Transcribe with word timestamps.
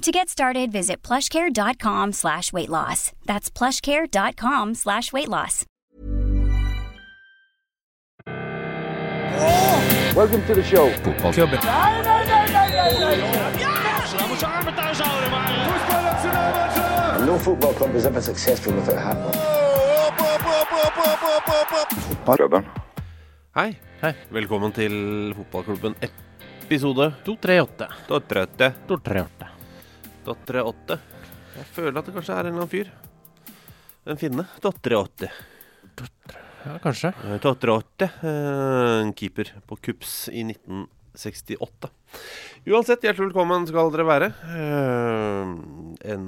To 0.00 0.10
get 0.10 0.30
started, 0.30 0.72
visit 0.72 1.02
plushcare.com 1.02 2.12
slash 2.12 2.54
weight 2.54 2.70
loss. 2.70 3.12
That's 3.26 3.50
plushcare.com 3.50 4.74
slash 4.74 5.12
weight 5.12 5.28
loss. 5.28 5.66
Welcome 10.16 10.42
to 10.46 10.54
the 10.54 10.62
show. 10.64 10.88
Fotballklubben. 11.04 11.60
And 17.16 17.26
no 17.26 17.38
football 17.38 17.74
club 17.74 17.94
is 17.94 18.06
ever 18.06 18.22
successful 18.22 18.72
without 18.72 18.96
a 18.96 19.00
hat 19.00 19.16
on. 19.18 19.32
Klubben. 22.24 22.64
Hei. 23.54 23.76
Hei. 24.00 24.14
Velkommen 24.32 24.72
til 24.72 25.34
fotballklubben 25.36 25.94
episode 26.00 27.12
238. 27.24 27.88
238. 28.08 28.72
238. 28.88 29.49
238. 30.34 30.98
Jeg 31.56 31.66
føler 31.74 31.98
at 32.00 32.06
det 32.08 32.14
kanskje 32.16 32.34
er 32.36 32.40
en 32.40 32.46
eller 32.52 32.62
annen 32.62 32.72
fyr. 32.72 32.90
En 34.10 34.16
finne. 34.20 34.44
238. 34.64 35.30
Ja, 36.64 36.74
kanskje. 36.84 37.10
Eh, 37.24 37.38
238. 37.40 38.10
eh, 38.22 39.00
En 39.06 39.12
keeper 39.16 39.50
på 39.66 39.76
Kups 39.80 40.28
i 40.28 40.42
1968. 40.44 41.90
Uansett, 42.68 43.02
hjertelig 43.06 43.30
velkommen 43.30 43.64
skal 43.68 43.90
dere 43.94 44.04
være. 44.08 44.28
Eh, 44.56 45.54
En 46.14 46.24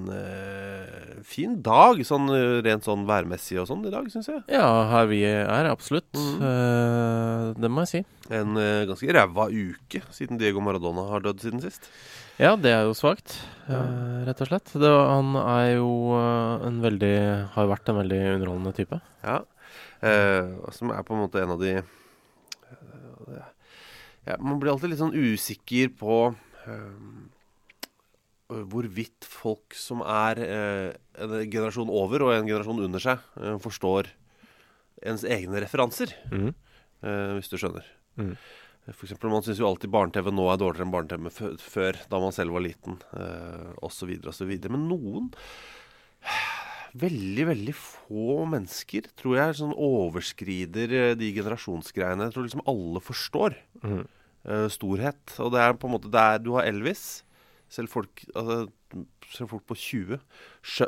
fin 1.26 1.58
dag, 1.64 2.00
sånn 2.06 2.30
eh, 2.34 2.60
rent 2.64 2.86
sånn 2.86 3.04
værmessig 3.08 3.60
og 3.62 3.68
sånn 3.70 3.84
i 3.88 3.92
dag, 3.92 4.08
syns 4.12 4.30
jeg. 4.30 4.42
Ja, 4.52 4.66
her 4.90 5.08
vi 5.10 5.22
er, 5.28 5.68
absolutt. 5.70 6.10
Mm. 6.16 6.42
Uh, 6.42 7.46
det 7.62 7.70
må 7.72 7.84
jeg 7.84 7.92
si. 7.92 8.02
En 8.32 8.58
uh, 8.58 8.84
ganske 8.90 9.14
ræva 9.16 9.48
uke 9.52 10.02
siden 10.14 10.40
Diego 10.40 10.62
Maradona 10.64 11.06
har 11.10 11.24
dødd 11.24 11.44
siden 11.44 11.64
sist. 11.64 11.88
Ja, 12.40 12.54
det 12.58 12.72
er 12.74 12.86
jo 12.88 12.94
svakt, 12.96 13.36
eh, 13.70 14.22
rett 14.26 14.40
og 14.40 14.48
slett. 14.48 14.70
Det, 14.80 14.88
han 14.88 15.36
er 15.36 15.76
jo 15.76 16.16
en 16.16 16.78
veldig 16.82 17.16
Har 17.52 17.68
vært 17.70 17.90
en 17.92 17.98
veldig 18.00 18.20
underholdende 18.38 18.72
type. 18.74 18.98
Ja. 19.22 19.42
Som 20.74 20.90
er 20.90 21.04
på 21.06 21.14
en 21.14 21.20
måte 21.22 21.42
en 21.44 21.52
av 21.54 21.60
de 21.60 21.76
ja, 24.26 24.38
Man 24.40 24.60
blir 24.60 24.72
alltid 24.72 24.92
litt 24.92 25.02
sånn 25.02 25.16
usikker 25.16 25.92
på 25.98 26.16
eh, 26.66 26.96
hvorvidt 28.72 29.26
folk 29.28 29.76
som 29.78 30.02
er 30.04 30.40
eh, 30.44 30.88
en 31.22 31.36
generasjon 31.50 31.92
over 31.92 32.26
og 32.26 32.34
en 32.34 32.48
generasjon 32.48 32.82
under 32.86 33.02
seg, 33.02 33.22
eh, 33.40 33.56
forstår 33.62 34.10
ens 35.02 35.24
egne 35.26 35.62
referanser. 35.64 36.14
Eh, 37.02 37.32
hvis 37.38 37.50
du 37.50 37.58
skjønner. 37.58 37.86
Mm. 38.20 38.34
For 38.90 39.06
eksempel, 39.06 39.30
Man 39.30 39.44
syns 39.46 39.60
jo 39.62 39.68
alltid 39.68 39.92
barne-TV 39.94 40.32
nå 40.34 40.48
er 40.50 40.58
dårligere 40.58 40.86
enn 40.88 40.94
barne-TV 40.94 41.58
før, 41.62 41.98
da 42.10 42.18
man 42.22 42.34
selv 42.34 42.56
var 42.56 42.64
liten, 42.64 42.98
eh, 43.14 43.70
osv., 43.82 44.10
osv. 44.26 44.52
Men 44.68 44.88
noen 44.90 45.30
Veldig, 46.92 47.44
veldig 47.48 47.72
få 47.72 48.42
mennesker 48.52 49.06
tror 49.16 49.38
jeg 49.38 49.54
sånn 49.56 49.72
overskrider 49.80 50.90
eh, 50.92 51.12
de 51.16 51.30
generasjonsgreiene. 51.32 52.26
Jeg 52.28 52.34
tror 52.34 52.44
liksom 52.44 52.64
alle 52.68 53.00
forstår 53.00 53.56
mm. 53.80 54.02
eh, 54.44 54.66
storhet. 54.74 55.22
Og 55.40 55.54
det 55.54 55.62
er 55.62 55.78
på 55.80 55.88
en 55.88 55.94
måte 55.94 56.12
der 56.12 56.42
du 56.44 56.50
har 56.58 56.68
Elvis. 56.68 57.22
Selv 57.72 57.92
folk, 57.92 58.24
altså, 58.36 58.66
selv 59.32 59.52
folk 59.54 59.64
på 59.70 59.76
20 59.80 60.18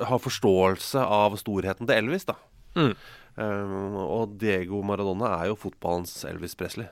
har 0.04 0.20
forståelse 0.20 1.00
av 1.00 1.38
storheten 1.40 1.88
til 1.88 1.96
Elvis, 1.96 2.26
da. 2.28 2.36
Mm. 2.76 2.92
Um, 3.34 3.96
og 4.04 4.34
Diego 4.38 4.82
Maradona 4.86 5.32
er 5.38 5.50
jo 5.50 5.58
fotballens 5.58 6.12
Elvis 6.28 6.56
Presley. 6.58 6.90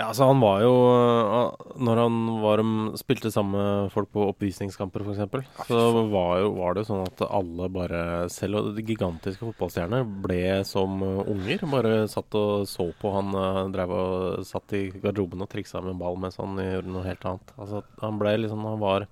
Ja, 0.00 0.06
altså 0.08 0.24
han 0.30 0.38
var 0.40 0.62
jo 0.64 0.70
eh, 0.88 1.64
Når 1.84 1.98
han 2.00 2.14
var 2.40 2.60
spilte 2.96 3.28
sammen 3.34 3.52
med 3.58 3.90
folk 3.92 4.08
på 4.14 4.22
oppvisningskamper, 4.30 5.04
f.eks., 5.04 5.66
så 5.68 5.80
var, 6.08 6.38
jo, 6.40 6.54
var 6.56 6.72
det 6.78 6.84
jo 6.86 6.88
sånn 6.88 7.02
at 7.04 7.20
alle 7.28 7.68
bare 7.74 8.00
Selv 8.32 8.70
de 8.78 8.84
gigantiske 8.88 9.44
fotballstjerner 9.44 10.06
ble 10.24 10.40
som 10.64 11.02
eh, 11.04 11.20
unger. 11.34 11.66
Bare 11.74 11.94
satt 12.08 12.38
og 12.40 12.64
så 12.70 12.88
på 12.96 13.12
han 13.12 13.36
uh, 13.36 13.62
drev 13.74 13.92
og 13.92 14.44
satt 14.48 14.72
i 14.78 14.86
garderoben 14.94 15.44
og 15.44 15.50
triksa 15.52 15.84
med 15.84 16.00
ball 16.00 16.16
mens 16.22 16.40
han 16.40 16.56
gjorde 16.56 16.94
noe 16.96 17.04
helt 17.04 17.26
annet. 17.28 17.52
Altså 17.60 17.84
han 18.00 18.18
ble 18.22 18.38
liksom 18.46 18.64
Han 18.70 18.80
var 18.80 19.06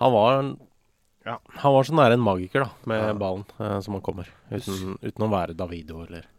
Han 0.00 0.16
var 0.16 0.38
ja, 1.22 1.36
han 1.62 1.70
var 1.76 1.86
så 1.86 1.94
nære 1.94 2.16
en 2.16 2.24
magiker 2.24 2.64
da 2.64 2.70
med 2.90 2.98
Ja. 2.98 3.12
ballen 3.14 3.44
eh, 3.60 3.78
som 3.84 3.94
han 3.94 4.02
kommer. 4.02 4.26
Uten, 4.50 4.96
uten 5.04 5.22
å 5.28 5.30
være 5.30 5.54
Davido 5.54 6.00
eller 6.02 6.24
eh, 6.24 6.31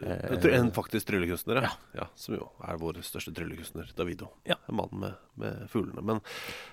Jeg 0.00 0.40
tror 0.42 0.54
En 0.58 0.70
faktisk 0.76 1.08
tryllekunstner, 1.08 1.62
Ja. 1.64 1.70
ja. 1.96 2.06
Som 2.20 2.36
jo 2.36 2.50
er 2.68 2.76
vår 2.80 3.00
største 3.06 3.32
tryllekunstner, 3.36 3.90
Davido. 3.96 4.28
Ja. 4.48 4.56
Mannen 4.68 5.00
med, 5.06 5.14
med 5.40 5.66
fuglene. 5.72 6.02
Men 6.04 6.20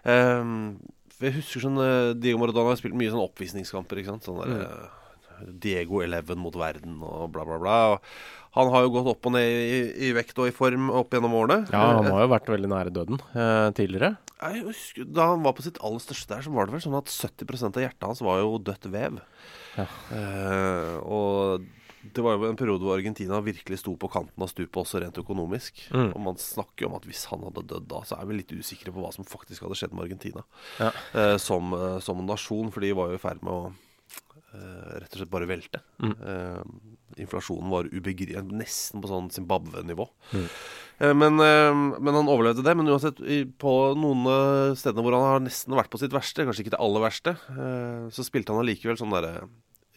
eh, 0.03 1.23
jeg 1.23 1.38
husker 1.40 1.63
sånn 1.63 1.79
eh, 1.81 2.13
Diego 2.19 2.41
Maradona 2.41 2.73
har 2.73 2.79
spilt 2.81 2.97
mye 3.00 3.09
sånn 3.13 3.23
oppvisningskamper. 3.23 4.01
ikke 4.03 4.12
sant? 4.16 4.28
Sånn 4.28 4.41
der, 4.44 4.66
mm. 4.68 5.03
Diego 5.62 6.01
11 6.01 6.34
mot 6.41 6.56
verden 6.57 6.97
og 7.06 7.29
bla, 7.35 7.44
bla, 7.45 7.59
bla. 7.62 7.78
Og 7.94 8.00
han 8.57 8.72
har 8.73 8.84
jo 8.88 8.94
gått 8.95 9.09
opp 9.12 9.28
og 9.29 9.35
ned 9.35 9.45
i, 9.45 9.81
i 10.07 10.13
vekt 10.18 10.39
og 10.41 10.47
i 10.50 10.53
form 10.56 10.88
opp 10.97 11.12
gjennom 11.13 11.35
årene. 11.38 11.59
Ja, 11.69 11.84
han 12.00 12.07
Eh, 12.07 12.12
har 12.16 12.24
jo 12.25 12.31
vært 12.31 12.50
veldig 12.50 12.72
nære 12.74 12.94
døden 12.95 13.19
eh, 13.38 13.68
tidligere. 13.78 14.16
jeg 14.41 14.63
husker, 14.66 15.06
Da 15.13 15.28
han 15.35 15.44
var 15.45 15.53
på 15.53 15.62
sitt 15.68 15.78
aller 15.85 16.01
største 16.01 16.34
der, 16.34 16.41
så 16.47 16.53
var 16.56 16.66
det 16.66 16.74
vel 16.74 16.81
sånn 16.88 16.97
at 16.97 17.13
70% 17.13 17.78
av 17.78 17.85
hjertet 17.85 18.07
hans 18.09 18.24
var 18.25 18.41
jo 18.41 18.57
dødt 18.57 18.89
vev. 18.89 19.19
Ja. 19.78 19.85
Eh, 20.18 20.95
og 21.06 21.68
det 22.03 22.24
var 22.24 22.38
jo 22.38 22.47
en 22.50 22.59
periode 22.59 22.85
hvor 22.85 22.97
Argentina 22.97 23.40
virkelig 23.44 23.80
sto 23.81 23.96
på 24.00 24.09
kanten 24.12 24.44
av 24.46 24.52
stupet, 24.52 24.78
også 24.80 25.02
rent 25.02 25.18
økonomisk. 25.19 25.81
Mm. 25.91 26.12
Og 26.13 26.22
man 26.30 26.38
snakker 26.41 26.85
jo 26.85 26.91
om 26.91 26.97
at 27.00 27.08
hvis 27.09 27.25
han 27.31 27.44
hadde 27.47 27.66
dødd 27.72 27.88
da, 27.90 28.03
så 28.08 28.19
er 28.19 28.30
vi 28.30 28.38
litt 28.40 28.53
usikre 28.53 28.94
på 28.94 29.02
hva 29.03 29.12
som 29.16 29.28
faktisk 29.28 29.66
hadde 29.66 29.80
skjedd 29.80 29.96
med 29.97 30.06
Argentina 30.07 30.46
Ja. 30.80 30.91
eh, 31.13 31.36
som, 31.41 31.74
eh, 31.74 32.00
som 32.06 32.22
nasjon, 32.25 32.72
for 32.72 32.86
de 32.86 32.94
var 32.97 33.09
jo 33.12 33.19
i 33.19 33.24
ferd 33.24 33.41
med 33.44 33.52
å 33.53 33.74
eh, 34.53 35.00
rett 35.02 35.12
og 35.12 35.19
slett 35.19 35.34
bare 35.34 35.50
velte. 35.50 35.81
Mm. 36.02 36.13
Eh, 36.16 37.22
inflasjonen 37.25 37.69
var 37.74 37.90
ubegripelig, 37.91 38.46
nesten 38.53 39.02
på 39.03 39.09
sånn 39.12 39.30
Zimbabwe-nivå. 39.34 40.07
Mm. 40.31 40.47
Eh, 41.00 41.13
men, 41.13 41.40
eh, 41.44 41.74
men 42.00 42.13
han 42.16 42.30
overlevde 42.31 42.63
det. 42.63 42.75
Men 42.78 42.88
uansett, 42.88 43.19
på 43.59 43.74
noen 44.00 44.75
stedene 44.78 45.03
hvor 45.03 45.18
han 45.18 45.28
har 45.34 45.44
nesten 45.44 45.75
vært 45.75 45.91
på 45.94 46.00
sitt 46.00 46.16
verste, 46.16 46.46
kanskje 46.47 46.66
ikke 46.66 46.78
det 46.78 46.84
aller 46.86 47.03
verste, 47.03 47.36
eh, 47.52 48.07
så 48.13 48.25
spilte 48.25 48.53
han 48.56 48.63
allikevel 48.63 48.97
sånn 48.97 49.13
derre 49.13 49.47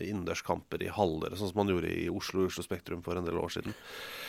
innendørskamper 0.06 0.83
i 0.87 0.88
haller, 0.94 1.34
sånn 1.37 1.50
som 1.53 1.61
han 1.62 1.72
gjorde 1.72 1.91
i 1.93 2.09
Oslo 2.12 2.47
Oslo 2.49 2.65
Spektrum 2.65 3.03
for 3.05 3.19
en 3.21 3.25
del 3.27 3.38
år 3.41 3.53
siden. 3.55 3.74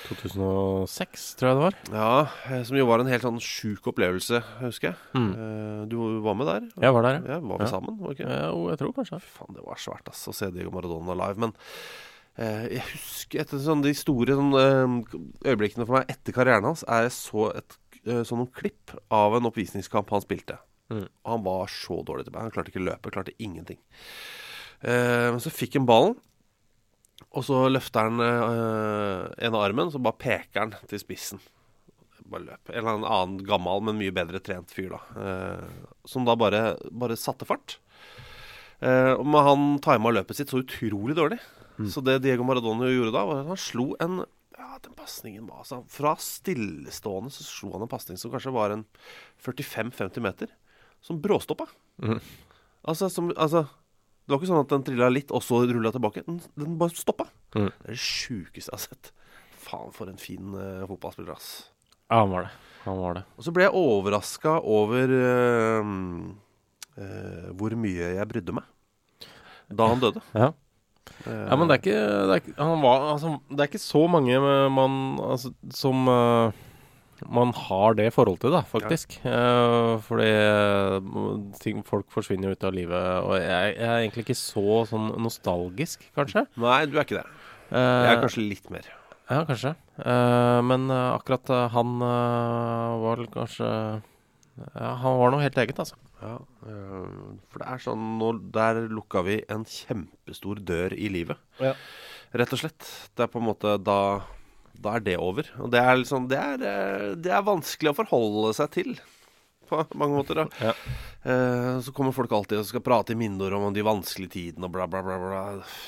2006, 0.10 1.26
tror 1.40 1.50
jeg 1.52 1.58
det 1.58 1.64
var. 1.66 1.78
Ja, 1.96 2.30
eh, 2.52 2.64
Som 2.68 2.78
jo 2.78 2.86
var 2.90 3.00
en 3.04 3.10
helt 3.12 3.24
sånn 3.26 3.40
sjuk 3.44 3.88
opplevelse, 3.92 4.42
husker 4.62 4.92
jeg. 4.92 4.98
Mm. 5.16 5.32
Eh, 5.32 5.86
Du 5.92 5.98
var 6.22 6.36
med 6.36 6.48
der? 6.48 6.70
Jeg 6.82 6.94
var 6.94 7.04
der, 7.08 7.20
ja. 7.22 7.34
ja. 7.36 7.40
Var 7.40 7.58
vi 7.58 7.64
Ja. 7.66 7.72
sammen? 7.72 8.00
Ikke? 8.12 8.28
Jo, 8.28 8.70
jeg 8.70 8.78
tror 8.80 8.94
kanskje. 8.94 9.22
Faen, 9.22 9.54
det 9.56 9.66
var 9.66 9.76
svært 9.76 10.08
ass 10.10 10.28
å 10.28 10.34
se 10.34 10.52
Diego 10.52 10.72
Maradona 10.72 11.16
live. 11.16 11.38
Men 11.38 11.54
eh, 12.38 12.68
jeg 12.78 12.84
husker 12.94 13.40
etter 13.42 13.58
sånn, 13.60 13.82
de 13.84 13.94
store 13.94 14.36
sånn, 14.38 15.06
øyeblikkene 15.46 15.86
for 15.88 16.00
meg 16.00 16.10
etter 16.10 16.34
karrieren 16.34 16.64
hans, 16.66 16.84
er 16.88 17.04
jeg 17.10 17.12
så 17.18 17.50
et 17.56 17.78
sånn 18.06 18.40
noen 18.42 18.52
klipp 18.54 18.96
av 19.14 19.36
en 19.38 19.46
oppvisningskamp 19.46 20.10
han 20.10 20.22
spilte. 20.24 20.58
Mm. 20.90 21.08
Han 21.26 21.44
var 21.46 21.68
så 21.72 22.02
dårlig 22.04 22.26
til 22.26 22.34
meg. 22.34 22.42
Han 22.48 22.52
klarte 22.52 22.72
ikke 22.74 22.82
å 22.82 22.88
løpe, 22.90 23.12
klarte 23.14 23.36
ingenting. 23.40 23.78
Eh, 24.82 25.30
men 25.32 25.42
så 25.44 25.54
fikk 25.54 25.78
han 25.78 25.88
ballen, 25.90 26.18
og 27.32 27.46
så 27.48 27.64
løfter 27.72 28.10
han 28.10 28.22
eh, 28.26 29.46
en 29.48 29.56
av 29.56 29.64
armen, 29.64 29.92
så 29.94 30.02
bare 30.04 30.20
peker 30.20 30.66
han 30.66 30.74
til 30.90 31.02
spissen. 31.02 31.42
Bare 32.32 32.48
løp. 32.48 32.72
En 32.72 32.82
eller 32.82 33.06
annen 33.08 33.40
gammel, 33.48 33.86
men 33.88 34.00
mye 34.00 34.14
bedre 34.16 34.42
trent 34.44 34.72
fyr, 34.74 34.94
da. 34.96 35.00
Eh, 35.22 35.96
som 36.08 36.28
da 36.28 36.36
bare, 36.40 36.76
bare 36.92 37.20
satte 37.20 37.48
fart. 37.48 37.78
Eh, 38.82 39.16
men 39.22 39.48
han 39.48 39.66
tima 39.84 40.14
løpet 40.14 40.40
sitt 40.42 40.52
så 40.54 40.62
utrolig 40.64 41.18
dårlig. 41.18 41.40
Så 41.90 42.04
det 42.06 42.20
Diego 42.22 42.44
Maradona 42.46 42.90
gjorde 42.92 43.14
da, 43.16 43.24
var 43.26 43.40
at 43.42 43.50
han 43.50 43.60
slo 43.60 43.94
en 44.04 44.20
Ja, 44.54 44.76
den 44.84 44.94
pasningen 44.94 45.48
var 45.48 45.64
altså 45.64 45.80
Fra 45.90 46.12
stillestående 46.22 47.32
så 47.34 47.42
slo 47.48 47.72
han 47.74 47.88
en 47.88 47.90
pasning 47.90 48.20
som 48.22 48.30
kanskje 48.30 48.54
var 48.54 48.76
en 48.76 48.84
45-50 49.42 50.22
meter, 50.22 50.52
som 51.02 51.18
bråstoppa. 51.24 51.66
Altså, 52.86 53.10
som, 53.10 53.32
altså 53.34 53.64
Det 54.22 54.34
var 54.34 54.40
ikke 54.40 54.52
sånn 54.52 54.64
at 54.64 54.74
den 54.74 54.86
trilla 54.88 55.10
litt, 55.12 55.32
og 55.34 55.44
så 55.44 55.64
rulla 55.66 55.92
tilbake. 55.94 56.24
Den, 56.28 56.40
den 56.60 56.78
bare 56.80 56.96
stoppa. 56.96 57.28
Mm. 57.56 57.68
Det 57.68 57.90
er 57.90 57.96
det 57.96 58.02
sjukeste 58.02 58.70
jeg 58.70 58.76
har 58.78 58.84
sett. 58.84 59.12
Faen, 59.62 59.92
for 59.96 60.12
en 60.12 60.22
fin 60.22 60.54
uh, 60.56 60.86
fotballspiller, 60.90 61.34
ass. 61.36 61.50
Ja, 62.08 62.22
han 62.22 62.34
var 62.34 62.48
det. 62.48 62.54
Han 62.86 63.02
var 63.02 63.20
det. 63.20 63.26
Og 63.38 63.46
så 63.46 63.54
ble 63.56 63.68
jeg 63.68 63.78
overraska 63.78 64.58
over 64.78 65.16
uh, 65.16 65.92
uh, 66.98 67.50
hvor 67.60 67.78
mye 67.80 68.14
jeg 68.18 68.30
brydde 68.32 68.58
meg 68.58 68.70
da 69.72 69.88
han 69.88 70.02
døde. 70.02 70.20
Ja. 70.36 70.52
Ja, 71.26 71.56
men 71.58 71.68
det 71.68 71.76
er 71.76 71.80
ikke 71.82 72.02
Det 72.30 72.36
er 72.60 72.82
var, 72.82 73.06
altså, 73.14 73.30
det 73.50 73.64
er 73.64 73.70
ikke 73.70 73.82
så 73.82 74.02
mange 74.12 74.36
man 74.74 74.94
altså, 75.24 75.52
som 75.74 76.06
man 77.30 77.52
har 77.54 77.94
det 78.00 78.08
forholdet 78.16 78.42
til, 78.46 78.54
da, 78.56 78.62
faktisk. 78.68 79.18
Eh, 79.28 79.94
fordi 80.08 80.30
eh, 80.32 80.96
ting, 81.62 81.84
folk 81.88 82.10
forsvinner 82.14 82.50
jo 82.52 82.56
ut 82.58 82.66
av 82.68 82.74
livet. 82.76 83.10
Og 83.28 83.36
jeg, 83.38 83.76
jeg 83.78 83.88
er 83.90 84.00
egentlig 84.06 84.26
ikke 84.26 84.38
så 84.40 84.82
sånn 84.90 85.12
nostalgisk, 85.22 86.04
kanskje. 86.18 86.46
Nei, 86.62 86.80
du 86.90 86.98
er 86.98 87.06
ikke 87.06 87.20
det. 87.22 87.28
Eh, 87.72 87.78
Jeg 87.80 88.16
er 88.18 88.24
kanskje 88.26 88.46
litt 88.48 88.72
mer. 88.74 88.90
Ja, 89.32 89.44
kanskje. 89.48 89.76
Eh, 90.02 90.62
men 90.68 90.90
eh, 90.92 91.10
akkurat 91.16 91.52
eh, 91.56 91.68
han 91.76 91.94
eh, 92.04 92.96
var 93.06 93.22
vel 93.22 93.30
kanskje 93.32 93.68
ja, 94.76 94.90
Han 95.00 95.16
var 95.22 95.32
noe 95.32 95.44
helt 95.46 95.58
eget, 95.62 95.80
altså. 95.80 95.96
Ja, 96.22 96.34
eh, 96.68 97.06
for 97.50 97.64
det 97.64 97.70
er 97.72 97.80
sånn 97.82 98.04
nå, 98.20 98.34
Der 98.54 98.82
lukka 98.92 99.24
vi 99.26 99.40
en 99.50 99.64
kjempestor 99.66 100.60
dør 100.68 100.94
i 100.94 101.08
livet. 101.14 101.40
Ja. 101.64 101.72
Rett 102.38 102.52
og 102.56 102.60
slett. 102.62 102.84
Det 103.16 103.26
er 103.26 103.32
på 103.32 103.40
en 103.42 103.48
måte 103.48 103.78
da 103.82 103.96
Da 104.74 104.96
er 104.98 105.06
det 105.06 105.18
over. 105.22 105.48
Og 105.62 105.72
det 105.74 105.82
er 105.82 105.98
liksom 106.00 106.28
Det 106.32 106.38
er, 106.38 106.62
eh, 106.66 107.16
det 107.16 107.32
er 107.32 107.48
vanskelig 107.48 107.92
å 107.92 107.98
forholde 107.98 108.54
seg 108.58 108.72
til. 108.72 108.96
På 109.72 109.84
mange 109.96 110.20
måter. 110.20 110.44
Ja. 110.60 110.74
Eh, 111.24 111.80
så 111.82 111.94
kommer 111.96 112.16
folk 112.16 112.32
alltid 112.36 112.60
og 112.60 112.68
skal 112.68 112.84
prate 112.84 113.14
i 113.14 113.20
minneord 113.20 113.56
om 113.56 113.74
de 113.74 113.86
vanskelige 113.86 114.36
tidene 114.36 114.68
og 114.68 114.74
bla, 114.76 114.88
bla, 114.92 115.04
bla. 115.06 115.20
bla. 115.22 115.44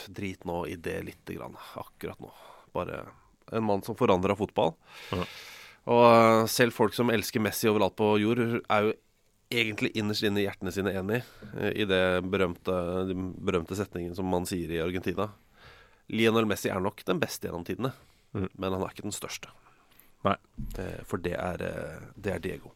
Drit 0.07 0.45
nå 0.47 0.63
i 0.71 0.77
det 0.80 1.01
lite 1.09 1.35
grann. 1.38 1.57
Akkurat 1.80 2.19
nå. 2.24 2.31
Bare 2.74 3.06
en 3.51 3.65
mann 3.68 3.83
som 3.85 3.97
forandra 4.00 4.38
fotball. 4.39 4.75
Ja. 5.12 5.25
Og 5.94 6.06
eh, 6.07 6.45
selv 6.51 6.75
folk 6.77 6.95
som 6.95 7.12
elsker 7.12 7.44
Messi 7.44 7.68
overalt 7.71 7.97
på 8.00 8.13
jord, 8.21 8.39
er 8.39 8.88
jo 8.88 8.94
egentlig 9.53 9.91
innerst 10.00 10.24
inne 10.25 10.41
i 10.41 10.47
hjertene 10.47 10.71
sine 10.74 10.95
enig 10.97 11.19
i 11.77 11.85
det 11.85 12.24
berømte, 12.25 12.74
den 13.06 13.27
berømte 13.38 13.75
setningen 13.77 14.15
som 14.18 14.25
man 14.25 14.47
sier 14.50 14.71
i 14.71 14.80
Argentina. 14.81 15.27
Lionel 16.09 16.47
Messi 16.50 16.71
er 16.74 16.81
nok 16.81 17.03
den 17.06 17.19
beste 17.21 17.47
gjennom 17.47 17.65
tidene, 17.68 17.91
Mhm. 18.33 18.50
men 18.57 18.71
han 18.74 18.81
er 18.81 18.89
ikke 18.94 19.03
den 19.06 19.13
største. 19.15 19.47
Nei. 20.24 20.35
Eh, 20.80 21.03
For 21.06 21.18
det 21.18 21.33
er, 21.35 21.62
eh, 21.62 22.00
det 22.15 22.33
er 22.33 22.39
Diego. 22.39 22.71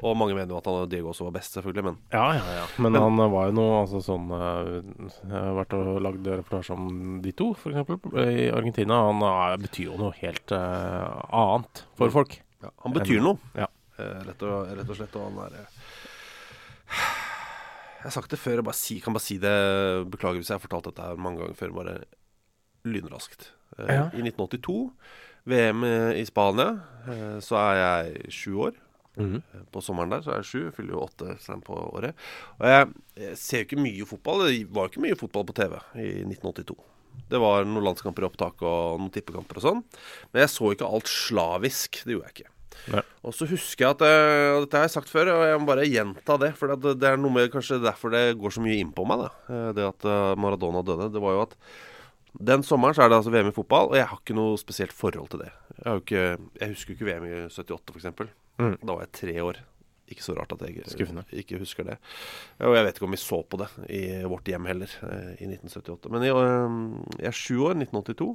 Og 0.00 0.14
mange 0.16 0.34
mener 0.34 0.48
jo 0.52 0.56
at 0.58 0.66
han 0.68 0.88
Diego 0.88 1.08
også 1.12 1.24
var 1.24 1.32
best, 1.32 1.52
selvfølgelig, 1.56 1.84
men 1.84 1.96
Ja, 2.12 2.32
ja, 2.36 2.44
ja. 2.60 2.66
Men, 2.78 2.92
Men- 2.92 3.02
han 3.02 3.30
var 3.32 3.46
jo 3.46 3.52
noe 3.52 3.82
altså, 3.84 4.00
sånn 4.04 4.28
eh, 4.32 4.82
Jeg 5.24 5.30
har 5.32 5.54
vært 5.56 5.72
og 5.76 6.00
lagd 6.02 6.24
reportasje 6.26 6.70
om 6.76 7.20
de 7.22 7.32
to, 7.32 7.50
f.eks. 7.54 7.74
i 8.14 8.50
Argentina. 8.52 9.00
Han 9.10 9.22
er, 9.22 9.56
betyr 9.58 9.84
jo 9.90 9.96
noe 9.98 10.12
helt 10.20 10.52
uh, 10.52 11.20
annet 11.32 11.84
for 11.96 12.10
folk. 12.10 12.38
ja, 12.62 12.70
han 12.84 12.92
betyr 12.92 13.20
noe. 13.22 13.38
Ja. 13.54 13.66
Rett, 13.98 14.42
og, 14.44 14.68
rett 14.76 14.88
og 14.90 14.96
slett. 14.96 15.16
Og 15.16 15.30
han 15.32 15.44
er 15.46 15.66
Jeg 17.96 18.12
har 18.12 18.14
sagt 18.14 18.30
det 18.30 18.38
før, 18.38 18.60
jeg 18.60 18.64
bare 18.68 18.76
si, 18.78 19.00
kan 19.00 19.12
bare 19.16 19.24
si 19.24 19.38
det. 19.42 19.52
Beklager 20.12 20.38
hvis 20.38 20.50
jeg 20.52 20.60
har 20.60 20.62
fortalt 20.68 20.90
dette 20.92 21.16
mange 21.18 21.40
ganger 21.40 21.56
før. 21.58 21.72
Bare 21.74 21.94
lynraskt. 22.86 23.48
Eh, 23.78 23.92
Ja. 23.94 24.08
I 24.14 24.22
1982, 24.24 24.90
VM 25.46 25.84
i 26.16 26.24
Spania, 26.26 26.72
eh, 27.06 27.38
så 27.44 27.56
er 27.60 27.76
jeg 27.82 28.32
sju 28.32 28.56
år. 28.68 28.74
Mhm. 29.16 29.42
På 29.72 29.80
sommeren 29.80 30.10
der 30.12 30.20
så 30.20 30.32
er 30.34 30.42
jeg 30.42 30.48
sju, 30.50 30.70
fyller 30.76 30.92
jo 30.92 31.04
åtte 31.06 31.38
sånn 31.40 31.62
på 31.64 31.72
året. 31.94 32.12
Og 32.60 32.66
jeg, 32.68 32.88
jeg 33.16 33.36
ser 33.40 33.62
jo 33.62 33.64
ikke 33.64 33.80
mye 33.80 34.04
fotball. 34.10 34.42
Det 34.48 34.66
var 34.68 34.84
jo 34.88 34.92
ikke 34.92 35.04
mye 35.06 35.16
fotball 35.16 35.46
på 35.48 35.54
TV 35.56 35.78
i 35.96 36.10
1982. 36.26 36.76
Det 37.30 37.38
var 37.40 37.64
noen 37.64 37.86
landskamper 37.86 38.26
i 38.26 38.28
opptak 38.28 38.60
og 38.60 38.98
noen 39.00 39.10
tippekamper 39.14 39.56
og 39.56 39.64
sånn. 39.64 39.80
Men 40.34 40.42
jeg 40.44 40.50
så 40.52 40.68
ikke 40.74 40.90
alt 40.92 41.08
slavisk. 41.08 42.02
Det 42.04 42.12
gjorde 42.12 42.28
jeg 42.28 42.34
ikke. 42.36 42.52
Nei. 42.92 43.00
Og 43.24 43.32
så 43.32 43.46
husker 43.48 43.86
jeg 43.86 43.94
at 43.96 44.02
eh, 44.04 44.50
og 44.52 44.66
Dette 44.66 44.76
har 44.76 44.84
jeg 44.84 44.94
sagt 44.98 45.08
før, 45.08 45.30
og 45.32 45.46
jeg 45.48 45.58
må 45.62 45.66
bare 45.70 45.88
gjenta 45.88 46.36
det. 46.38 46.52
For 46.60 46.76
det, 46.76 46.92
det 47.00 47.08
er 47.08 47.16
noe 47.16 47.32
med 47.32 47.48
kanskje 47.54 47.80
derfor 47.82 48.12
det 48.12 48.36
går 48.36 48.52
så 48.52 48.60
mye 48.60 48.76
inn 48.82 48.92
på 48.92 49.06
meg, 49.08 49.24
da. 49.24 49.30
eh, 49.48 49.70
Det 49.80 49.86
at 49.88 50.04
eh, 50.04 50.34
Maradona 50.36 50.84
døde. 50.84 51.08
Det 51.16 51.22
var 51.24 51.38
jo 51.38 51.46
at 51.48 51.56
den 52.38 52.64
sommeren 52.66 52.96
så 52.96 53.04
er 53.04 53.12
det 53.12 53.20
altså 53.20 53.32
VM 53.32 53.48
i 53.50 53.54
fotball, 53.56 53.92
og 53.92 53.96
jeg 53.98 54.08
har 54.10 54.18
ikke 54.20 54.36
noe 54.36 54.58
spesielt 54.60 54.94
forhold 54.96 55.30
til 55.32 55.44
det. 55.44 55.52
Jeg, 55.78 56.02
ikke, 56.02 56.26
jeg 56.60 56.74
husker 56.74 56.92
jo 56.92 56.98
ikke 56.98 57.08
VM 57.08 57.26
i 57.28 57.38
78, 57.48 57.94
f.eks. 57.96 58.36
Mm. 58.60 58.76
Da 58.82 58.92
var 58.92 59.04
jeg 59.04 59.16
tre 59.20 59.36
år. 59.44 59.60
Ikke 60.06 60.22
så 60.22 60.36
rart 60.36 60.52
at 60.54 60.62
jeg 60.62 60.84
Skuffende. 60.86 61.24
ikke 61.34 61.58
husker 61.58 61.86
det. 61.88 61.96
Og 62.62 62.76
jeg 62.76 62.86
vet 62.86 62.98
ikke 62.98 63.08
om 63.08 63.16
vi 63.16 63.18
så 63.18 63.40
på 63.42 63.58
det 63.58 63.66
i 63.90 64.02
vårt 64.30 64.46
hjem 64.46 64.68
heller, 64.70 64.92
eh, 65.08 65.32
i 65.42 65.48
1978. 65.50 66.12
Men 66.14 66.26
jeg, 66.26 66.36
eh, 66.36 66.76
jeg 67.24 67.30
er 67.32 67.40
sju 67.40 67.56
år, 67.66 67.74
1982. 67.80 68.28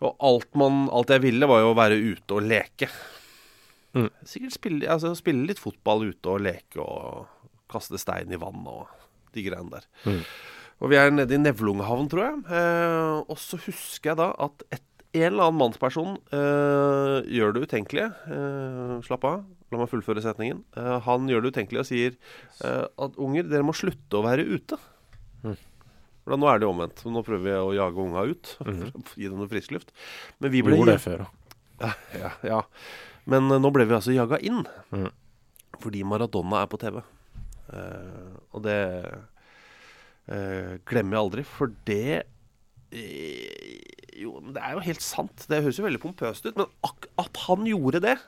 Og 0.00 0.26
alt, 0.28 0.50
man, 0.56 0.84
alt 0.92 1.12
jeg 1.12 1.24
ville, 1.24 1.48
var 1.48 1.62
jo 1.62 1.72
å 1.72 1.78
være 1.78 1.96
ute 2.00 2.36
og 2.36 2.44
leke. 2.44 2.90
Mm. 3.96 4.08
Sikkert 4.28 4.56
spille, 4.56 4.88
altså, 4.92 5.14
spille 5.18 5.48
litt 5.48 5.60
fotball 5.60 6.10
ute 6.12 6.30
og 6.30 6.44
leke 6.44 6.80
og 6.84 7.26
kaste 7.70 7.98
stein 8.00 8.32
i 8.32 8.38
vann 8.40 8.62
og 8.68 8.86
de 9.34 9.44
greiene 9.46 9.72
der. 9.72 9.88
Mm. 10.04 10.22
Og 10.80 10.92
vi 10.92 10.96
er 10.96 11.12
nede 11.12 11.36
i 11.36 11.40
Nevlunghavn, 11.40 12.08
tror 12.08 12.24
jeg. 12.24 12.36
Eh, 12.56 13.16
og 13.28 13.36
så 13.40 13.58
husker 13.60 14.12
jeg 14.12 14.20
da 14.20 14.30
at 14.46 14.64
et, 14.72 14.84
en 15.10 15.26
eller 15.26 15.48
annen 15.48 15.60
mannsperson 15.60 16.14
eh, 16.32 17.16
gjør 17.36 17.56
det 17.56 17.64
utenkelige. 17.66 18.08
Eh, 18.30 18.94
slapp 19.04 19.26
av, 19.28 19.42
la 19.72 19.80
meg 19.82 19.90
fullføre 19.92 20.22
setningen. 20.24 20.62
Eh, 20.78 20.96
han 21.04 21.28
gjør 21.28 21.44
det 21.44 21.52
utenkelige 21.54 21.84
og 21.84 21.90
sier 21.90 22.14
eh, 22.64 22.86
at 22.86 23.18
unger, 23.20 23.50
dere 23.50 23.66
må 23.66 23.76
slutte 23.76 24.20
å 24.20 24.24
være 24.24 24.46
ute. 24.48 24.78
Mm. 25.44 25.58
Da, 26.30 26.38
nå 26.38 26.48
er 26.48 26.60
det 26.60 26.68
jo 26.68 26.72
omvendt. 26.72 27.04
Nå 27.10 27.24
prøver 27.26 27.44
vi 27.48 27.56
å 27.58 27.76
jage 27.76 28.06
unga 28.06 28.26
ut. 28.30 28.56
Mm. 28.70 29.04
Gi 29.18 29.28
dem 29.28 29.40
noe 29.40 29.50
frisk 29.50 29.74
luft. 29.74 29.90
Men 30.40 30.52
vi 30.54 30.62
ble 30.64 30.78
Gjorde 30.78 30.94
det 30.94 31.02
før 31.02 31.24
da. 31.24 31.90
ja, 32.22 32.30
ja. 32.46 32.60
Men 33.28 33.50
eh, 33.50 33.60
nå 33.60 33.72
ble 33.74 33.84
vi 33.90 33.96
altså 33.98 34.14
jaga 34.14 34.38
inn. 34.40 34.62
Mm. 34.94 35.10
Fordi 35.80 36.04
Maradona 36.06 36.62
er 36.62 36.70
på 36.70 36.80
TV. 36.80 37.00
Eh, 37.74 38.30
og 38.54 38.64
det 38.64 38.78
eh, 40.28 40.76
glemmer 40.88 41.16
jeg 41.16 41.24
aldri, 41.24 41.44
for 41.46 41.72
det 41.88 42.22
eh, 42.92 43.78
Jo, 44.20 44.34
men 44.42 44.52
det 44.56 44.60
er 44.60 44.76
jo 44.76 44.84
helt 44.84 45.04
sant. 45.04 45.46
Det 45.48 45.62
høres 45.64 45.78
jo 45.80 45.86
veldig 45.86 46.02
pompøst 46.02 46.44
ut, 46.44 46.58
men 46.58 46.68
at 46.84 47.40
han 47.46 47.64
gjorde 47.68 48.02
det, 48.04 48.18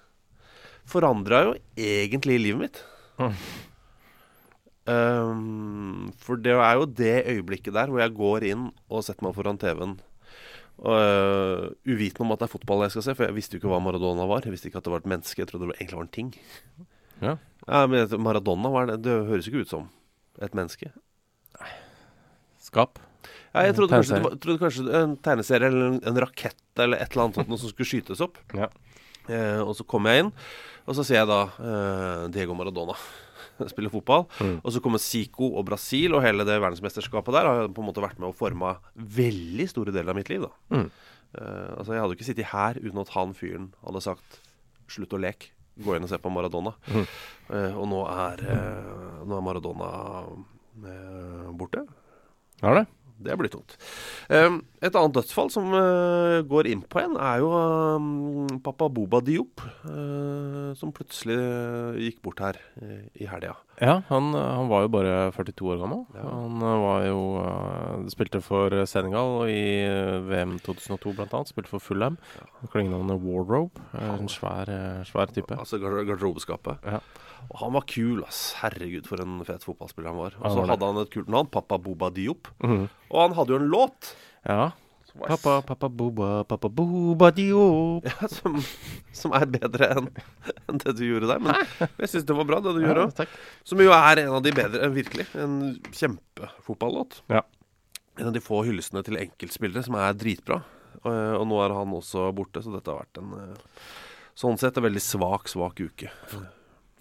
forandra 0.88 1.42
jo 1.48 1.52
egentlig 1.76 2.38
livet 2.40 2.62
mitt. 2.62 2.80
Mm. 3.20 3.34
Um, 4.82 6.08
for 6.18 6.40
det 6.42 6.56
er 6.56 6.72
jo 6.74 6.88
det 6.88 7.26
øyeblikket 7.30 7.76
der 7.76 7.92
hvor 7.92 8.00
jeg 8.02 8.16
går 8.16 8.46
inn 8.48 8.64
og 8.90 9.04
setter 9.06 9.28
meg 9.28 9.36
foran 9.36 9.60
TV-en. 9.60 9.98
Og, 10.82 10.96
øh, 10.96 11.68
uvitende 11.86 12.24
om 12.24 12.32
at 12.34 12.40
det 12.40 12.48
er 12.48 12.54
fotball 12.56 12.82
jeg 12.82 12.94
skal 12.96 13.04
se, 13.06 13.14
for 13.14 13.28
jeg 13.28 13.36
visste 13.36 13.54
jo 13.54 13.60
ikke 13.60 13.70
hva 13.70 13.78
Maradona 13.84 14.24
var. 14.26 14.42
Jeg 14.42 14.54
visste 14.54 14.70
ikke 14.70 14.80
at 14.80 14.88
det 14.88 14.94
var 14.94 15.04
et 15.04 15.12
menneske, 15.12 15.38
jeg 15.38 15.50
trodde 15.50 15.68
det 15.68 15.76
egentlig 15.76 15.98
var 15.98 16.08
en 16.08 16.16
ting. 16.16 16.32
Ja. 17.22 17.36
Ja, 17.68 17.86
men 17.86 18.22
Maradona 18.24 18.72
var 18.72 18.88
det, 18.90 19.02
det 19.04 19.14
høres 19.28 19.46
ikke 19.46 19.62
ut 19.62 19.70
som 19.70 19.86
et 20.42 20.56
menneske. 20.58 20.90
Skap. 22.72 23.00
Ja, 23.52 23.66
jeg 23.66 23.76
trodde 23.76 23.92
kanskje, 23.92 24.16
det 24.16 24.24
var, 24.24 24.36
trodde 24.40 24.62
kanskje 24.62 24.84
en 24.96 25.16
tegneserie 25.20 25.68
eller 25.68 25.90
en, 25.90 25.98
en 26.08 26.20
rakett 26.24 26.80
eller 26.80 27.02
et 27.04 27.12
eller 27.12 27.26
annet 27.26 27.38
sånt 27.38 27.50
noe 27.52 27.60
som 27.60 27.72
skulle 27.72 27.90
skytes 27.90 28.24
opp. 28.24 28.40
Ja. 28.62 28.70
Eh, 29.30 29.60
og 29.62 29.76
så 29.78 29.84
kommer 29.86 30.10
jeg 30.10 30.24
inn, 30.24 30.30
og 30.82 30.96
så 30.98 31.04
ser 31.06 31.20
jeg 31.20 31.28
da 31.30 31.42
eh, 31.46 32.22
Diego 32.34 32.56
Maradona 32.58 32.96
spille 33.70 33.92
fotball. 33.92 34.24
Mm. 34.42 34.56
Og 34.64 34.74
så 34.74 34.80
kommer 34.82 34.98
Zico 34.98 35.52
og 35.60 35.68
Brasil, 35.68 36.16
og 36.16 36.24
hele 36.24 36.42
det 36.48 36.56
verdensmesterskapet 36.58 37.36
der 37.36 37.46
har 37.46 37.68
på 37.70 37.84
en 37.84 37.86
måte 37.86 38.02
vært 38.02 38.18
med 38.18 38.32
å 38.32 38.34
forme 38.34 38.72
veldig 38.96 39.68
store 39.70 39.94
deler 39.94 40.10
av 40.10 40.18
mitt 40.18 40.32
liv. 40.32 40.48
da. 40.48 40.50
Mm. 40.74 40.88
Eh, 41.38 41.70
altså 41.76 41.94
Jeg 41.94 42.02
hadde 42.02 42.16
jo 42.16 42.18
ikke 42.18 42.30
sittet 42.32 42.50
her 42.50 42.82
uten 42.82 43.02
at 43.04 43.14
han 43.14 43.36
fyren 43.38 43.70
hadde 43.84 44.02
sagt 44.08 44.40
'slutt 44.90 45.14
å 45.14 45.22
leke'. 45.22 45.52
Gå 45.80 45.94
inn 45.96 46.04
og 46.04 46.10
se 46.10 46.18
på 46.20 46.28
Maradona. 46.34 46.74
Mm. 46.90 47.06
Eh, 47.56 47.78
og 47.78 47.86
nå 47.88 48.02
er, 48.10 48.42
eh, 48.44 49.22
nå 49.24 49.38
er 49.38 49.46
Maradona 49.46 49.88
eh, 50.82 51.46
borte. 51.56 51.86
Er 52.62 52.74
det? 52.74 52.84
Det 53.22 53.36
blir 53.38 53.50
tungt. 53.52 53.76
Um, 54.28 54.62
et 54.82 54.96
annet 54.98 55.14
dødsfall 55.14 55.50
som 55.54 55.68
uh, 55.70 56.42
går 56.48 56.68
inn 56.72 56.80
på 56.90 56.98
en, 57.02 57.14
er 57.14 57.38
jo 57.38 57.50
um, 57.54 58.48
pappa 58.64 58.88
Boba 58.90 59.20
Diop. 59.22 59.62
Uh, 59.86 60.72
som 60.78 60.90
plutselig 60.94 61.36
gikk 62.02 62.18
bort 62.24 62.42
her 62.42 62.58
uh, 62.82 63.04
i 63.14 63.28
helga. 63.30 63.54
Ja, 63.78 64.00
han, 64.08 64.32
han 64.34 64.68
var 64.70 64.84
jo 64.84 64.92
bare 64.94 65.14
42 65.34 65.70
år 65.74 65.80
gammel. 65.84 66.02
Ja. 66.18 66.26
Han 66.26 66.60
var 66.82 67.06
jo 67.06 67.22
Spilte 68.12 68.42
for 68.44 68.74
Senegal 68.86 69.48
i 69.50 69.62
VM 70.28 70.58
2002 70.62 71.14
blant 71.18 71.34
annet. 71.38 71.50
Spilte 71.54 71.72
for 71.72 71.82
Fulham. 71.82 72.18
Klengenavnet 72.70 73.22
Warrobe. 73.22 73.82
En 73.98 74.30
svær, 74.30 74.70
svær 75.08 75.32
type. 75.34 75.56
Altså 75.56 75.80
garderobeskapet. 75.82 76.84
Ja. 76.86 77.00
Og 77.50 77.58
han 77.62 77.74
var 77.74 77.86
kul, 77.90 78.22
ass. 78.26 78.52
Herregud, 78.60 79.08
for 79.08 79.22
en 79.22 79.40
fet 79.46 79.64
fotballspiller 79.66 80.12
han 80.12 80.20
var. 80.20 80.36
Og 80.38 80.54
så 80.54 80.66
hadde 80.68 80.90
han 80.92 81.00
et 81.02 81.14
kult 81.14 81.32
navn, 81.32 81.50
pappa 81.52 81.80
Boba 81.82 82.12
Diop. 82.14 82.52
Mhm. 82.62 82.86
Og 83.10 83.18
han 83.24 83.34
hadde 83.38 83.56
jo 83.56 83.62
en 83.62 83.72
låt. 83.72 84.12
Ja, 84.48 84.72
Pappa, 85.12 85.60
pappa, 85.62 85.88
boba, 85.88 86.44
pappa, 86.44 86.68
boba, 86.68 87.30
dio. 87.30 88.00
Ja, 88.08 88.28
som, 88.32 88.56
som 89.12 89.34
er 89.36 89.44
bedre 89.50 89.90
enn 89.92 90.06
en 90.70 90.80
det 90.80 90.94
du 90.96 91.02
gjorde 91.04 91.28
der. 91.28 91.42
Men 91.42 91.58
jeg 92.00 92.08
syns 92.14 92.24
det 92.28 92.36
var 92.38 92.48
bra, 92.48 92.60
det 92.64 92.72
du 92.78 92.80
gjorde 92.80 93.04
òg. 93.10 93.34
Som 93.68 93.82
jo 93.84 93.92
er 93.92 94.22
en 94.22 94.38
av 94.38 94.40
de 94.44 94.54
bedre, 94.56 94.80
enn 94.86 94.96
virkelig. 94.96 95.26
En 95.36 95.58
kjempefotballåt. 95.92 97.20
Ja. 97.32 97.44
En 98.16 98.30
av 98.30 98.32
de 98.36 98.42
få 98.44 98.62
hyllestene 98.64 99.04
til 99.04 99.20
enkeltspillere 99.20 99.84
som 99.84 100.00
er 100.00 100.16
dritbra. 100.16 100.62
Og, 101.02 101.12
og 101.12 101.44
nå 101.50 101.60
er 101.60 101.76
han 101.76 101.94
også 101.98 102.30
borte, 102.36 102.64
så 102.64 102.72
dette 102.72 102.92
har 102.92 103.04
vært 103.04 103.20
en 103.20 103.36
eh, 103.36 103.86
sånn 104.38 104.58
sett 104.60 104.80
en 104.80 104.86
veldig 104.88 105.02
svak, 105.02 105.52
svak 105.52 105.84
uke. 105.84 106.08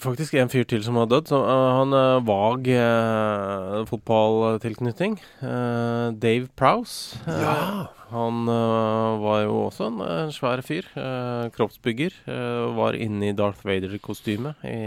Faktisk 0.01 0.33
en 0.33 0.49
fyr 0.49 0.65
til 0.65 0.81
som 0.81 0.97
har 0.97 1.05
dødd. 1.11 1.29
Uh, 1.29 1.45
han 1.77 1.93
uh, 1.93 2.25
vag 2.25 2.69
uh, 2.73 3.81
fotballtilknytning. 3.85 5.19
Dave 5.41 6.49
Prowse. 6.57 7.19
Uh, 7.27 8.00
Han 8.11 8.47
uh, 8.49 9.17
var 9.21 9.43
jo 9.45 9.57
også 9.67 9.87
en, 9.89 10.01
en 10.05 10.33
svær 10.35 10.61
fyr. 10.65 10.87
Uh, 10.95 11.47
kroppsbygger. 11.55 12.15
Var 12.77 12.97
inne 12.99 13.31
i 13.31 13.35
Darth 13.37 13.65
Vader-kostyme 13.67 14.53
i, 14.67 14.77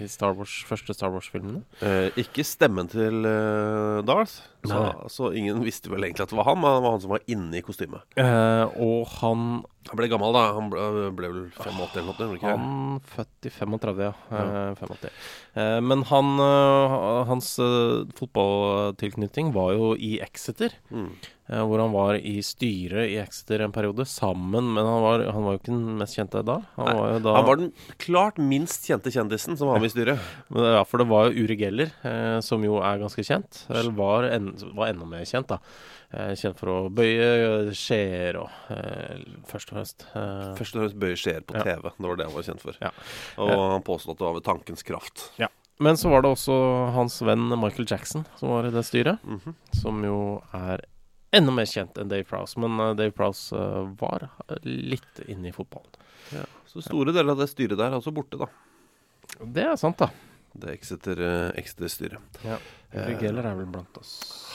i 0.00 0.08
Star 0.10 0.36
Wars, 0.38 0.60
første 0.68 0.94
Star 0.96 1.12
Wars-filmene. 1.14 1.62
Eh, 1.84 2.08
ikke 2.20 2.44
stemmen 2.46 2.88
til 2.90 3.24
eh, 3.26 4.00
Darth, 4.06 4.40
så, 4.66 4.80
så 5.08 5.30
ingen 5.36 5.62
visste 5.64 5.90
vel 5.92 6.04
egentlig 6.04 6.26
at 6.26 6.32
det 6.32 6.38
var 6.38 6.50
han, 6.50 6.60
men 6.60 6.74
det 6.76 6.84
var 6.84 6.94
han 6.96 7.04
som 7.04 7.14
var 7.14 7.26
inne 7.32 7.60
i 7.60 7.64
kostymet. 7.64 8.04
Og 8.20 9.06
han 9.20 9.62
Han 9.88 9.96
ble 9.96 10.10
gammel, 10.12 10.34
da. 10.36 10.42
Han 10.52 10.66
ble, 10.68 10.82
ble 11.16 11.28
vel 11.32 11.44
85 11.56 12.10
eller 12.20 12.34
noe? 12.36 12.50
han 12.52 12.98
født 13.14 13.48
i 13.48 13.52
35, 13.54 14.02
ja. 14.04 14.10
Eh, 14.28 14.74
85. 14.76 15.14
Eh, 15.54 15.80
men 15.82 16.04
han, 16.06 16.38
eh, 16.38 17.24
hans 17.26 17.58
eh, 17.58 18.06
fotballtilknytning 18.14 19.52
var 19.56 19.74
jo 19.74 19.92
i 19.96 20.18
Exeter. 20.22 20.76
Mm. 20.90 21.12
hvor 21.50 21.80
han 21.82 21.90
var 21.90 22.14
i 22.14 22.36
styret 22.46 23.10
i 23.10 23.16
Exeter 23.18 23.64
en 23.64 23.72
periode, 23.74 24.04
sammen 24.06 24.68
Men 24.70 24.86
han 24.86 25.00
var, 25.02 25.24
han 25.34 25.42
var 25.42 25.56
jo 25.56 25.58
ikke 25.58 25.72
den 25.72 25.96
mest 25.98 26.14
kjente 26.14 26.44
da. 26.46 26.60
Han 26.76 26.90
var 26.94 27.16
da 27.24 27.32
Han 27.34 27.46
var 27.48 27.58
den 27.58 27.72
klart 27.98 28.38
minst 28.38 28.86
kjente 28.86 29.10
kjendisen 29.10 29.58
som 29.58 29.66
var 29.66 29.82
med 29.82 29.90
i 29.90 29.94
styret. 29.96 30.28
Men 30.46 30.68
Ja, 30.76 30.84
for 30.86 31.02
det 31.02 31.08
var 31.10 31.26
jo 31.26 31.42
Uri 31.42 31.56
Geller, 31.58 31.90
som 32.46 32.62
jo 32.62 32.78
er 32.78 33.02
ganske 33.02 33.24
kjent. 33.26 33.64
Eller 33.66 33.90
var, 33.98 34.28
en, 34.30 34.52
var 34.78 34.92
enda 34.92 35.10
mer 35.10 35.26
kjent, 35.26 35.50
da. 35.50 35.58
Eh, 36.12 36.32
kjent 36.34 36.58
for 36.58 36.66
å 36.72 36.76
bøye 36.90 37.70
skjeer 37.76 38.34
og 38.40 38.50
eh, 38.74 39.20
Først 39.46 39.70
og 39.70 39.76
fremst. 39.76 40.06
Eh, 40.10 40.48
Først 40.58 40.74
og 40.74 40.82
fremst 40.82 40.98
bøye 40.98 41.18
skjeer 41.20 41.44
på 41.46 41.54
Ja. 41.54 41.62
TV. 41.68 41.92
Det 41.94 42.08
var 42.08 42.16
det 42.18 42.26
han 42.26 42.34
var 42.34 42.46
kjent 42.48 42.64
for. 42.64 42.78
Ja. 42.82 42.90
Og 43.38 43.52
han 43.76 43.84
påstod 43.86 44.16
at 44.16 44.18
det 44.18 44.26
var 44.26 44.38
ved 44.40 44.46
tankens 44.48 44.82
kraft. 44.86 45.28
Men 45.80 45.96
så 45.96 46.10
var 46.12 46.22
det 46.26 46.32
også 46.34 46.56
hans 46.92 47.20
venn 47.24 47.46
Michael 47.56 47.86
Jackson 47.88 48.26
som 48.36 48.50
var 48.52 48.66
i 48.68 48.72
det 48.74 48.82
styret. 48.84 49.22
Mhm. 49.24 49.54
Som 49.78 50.02
jo 50.04 50.42
er 50.52 50.82
enda 51.32 51.52
mer 51.54 51.64
kjent 51.70 51.94
enn 51.96 52.10
Dave 52.10 52.24
Prowse. 52.26 52.58
Men 52.58 52.74
eh, 52.80 52.94
Dave 52.98 53.14
Prowse 53.14 53.54
eh, 53.54 53.86
var 54.02 54.26
litt 54.66 55.22
inne 55.28 55.48
i 55.48 55.54
fotballen. 55.54 55.94
ja. 56.34 56.42
Så 56.70 56.82
store 56.86 57.10
deler 57.14 57.32
av 57.32 57.38
det 57.40 57.48
styret 57.50 57.78
der 57.78 57.88
er 57.90 57.96
også 57.98 58.12
borte, 58.14 58.38
da. 58.38 58.46
Det 59.42 59.62
er 59.64 59.78
sant, 59.78 59.98
da. 59.98 60.10
Det 60.54 60.72
Exeter, 60.74 61.20
eh, 61.22 61.60
Exeter-styret. 61.60 62.40
Uri 62.90 63.16
Geller 63.20 63.46
er 63.46 63.54
vel 63.60 63.70
blant 63.70 64.00
oss. 64.00 64.14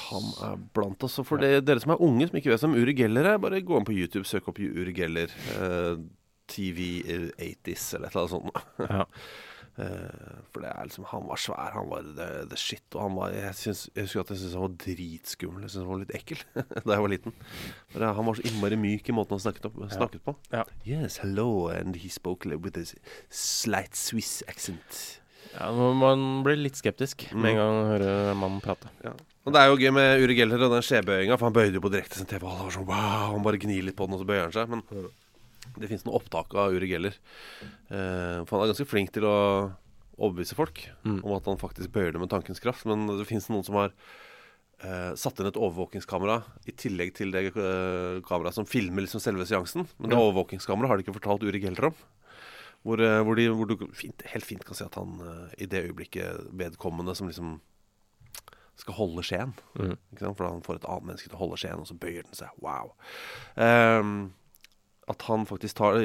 Han 0.09 0.27
er 0.49 0.59
blant 0.75 1.03
oss. 1.07 1.17
Og 1.23 1.27
for 1.29 1.41
det, 1.41 1.63
dere 1.65 1.79
som 1.83 1.95
er 1.95 2.03
unge 2.03 2.27
som 2.27 2.37
ikke 2.39 2.51
vet 2.51 2.65
hvem 2.65 2.77
Uri 2.81 2.95
Geller 2.97 3.31
er, 3.31 3.41
bare 3.41 3.63
gå 3.63 3.79
inn 3.79 3.87
på 3.87 3.95
YouTube, 3.95 4.27
søk 4.27 4.51
opp 4.51 4.59
Uri 4.59 4.93
Geller. 4.95 5.31
Eh, 5.55 5.95
TV 6.51 7.01
80s 7.39 7.95
eller 7.95 8.07
et 8.11 8.15
eller 8.15 8.25
annet 8.25 8.35
sånt. 8.35 8.63
Ja. 8.95 9.05
Eh, 9.75 10.35
for 10.53 10.63
det 10.63 10.69
er 10.71 10.85
liksom 10.87 11.03
Han 11.09 11.25
var 11.27 11.35
svær, 11.35 11.73
han 11.75 11.89
var 11.91 12.05
the, 12.15 12.27
the 12.47 12.55
shit. 12.55 12.85
Og 12.93 13.01
han 13.01 13.17
var 13.17 13.33
Jeg, 13.35 13.55
syns, 13.59 13.81
jeg 13.95 14.05
husker 14.05 14.21
at 14.21 14.29
jeg 14.31 14.39
syntes 14.39 14.53
han 14.55 14.63
var 14.63 14.77
dritskummel. 14.85 15.65
Jeg 15.65 15.73
syntes 15.73 15.83
han 15.83 15.91
var 15.91 16.03
litt 16.03 16.15
ekkel 16.15 16.43
da 16.85 16.95
jeg 16.95 17.03
var 17.07 17.11
liten. 17.11 17.35
For 17.91 18.07
han 18.19 18.29
var 18.29 18.39
så 18.39 18.47
innmari 18.47 18.79
myk 18.79 19.11
i 19.11 19.17
måten 19.17 19.35
han 19.35 19.43
snakket, 19.47 19.67
opp, 19.71 19.81
snakket 19.91 20.23
på. 20.27 20.35
Ja. 20.53 20.63
Yes, 20.87 21.19
hello, 21.23 21.67
and 21.73 21.99
he 21.99 22.11
spoke 22.13 22.47
with 22.47 22.79
a 22.79 22.85
slight 23.27 23.95
Swiss 23.99 24.43
accent. 24.47 25.19
Ja, 25.59 25.71
man- 25.71 26.43
blir 26.43 26.57
litt 26.59 26.75
skeptisk 26.75 27.31
med 27.33 27.51
en 27.51 27.57
gang 27.57 27.73
man 27.75 27.91
hører 27.99 28.35
mannen 28.35 28.61
prate. 28.61 28.89
Ja. 29.03 29.13
Og 29.45 29.53
det 29.53 29.61
er 29.61 29.67
jo 29.69 29.77
gøy 29.77 29.91
med 29.93 30.21
Uri 30.23 30.35
Geller 30.35 30.61
og 30.65 30.71
den 30.73 30.81
skjebøyinga, 30.81 31.37
for 31.37 31.45
han 31.49 31.53
bøyde 31.53 31.73
jo 31.77 31.81
på 31.81 31.91
direkte 31.93 32.17
sin 32.17 32.25
TV. 32.25 32.43
Og 32.43 32.57
det 32.57 32.65
var 32.65 32.71
sånn, 32.75 32.87
wow, 32.89 33.31
Han 33.35 33.43
bare 33.43 33.59
gnir 33.61 33.83
litt 33.85 33.95
på 33.95 34.05
den, 34.07 34.15
og 34.15 34.21
så 34.23 34.25
bøyer 34.27 34.41
han 34.49 34.51
seg. 34.51 34.67
Men 34.69 34.83
det 35.79 35.89
fins 35.89 36.03
noen 36.03 36.15
opptak 36.19 36.53
av 36.55 36.73
Uri 36.73 36.87
Geller. 36.89 37.13
Eh, 37.91 38.43
for 38.45 38.57
han 38.59 38.65
er 38.67 38.73
ganske 38.73 38.87
flink 38.89 39.11
til 39.13 39.23
å 39.23 39.71
overbevise 40.17 40.55
folk 40.55 40.79
Mm. 41.05 41.23
om 41.23 41.35
at 41.35 41.45
han 41.45 41.57
faktisk 41.57 41.91
bøyer 41.91 42.11
det 42.13 42.19
med 42.19 42.29
tankens 42.29 42.59
kraft. 42.59 42.85
Men 42.85 43.05
det 43.07 43.27
fins 43.27 43.47
noen 43.49 43.63
som 43.65 43.75
har 43.75 43.91
eh, 44.83 45.13
satt 45.15 45.39
inn 45.39 45.47
et 45.47 45.55
overvåkingskamera 45.55 46.43
i 46.67 46.71
tillegg 46.71 47.13
til 47.15 47.31
det 47.31 47.45
eh, 47.55 48.19
kameraet 48.27 48.53
som 48.53 48.65
filmer 48.65 49.01
liksom 49.05 49.21
selve 49.23 49.45
seansen. 49.47 49.87
Men 49.99 50.09
det 50.09 50.17
Ja. 50.17 50.23
overvåkingskameraet 50.25 50.87
har 50.89 50.97
de 50.97 51.03
ikke 51.03 51.15
fortalt 51.21 51.43
Uri 51.47 51.61
Geller 51.61 51.85
om. 51.87 51.95
Hvor, 52.85 53.01
eh, 53.01 53.21
hvor, 53.25 53.37
de, 53.37 53.47
hvor 53.49 53.65
du 53.69 53.87
fint, 53.97 54.21
helt 54.29 54.45
fint 54.45 54.65
kan 54.65 54.77
se 54.77 54.85
at 54.85 54.97
han 54.99 55.17
eh, 55.25 55.63
i 55.65 55.69
det 55.69 55.87
øyeblikket 55.87 56.51
vedkommende 56.53 57.15
som 57.17 57.31
liksom 57.31 57.57
skal 58.79 58.97
holde 58.97 59.23
skjeen 59.23 59.53
Mm. 59.75 59.97
For 60.21 60.47
han 60.47 60.63
får 60.63 60.79
et 60.79 60.87
annet 60.87 61.09
menneske 61.09 61.29
til 61.29 61.35
å 61.35 61.41
holde 61.41 61.57
skjeen, 61.59 61.81
og 61.81 61.87
så 61.89 61.97
bøyer 61.99 62.23
den 62.23 62.37
seg. 62.37 62.53
Wow. 62.63 62.93
Um, 63.59 64.33
at 65.11 65.21
han 65.27 65.43
faktisk 65.49 65.77
tar, 65.77 65.99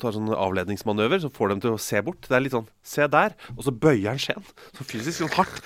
tar 0.00 0.14
sånne 0.16 0.38
avledningsmanøver, 0.40 1.20
så 1.22 1.30
får 1.32 1.52
dem 1.52 1.62
til 1.64 1.76
å 1.76 1.80
se 1.82 2.00
bort. 2.04 2.24
Det 2.24 2.36
er 2.36 2.44
litt 2.44 2.56
sånn 2.56 2.70
Se 2.82 3.06
der! 3.12 3.36
Og 3.56 3.66
så 3.66 3.74
bøyer 3.84 4.14
han 4.14 4.22
skjeen. 4.22 4.48
Så 4.78 4.86
fysisk 4.88 5.20
sånn 5.20 5.34
hardt. 5.36 5.60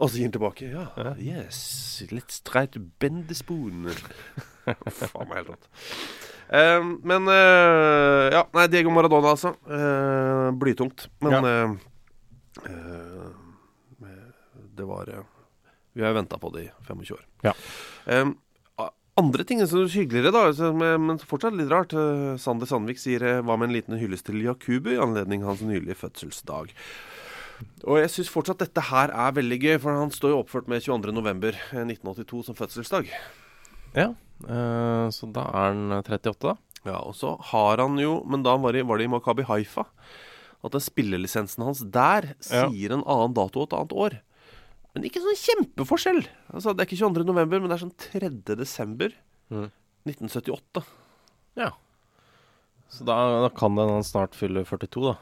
Og 0.00 0.08
så 0.08 0.16
gir 0.16 0.26
han 0.30 0.34
tilbake. 0.38 0.72
Ja, 0.72 1.14
yes, 1.20 2.02
let's 2.10 2.40
try 2.42 2.64
to 2.66 2.82
bend 3.02 3.28
the 3.28 3.36
spoon. 3.38 3.92
Faen 4.64 5.28
meg 5.28 5.42
helt 5.42 5.52
rått. 5.54 5.68
Ehm, 6.52 6.98
men 7.08 7.28
eh, 7.32 8.28
Ja, 8.34 8.44
nei, 8.52 8.68
Diego 8.72 8.92
Maradona, 8.92 9.32
altså. 9.32 9.54
Eh, 9.64 10.50
blytungt. 10.60 11.08
Men 11.24 11.48
eh, 11.48 11.74
eh, 12.68 14.12
det 14.76 14.88
var 14.88 15.10
Vi 15.92 16.04
har 16.04 16.16
venta 16.16 16.38
på 16.38 16.50
det 16.54 16.66
i 16.66 16.70
25 16.88 17.16
år. 17.16 17.26
Ja. 17.44 17.52
Um, 18.06 18.36
andre 19.20 19.44
ting 19.44 19.60
som 19.68 19.82
er 19.82 19.90
hyggeligere, 19.92 20.32
da, 20.32 20.70
men 20.72 21.02
men 21.04 21.18
fortsatt 21.20 21.52
litt 21.52 21.68
rart. 21.68 21.92
Sander 22.40 22.66
Sandvik 22.66 22.96
sier 22.96 23.42
hva 23.44 23.58
med 23.60 23.68
en 23.68 23.76
liten 23.76 23.98
hyllest 24.00 24.24
til 24.24 24.40
Jakubu 24.40 24.94
i 24.94 25.00
anledning 25.00 25.44
hans 25.44 25.60
nylige 25.60 25.98
fødselsdag. 26.00 26.72
Og 27.84 28.00
jeg 28.00 28.10
syns 28.14 28.30
fortsatt 28.32 28.62
dette 28.64 28.86
her 28.88 29.12
er 29.12 29.36
veldig 29.36 29.58
gøy, 29.60 29.76
for 29.84 30.00
han 30.00 30.10
står 30.14 30.32
jo 30.32 30.40
oppført 30.40 30.70
med 30.72 30.80
22.11.1982 30.80 32.40
som 32.48 32.56
fødselsdag. 32.58 33.12
Ja, 33.92 34.08
så 34.46 35.28
da 35.32 35.44
er 35.48 35.72
han 35.72 35.90
38, 36.02 36.38
da. 36.40 36.56
Ja, 36.84 36.98
og 37.06 37.14
så 37.14 37.36
har 37.52 37.78
han 37.78 37.94
jo 38.00 38.24
Men 38.26 38.42
da 38.42 38.56
var 38.58 38.72
det, 38.74 38.82
var 38.88 38.98
det 38.98 39.04
i 39.06 39.12
Makabi 39.12 39.44
Haifa. 39.46 39.84
At 40.64 40.72
spillelisensen 40.82 41.62
hans 41.64 41.80
der 41.80 42.34
Ja. 42.50 42.68
sier 42.68 42.92
en 42.92 43.04
annen 43.04 43.34
dato 43.34 43.60
og 43.62 43.68
et 43.70 43.76
annet 43.78 43.92
år. 43.92 44.20
Men 44.94 45.04
ikke 45.04 45.22
sånn 45.22 45.38
kjempeforskjell. 45.38 46.26
Altså, 46.52 46.74
det 46.76 46.82
er 46.82 46.86
ikke 46.90 47.00
22. 47.02 47.24
november, 47.24 47.60
men 47.60 47.70
det 47.70 47.78
er 47.80 47.86
sånn 47.86 47.96
3. 47.98 48.56
desember 48.56 49.12
Mm. 49.50 49.70
1978. 50.06 50.84
Ja. 51.56 51.70
Så 52.90 53.04
da, 53.04 53.16
da 53.42 53.48
kan 53.48 53.74
det 53.74 53.82
hende 53.86 53.94
han 54.00 54.02
snart 54.06 54.34
fyller 54.34 54.64
42, 54.64 55.12
da. 55.12 55.16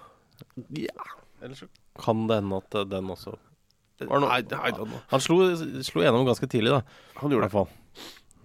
Ja. 0.75 1.05
Eller 1.43 1.55
så 1.55 1.69
kan 1.99 2.27
det 2.27 2.41
hende 2.41 2.57
at 2.57 2.75
eh, 2.75 2.85
den 2.85 3.09
også 3.13 3.37
Var 4.01 4.19
noe- 4.19 4.29
Nei, 4.31 4.41
nei, 4.49 4.71
nei. 4.71 5.01
Han 5.11 5.21
slo, 5.21 5.37
slo 5.85 6.01
gjennom 6.03 6.25
ganske 6.25 6.49
tidlig, 6.49 6.71
da. 6.73 6.81
Han 7.21 7.31
I 7.31 7.35
gjorde 7.35 7.51
hvert 7.51 7.53
det. 7.53 7.53
fall. 7.53 7.69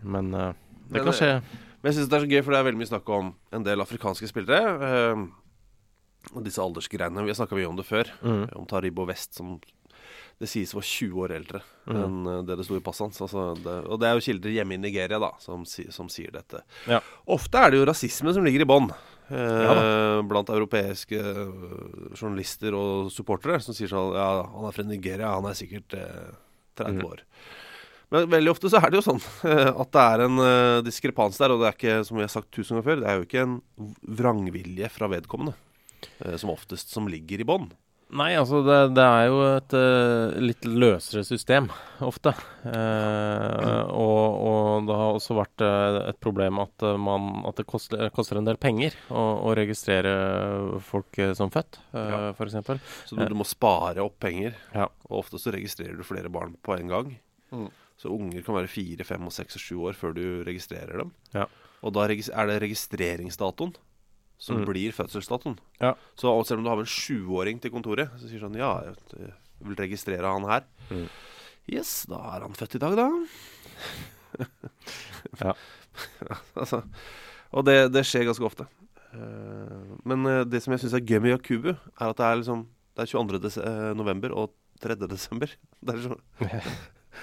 Men 0.04 0.34
eh, 0.36 0.54
det 0.92 1.04
kan 1.04 1.14
skje. 1.16 1.32
Men 1.82 1.92
jeg 1.92 1.98
syns 2.00 2.10
det 2.10 2.18
er 2.18 2.26
så 2.26 2.32
gøy, 2.32 2.42
for 2.44 2.52
det 2.56 2.60
er 2.60 2.68
veldig 2.72 2.82
mye 2.82 2.92
snakk 2.94 3.10
om 3.14 3.34
en 3.54 3.64
del 3.64 3.82
afrikanske 3.84 4.28
spillere. 4.30 4.76
Eh, 4.90 5.26
og 6.36 6.44
disse 6.44 6.62
aldersgreiene. 6.62 7.22
Vi 7.26 7.30
har 7.34 7.38
snakka 7.38 7.56
mye 7.58 7.70
om 7.70 7.76
det 7.78 7.86
før. 7.86 8.10
Mm. 8.26 8.46
Om 8.58 8.66
Taribo 8.66 9.06
West, 9.06 9.36
som 9.38 9.60
det 10.42 10.50
sies 10.52 10.74
var 10.76 10.82
20 10.84 11.22
år 11.24 11.32
eldre 11.32 11.62
Mm. 11.86 11.96
enn 12.02 12.28
eh, 12.28 12.42
det 12.48 12.58
det 12.58 12.66
sto 12.66 12.76
i 12.76 12.82
passet 12.84 13.06
hans. 13.06 13.22
Altså, 13.22 13.44
og 13.86 14.00
det 14.02 14.08
er 14.10 14.16
jo 14.18 14.24
kilder 14.26 14.50
hjemme 14.56 14.74
i 14.74 14.82
Nigeria 14.82 15.20
da 15.22 15.30
som, 15.40 15.62
som 15.66 16.10
sier 16.10 16.32
dette. 16.34 16.64
Ja. 16.90 17.00
Ofte 17.30 17.62
er 17.62 17.70
det 17.72 17.78
jo 17.80 17.86
rasisme 17.86 18.34
som 18.34 18.44
ligger 18.44 18.66
i 18.66 18.68
bånn. 18.70 18.90
Eh, 19.30 19.62
Ja 19.66 20.22
blant 20.26 20.50
europeiske 20.50 21.18
eh, 21.22 22.16
journalister 22.18 22.74
og 22.78 23.12
supportere 23.14 23.62
som 23.62 23.74
sier 23.78 23.90
sånn 23.90 24.14
Ja, 24.18 24.44
han 24.50 24.66
er 24.66 24.74
fra 24.76 24.84
Nigeria, 24.86 25.32
han 25.38 25.46
er 25.50 25.54
sikkert 25.58 25.94
eh, 25.94 26.34
30 26.76 26.98
Mm. 27.00 27.06
år. 27.06 27.22
Men 28.14 28.28
veldig 28.30 28.52
ofte 28.54 28.70
så 28.70 28.78
er 28.82 28.92
det 28.94 29.00
jo 29.00 29.06
sånn 29.08 29.22
at 29.82 29.94
det 29.96 30.04
er 30.04 30.26
en 30.28 30.44
eh, 30.46 30.82
diskrepans 30.86 31.40
der, 31.42 31.54
og 31.56 31.64
det 31.64 31.72
er 31.72 31.78
ikke, 31.80 31.96
som 32.08 32.20
vi 32.20 32.26
har 32.28 32.34
sagt 32.34 32.52
tusen 32.54 32.76
ganger 32.78 32.90
før, 32.92 33.02
det 33.02 33.10
er 33.10 33.18
jo 33.22 33.26
ikke 33.30 33.46
en 33.48 33.56
vrangvilje 34.22 34.92
fra 34.94 35.10
vedkommende. 35.12 35.56
eh, 36.20 36.36
som 36.38 36.52
oftest 36.54 36.94
som 36.94 37.08
ligger 37.10 37.42
i 37.42 37.48
bånn. 37.48 37.72
Nei, 38.16 38.36
altså 38.38 38.60
det, 38.62 38.76
det 38.96 39.02
er 39.04 39.24
jo 39.32 39.38
et 39.50 39.74
eh, 39.76 40.36
litt 40.40 40.66
løsere 40.70 41.24
system 41.26 41.66
ofte. 42.06 42.32
Eh, 42.70 43.82
og, 43.90 44.36
og 44.46 44.86
det 44.88 44.98
har 45.00 45.18
også 45.18 45.36
vært 45.40 45.64
et 45.66 46.20
problem 46.24 46.62
at, 46.62 46.86
man, 47.02 47.42
at 47.50 47.58
det 47.60 47.66
koster, 47.68 48.06
koster 48.16 48.38
en 48.40 48.46
del 48.48 48.60
penger 48.62 48.94
å, 49.10 49.24
å 49.50 49.56
registrere 49.58 50.14
folk 50.86 51.18
som 51.36 51.52
født, 51.54 51.80
uh, 51.96 52.04
Ja. 52.06 52.20
f.eks. 52.38 52.60
Så 53.10 53.18
du, 53.18 53.26
du 53.26 53.36
må 53.42 53.48
spare 53.50 54.06
opp 54.06 54.20
penger. 54.24 54.54
Ja. 54.76 54.86
Og 55.10 55.24
ofte 55.24 55.42
så 55.42 55.56
registrerer 55.58 55.98
du 55.98 56.06
flere 56.06 56.30
barn 56.32 56.54
på 56.62 56.78
en 56.78 56.94
gang. 56.94 57.12
Mm. 57.56 57.68
Så 57.98 58.12
unger 58.12 58.42
kan 58.44 58.56
være 58.58 58.68
fire, 58.68 59.06
fem, 59.08 59.24
og 59.24 59.32
seks 59.32 59.56
og 59.56 59.62
sju 59.64 59.76
år 59.88 59.96
før 59.96 60.14
du 60.18 60.24
registrerer 60.44 60.98
dem. 61.00 61.12
Ja. 61.34 61.46
Og 61.86 61.94
da 61.96 62.04
er 62.06 62.16
det 62.50 62.62
registreringsdatoen 62.66 63.76
som 64.38 64.58
Mm. 64.60 64.66
blir 64.68 64.92
fødselsdatoen. 64.92 65.58
Ja. 65.80 65.94
Så 66.20 66.28
selv 66.46 66.60
om 66.60 66.64
du 66.66 66.70
har 66.70 66.76
med 66.76 66.88
en 66.88 66.92
sjuåring 66.92 67.62
til 67.62 67.72
kontoret, 67.72 68.10
så 68.20 68.28
sier 68.28 68.40
sånn 68.44 68.58
Ja, 68.60 68.82
jeg 68.84 69.32
vil 69.64 69.76
registrere 69.80 70.28
han 70.28 70.44
her. 70.44 70.64
Mm. 70.92 71.08
Yes, 71.72 72.06
da 72.06 72.16
er 72.36 72.42
han 72.42 72.54
født 72.54 72.76
i 72.76 72.80
dag, 72.84 72.96
da. 73.00 73.08
Ja. 75.42 75.54
altså, 76.60 76.82
og 77.56 77.66
det, 77.66 77.92
det 77.94 78.04
skjer 78.06 78.28
ganske 78.28 78.46
ofte. 78.46 78.68
Eh, 79.16 79.96
men 80.06 80.26
eh, 80.30 80.44
det 80.44 80.62
som 80.64 80.74
jeg 80.76 80.84
syns 80.84 80.94
er 80.98 81.06
gøy 81.08 81.22
med 81.24 81.32
Yakubu, 81.38 81.72
er 81.72 82.10
at 82.12 82.18
det 82.20 82.26
er 82.28 82.42
liksom 82.42 82.66
Det 82.96 83.04
er 83.04 83.12
22. 83.12 83.40
Des 83.44 83.58
eh, 83.58 83.94
november 83.96 84.32
og 84.36 84.52
3. 84.84 84.96
desember. 85.08 85.48
Det 85.86 85.96
er, 85.96 86.02
så, 86.04 86.16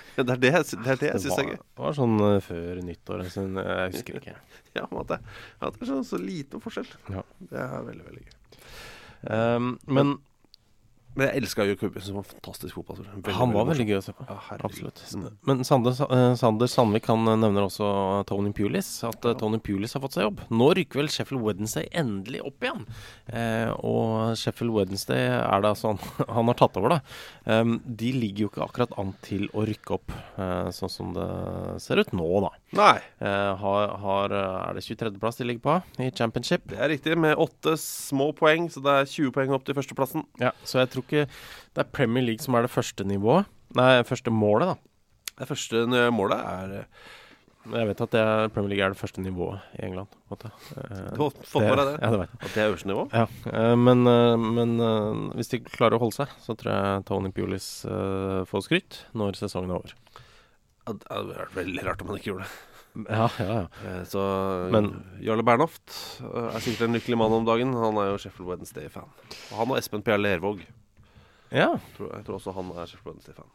det, 0.16 0.26
er 0.26 0.42
det 0.42 0.52
jeg, 0.52 0.66
det 0.72 0.94
er 0.94 1.00
det 1.00 1.10
jeg 1.10 1.22
syns 1.26 1.38
er 1.42 1.48
gøy. 1.52 1.60
Det 1.60 1.84
var 1.84 1.96
sånn 1.98 2.16
uh, 2.22 2.36
før 2.44 2.82
nyttår. 2.86 3.24
Så 3.32 3.46
jeg 3.46 3.94
husker 3.96 4.20
ikke. 4.22 4.36
Ja, 4.72 4.86
men 4.88 5.02
at 5.02 5.10
det, 5.10 5.16
at 5.60 5.74
det 5.76 5.84
er 5.84 5.88
så, 5.90 5.98
så 6.08 6.16
liten 6.16 6.62
forskjell. 6.64 6.88
Ja. 7.12 7.22
Det 7.50 7.58
er 7.60 7.82
veldig, 7.84 8.04
veldig 8.06 8.22
gøy. 8.24 8.36
Um, 9.28 9.66
men 9.84 10.14
Men 11.12 11.26
jeg 11.28 11.42
elska 11.42 11.66
Yakubu 11.68 11.98
som 12.00 12.16
en 12.22 12.24
fantastisk 12.24 12.78
fotballspiller. 12.78 13.34
Han 13.36 13.52
var 13.52 13.66
veldig 13.68 13.82
veldig 13.82 13.88
gøy 13.92 13.98
å 13.98 14.04
se 14.06 14.14
på. 14.16 14.26
Ja. 14.28 14.38
Absolutt. 14.64 15.02
Mm. 15.12 15.26
Men 15.48 15.64
Sander, 15.68 15.98
eh, 16.06 16.34
Sander 16.40 16.70
Sandvik 16.70 17.08
han 17.10 17.26
eh, 17.28 17.36
nevner 17.42 17.66
også 17.66 17.88
Tony 18.28 18.52
Pulis. 18.56 18.88
At 19.04 19.24
eh, 19.24 19.34
Ja. 19.34 19.38
Tony 19.42 19.58
Pulis 19.58 19.92
har 19.96 20.02
fått 20.04 20.16
seg 20.16 20.26
jobb. 20.28 20.40
Nå 20.52 20.70
rykker 20.78 21.02
vel 21.02 21.10
Sheffield 21.12 21.44
Wednesday 21.44 21.88
endelig 21.92 22.42
opp 22.48 22.64
igjen. 22.64 22.86
Eh, 23.28 23.70
og 23.84 24.36
Sheffield 24.40 24.72
Wednesday 24.76 25.28
er 25.36 25.64
det 25.64 25.74
altså 25.74 25.92
han, 25.92 26.00
han 26.28 26.52
har 26.52 26.58
tatt 26.62 26.80
over, 26.80 26.96
da. 26.96 27.00
Um, 27.44 27.76
de 27.84 28.12
ligger 28.16 28.46
jo 28.46 28.52
ikke 28.52 28.64
akkurat 28.66 28.96
an 29.00 29.12
til 29.26 29.48
å 29.52 29.66
rykke 29.68 29.96
opp, 29.98 30.12
eh, 30.38 30.68
sånn 30.74 30.92
som 30.92 31.12
det 31.16 31.28
ser 31.82 32.00
ut 32.00 32.12
nå, 32.16 32.28
da. 32.46 32.52
Nei, 32.72 32.98
Eh, 33.22 33.54
har, 33.60 33.88
har, 34.02 34.32
eh, 34.32 34.68
er 34.70 34.74
det 34.78 34.82
23.-plass 34.82 35.36
de 35.38 35.44
ligger 35.46 35.62
på 35.62 35.74
i 36.02 36.10
championship? 36.10 36.64
det 36.72 36.78
er 36.80 36.88
riktig. 36.90 37.16
Med 37.20 37.36
åtte 37.38 37.76
små 37.78 38.30
poeng, 38.34 38.68
så 38.72 38.80
det 38.82 38.94
er 38.98 39.04
20 39.10 39.30
poeng 39.36 39.52
opp 39.54 39.64
til 39.68 39.76
førsteplassen. 39.76 40.24
Ja, 40.40 40.50
så 40.66 40.80
jeg 40.80 40.90
tror 40.90 41.04
ikke 41.04 41.26
det 41.28 41.82
er 41.84 41.90
Premier 41.94 42.24
League 42.24 42.42
som 42.42 42.56
er 42.56 42.64
det 42.66 42.72
første 42.72 43.04
nivået. 43.06 43.46
Nei, 43.76 44.02
første 44.08 44.32
målet, 44.34 44.72
da. 44.72 45.34
Det 45.42 45.48
første 45.48 45.84
målet 46.12 46.40
er 46.40 46.74
eh, 46.80 46.88
Jeg 47.76 47.86
vet 47.92 48.00
at 48.02 48.10
det 48.16 48.20
er, 48.24 48.48
Premier 48.56 48.72
League 48.72 48.84
er 48.88 48.96
det 48.96 48.98
første 48.98 49.22
nivået 49.22 49.60
i 49.78 49.84
England. 49.86 50.08
Måte. 50.32 50.50
Du 51.14 51.22
har 51.22 51.30
fått 51.46 51.62
med 51.62 51.76
deg 51.78 51.92
det? 51.92 51.96
Ja, 52.02 52.10
det 52.10 52.18
vet 52.24 52.32
jeg. 52.32 52.40
At 52.42 52.54
det 52.56 52.62
er 52.64 52.72
øverste 52.72 52.90
nivå? 52.90 53.04
Ja, 53.12 53.26
men, 53.76 54.02
men 54.56 54.72
hvis 55.38 55.52
de 55.52 55.60
klarer 55.68 55.94
å 55.94 56.02
holde 56.02 56.16
seg, 56.16 56.32
så 56.42 56.56
tror 56.58 56.72
jeg 56.74 57.04
Tony 57.06 57.30
Pulis 57.36 57.68
får 58.50 58.64
skryt 58.66 59.04
når 59.14 59.38
sesongen 59.38 59.70
er 59.70 59.78
over. 59.78 59.94
Ja, 60.86 60.92
Det 60.98 61.08
hadde 61.10 61.34
vært 61.38 61.56
veldig 61.56 61.84
rart 61.86 62.02
om 62.02 62.08
han 62.12 62.18
ikke 62.18 62.30
gjorde 62.32 62.46
det. 62.48 62.60
Ja, 63.08 63.26
ja, 63.40 63.52
ja. 63.62 63.66
Eh, 63.88 64.02
Så 64.04 64.22
Men- 64.74 65.04
Jarle 65.24 65.42
Bernhoft 65.46 65.94
eh, 66.20 66.48
er 66.56 66.60
sikkert 66.60 66.88
en 66.88 66.92
lykkelig 66.98 67.16
mann 67.18 67.32
om 67.32 67.44
dagen. 67.46 67.72
Han 67.72 67.96
er 68.02 68.10
jo 68.10 68.18
Sheffield 68.18 68.50
Wednesday-fan. 68.50 69.08
Og 69.52 69.56
han 69.58 69.70
og 69.70 69.78
Espen 69.78 70.02
Pierre 70.02 70.20
Lervåg. 70.20 70.66
ja. 71.52 71.70
Tror, 71.96 72.12
jeg 72.16 72.24
tror 72.26 72.36
også 72.40 72.52
han 72.54 72.70
er 72.76 72.86
Sheffield 72.86 73.14
Wednesday-fan. 73.14 73.50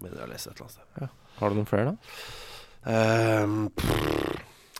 Mener 0.00 0.16
jeg 0.16 0.26
har 0.26 0.32
lest 0.32 0.46
et 0.46 0.52
eller 0.56 0.66
annet 0.66 0.76
sted. 0.76 1.08
Har 1.38 1.48
du 1.48 1.54
noen 1.54 1.66
flere, 1.70 1.84
da? 1.92 1.96
Ehm, 2.86 3.68
pff, 3.70 3.90
eh, 3.90 4.35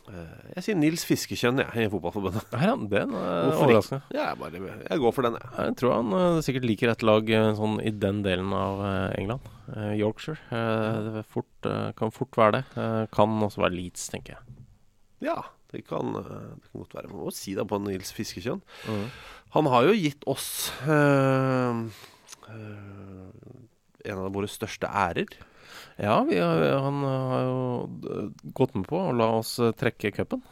jeg 0.07 0.63
sier 0.63 0.77
Nils 0.79 1.03
Fiskekjønn, 1.07 1.59
jeg, 1.63 1.87
i 1.87 1.89
Fotballforbundet. 1.91 2.45
Her, 2.55 2.69
ja, 2.69 2.75
den 2.93 3.11
er 3.17 3.49
Hvorfor 3.49 3.65
overraskende. 3.65 3.99
Ja, 4.15 4.29
jeg, 4.29 4.39
bare, 4.39 4.61
jeg 4.87 5.03
går 5.03 5.15
for 5.17 5.27
den, 5.27 5.35
jeg. 5.41 5.51
Jeg 5.67 5.75
tror 5.81 5.95
han 5.97 6.15
uh, 6.15 6.39
sikkert 6.45 6.67
liker 6.69 6.93
et 6.93 7.03
lag 7.07 7.33
eh, 7.39 7.49
sånn 7.57 7.75
i 7.83 7.91
den 7.91 8.21
delen 8.25 8.53
av 8.55 8.83
eh, 8.87 9.17
England. 9.19 9.51
Uh, 9.67 9.91
Yorkshire. 9.99 10.39
Uh, 10.47 11.11
det 11.17 11.25
fort, 11.33 11.51
eh, 11.67 11.89
kan 11.99 12.13
fort 12.15 12.39
være 12.39 12.59
det. 12.59 12.63
Eh, 12.79 13.03
kan 13.17 13.35
også 13.49 13.65
være 13.65 13.75
Leeds, 13.75 14.07
tenker 14.13 14.37
jeg. 14.37 14.57
Ja, 15.27 15.37
det 15.73 15.83
kan, 15.89 16.15
eh, 16.21 16.31
det 16.55 16.71
kan 16.71 16.85
godt 16.85 16.95
være. 17.01 17.11
Man 17.11 17.25
må 17.25 17.33
si 17.35 17.57
det 17.57 17.67
på 17.67 17.81
Nils 17.83 18.13
Fiskekjønn. 18.15 18.63
Mm. 18.87 19.05
Han 19.57 19.71
har 19.73 19.89
jo 19.89 19.97
gitt 19.97 20.23
oss 20.29 20.47
eh, 20.87 21.83
eh, 22.53 23.61
en 24.07 24.23
av 24.23 24.31
våre 24.35 24.47
største 24.51 24.87
ærer. 24.87 25.35
Ja, 25.97 26.21
vi 26.27 26.37
har, 26.39 26.63
han 26.83 27.01
har 27.03 27.41
jo 27.47 27.57
gått 28.57 28.75
med 28.77 28.87
på 28.89 29.01
å 29.07 29.15
la 29.15 29.31
oss 29.39 29.57
eh, 29.59 29.73
trekke 29.77 30.13
cupen. 30.15 30.43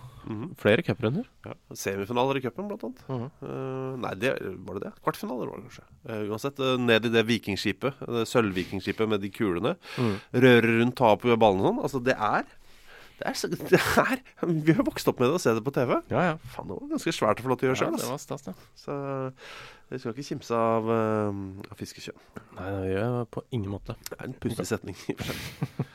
Flere 0.57 0.81
cuprunder. 0.81 1.27
Ja. 1.45 1.53
Semifinaler 1.77 2.39
i 2.39 2.41
cupen, 2.41 2.67
blant 2.67 2.83
annet. 2.83 3.01
Mm 3.07 3.19
-hmm. 3.19 3.29
uh, 3.45 3.97
nei, 4.01 4.13
det, 4.15 4.31
var 4.41 4.79
det 4.79 4.87
det? 4.87 4.91
Kvartfinaler 5.03 5.47
var 5.47 5.57
det 5.57 5.67
kanskje. 5.67 5.83
Uh, 6.09 6.31
uansett, 6.31 6.59
uh, 6.59 6.77
ned 6.77 7.05
i 7.05 7.09
det 7.09 7.23
vikingskipet, 7.23 7.93
det 7.99 8.25
sølvvikingskipet 8.27 9.09
med 9.09 9.21
de 9.21 9.29
kulene. 9.29 9.75
Mm. 9.97 10.15
Røre 10.33 10.79
rundt, 10.79 10.95
ta 10.97 11.15
på 11.15 11.37
ballene 11.37 11.67
sånn. 11.67 11.81
Altså, 11.83 11.99
det 11.99 12.17
er 12.17 12.43
det 13.19 13.27
er, 13.29 13.33
så- 13.39 13.49
det 13.51 13.79
er 13.79 14.19
Vi 14.65 14.73
har 14.75 14.83
vokst 14.83 15.07
opp 15.07 15.19
med 15.19 15.29
det 15.29 15.37
og 15.37 15.41
se 15.41 15.53
det 15.55 15.63
på 15.63 15.73
TV. 15.73 15.95
Ja, 16.11 16.21
ja. 16.31 16.35
Faen, 16.55 16.67
det 16.67 16.77
var 16.79 16.89
ganske 16.95 17.13
svært 17.15 17.43
lov 17.45 17.57
til 17.59 17.69
å 17.69 17.73
gjøre 17.73 17.79
ja 17.79 17.89
sjøl. 17.89 17.97
det 18.01 18.09
var 18.11 18.21
stas, 18.23 18.41
det. 18.47 18.55
Så 18.75 18.97
vi 19.91 19.99
skal 20.01 20.13
ikke 20.15 20.27
kimse 20.31 20.55
av, 20.57 20.87
uh, 20.89 21.65
av 21.71 21.77
fiskekjønn. 21.79 22.17
Nei, 22.57 22.69
det 22.75 22.93
gjør 22.95 23.03
jeg 23.19 23.29
på 23.37 23.43
ingen 23.53 23.71
måte. 23.71 23.95
Det 24.09 24.17
er 24.19 24.25
en 24.29 24.33
pussig 24.45 24.65
setning. 24.67 24.95
og. 25.15 25.85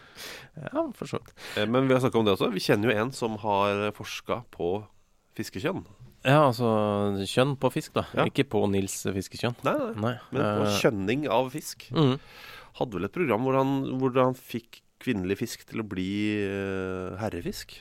Ja, 0.61 0.83
for 0.93 1.07
så 1.09 1.17
vidt. 1.21 1.31
Eh, 1.57 1.65
Men 1.71 1.87
vi 1.89 1.95
har 1.95 2.01
snakka 2.03 2.19
om 2.21 2.27
det 2.27 2.35
også. 2.35 2.51
Vi 2.53 2.61
kjenner 2.61 2.91
jo 2.91 2.97
en 3.01 3.13
som 3.17 3.37
har 3.41 3.87
forska 3.97 4.43
på 4.53 4.83
fiskekjønn. 5.39 5.85
Ja, 6.27 6.43
altså 6.51 6.69
kjønn 7.25 7.55
på 7.57 7.71
fisk, 7.73 7.95
da. 7.97 8.03
Ja. 8.13 8.27
Ikke 8.29 8.45
på 8.51 8.61
Nils 8.69 8.99
fiskekjønn. 9.07 9.55
Nei, 9.65 9.73
nei. 9.79 9.95
Nei. 10.03 10.13
Men 10.35 10.43
på 10.59 10.67
eh, 10.67 10.75
kjønning 10.83 11.25
av 11.33 11.49
fisk. 11.55 11.87
mm. 11.95 12.19
Hadde 12.81 12.99
vel 12.99 13.09
et 13.09 13.15
program 13.15 13.47
hvor 13.47 13.57
han, 13.57 13.73
hvor 14.03 14.13
han 14.21 14.37
fikk 14.37 14.83
kvinnelig 15.01 15.39
fisk 15.41 15.65
til 15.69 15.83
å 15.83 15.87
bli 15.89 16.09
eh, 16.45 17.17
herrefisk. 17.21 17.79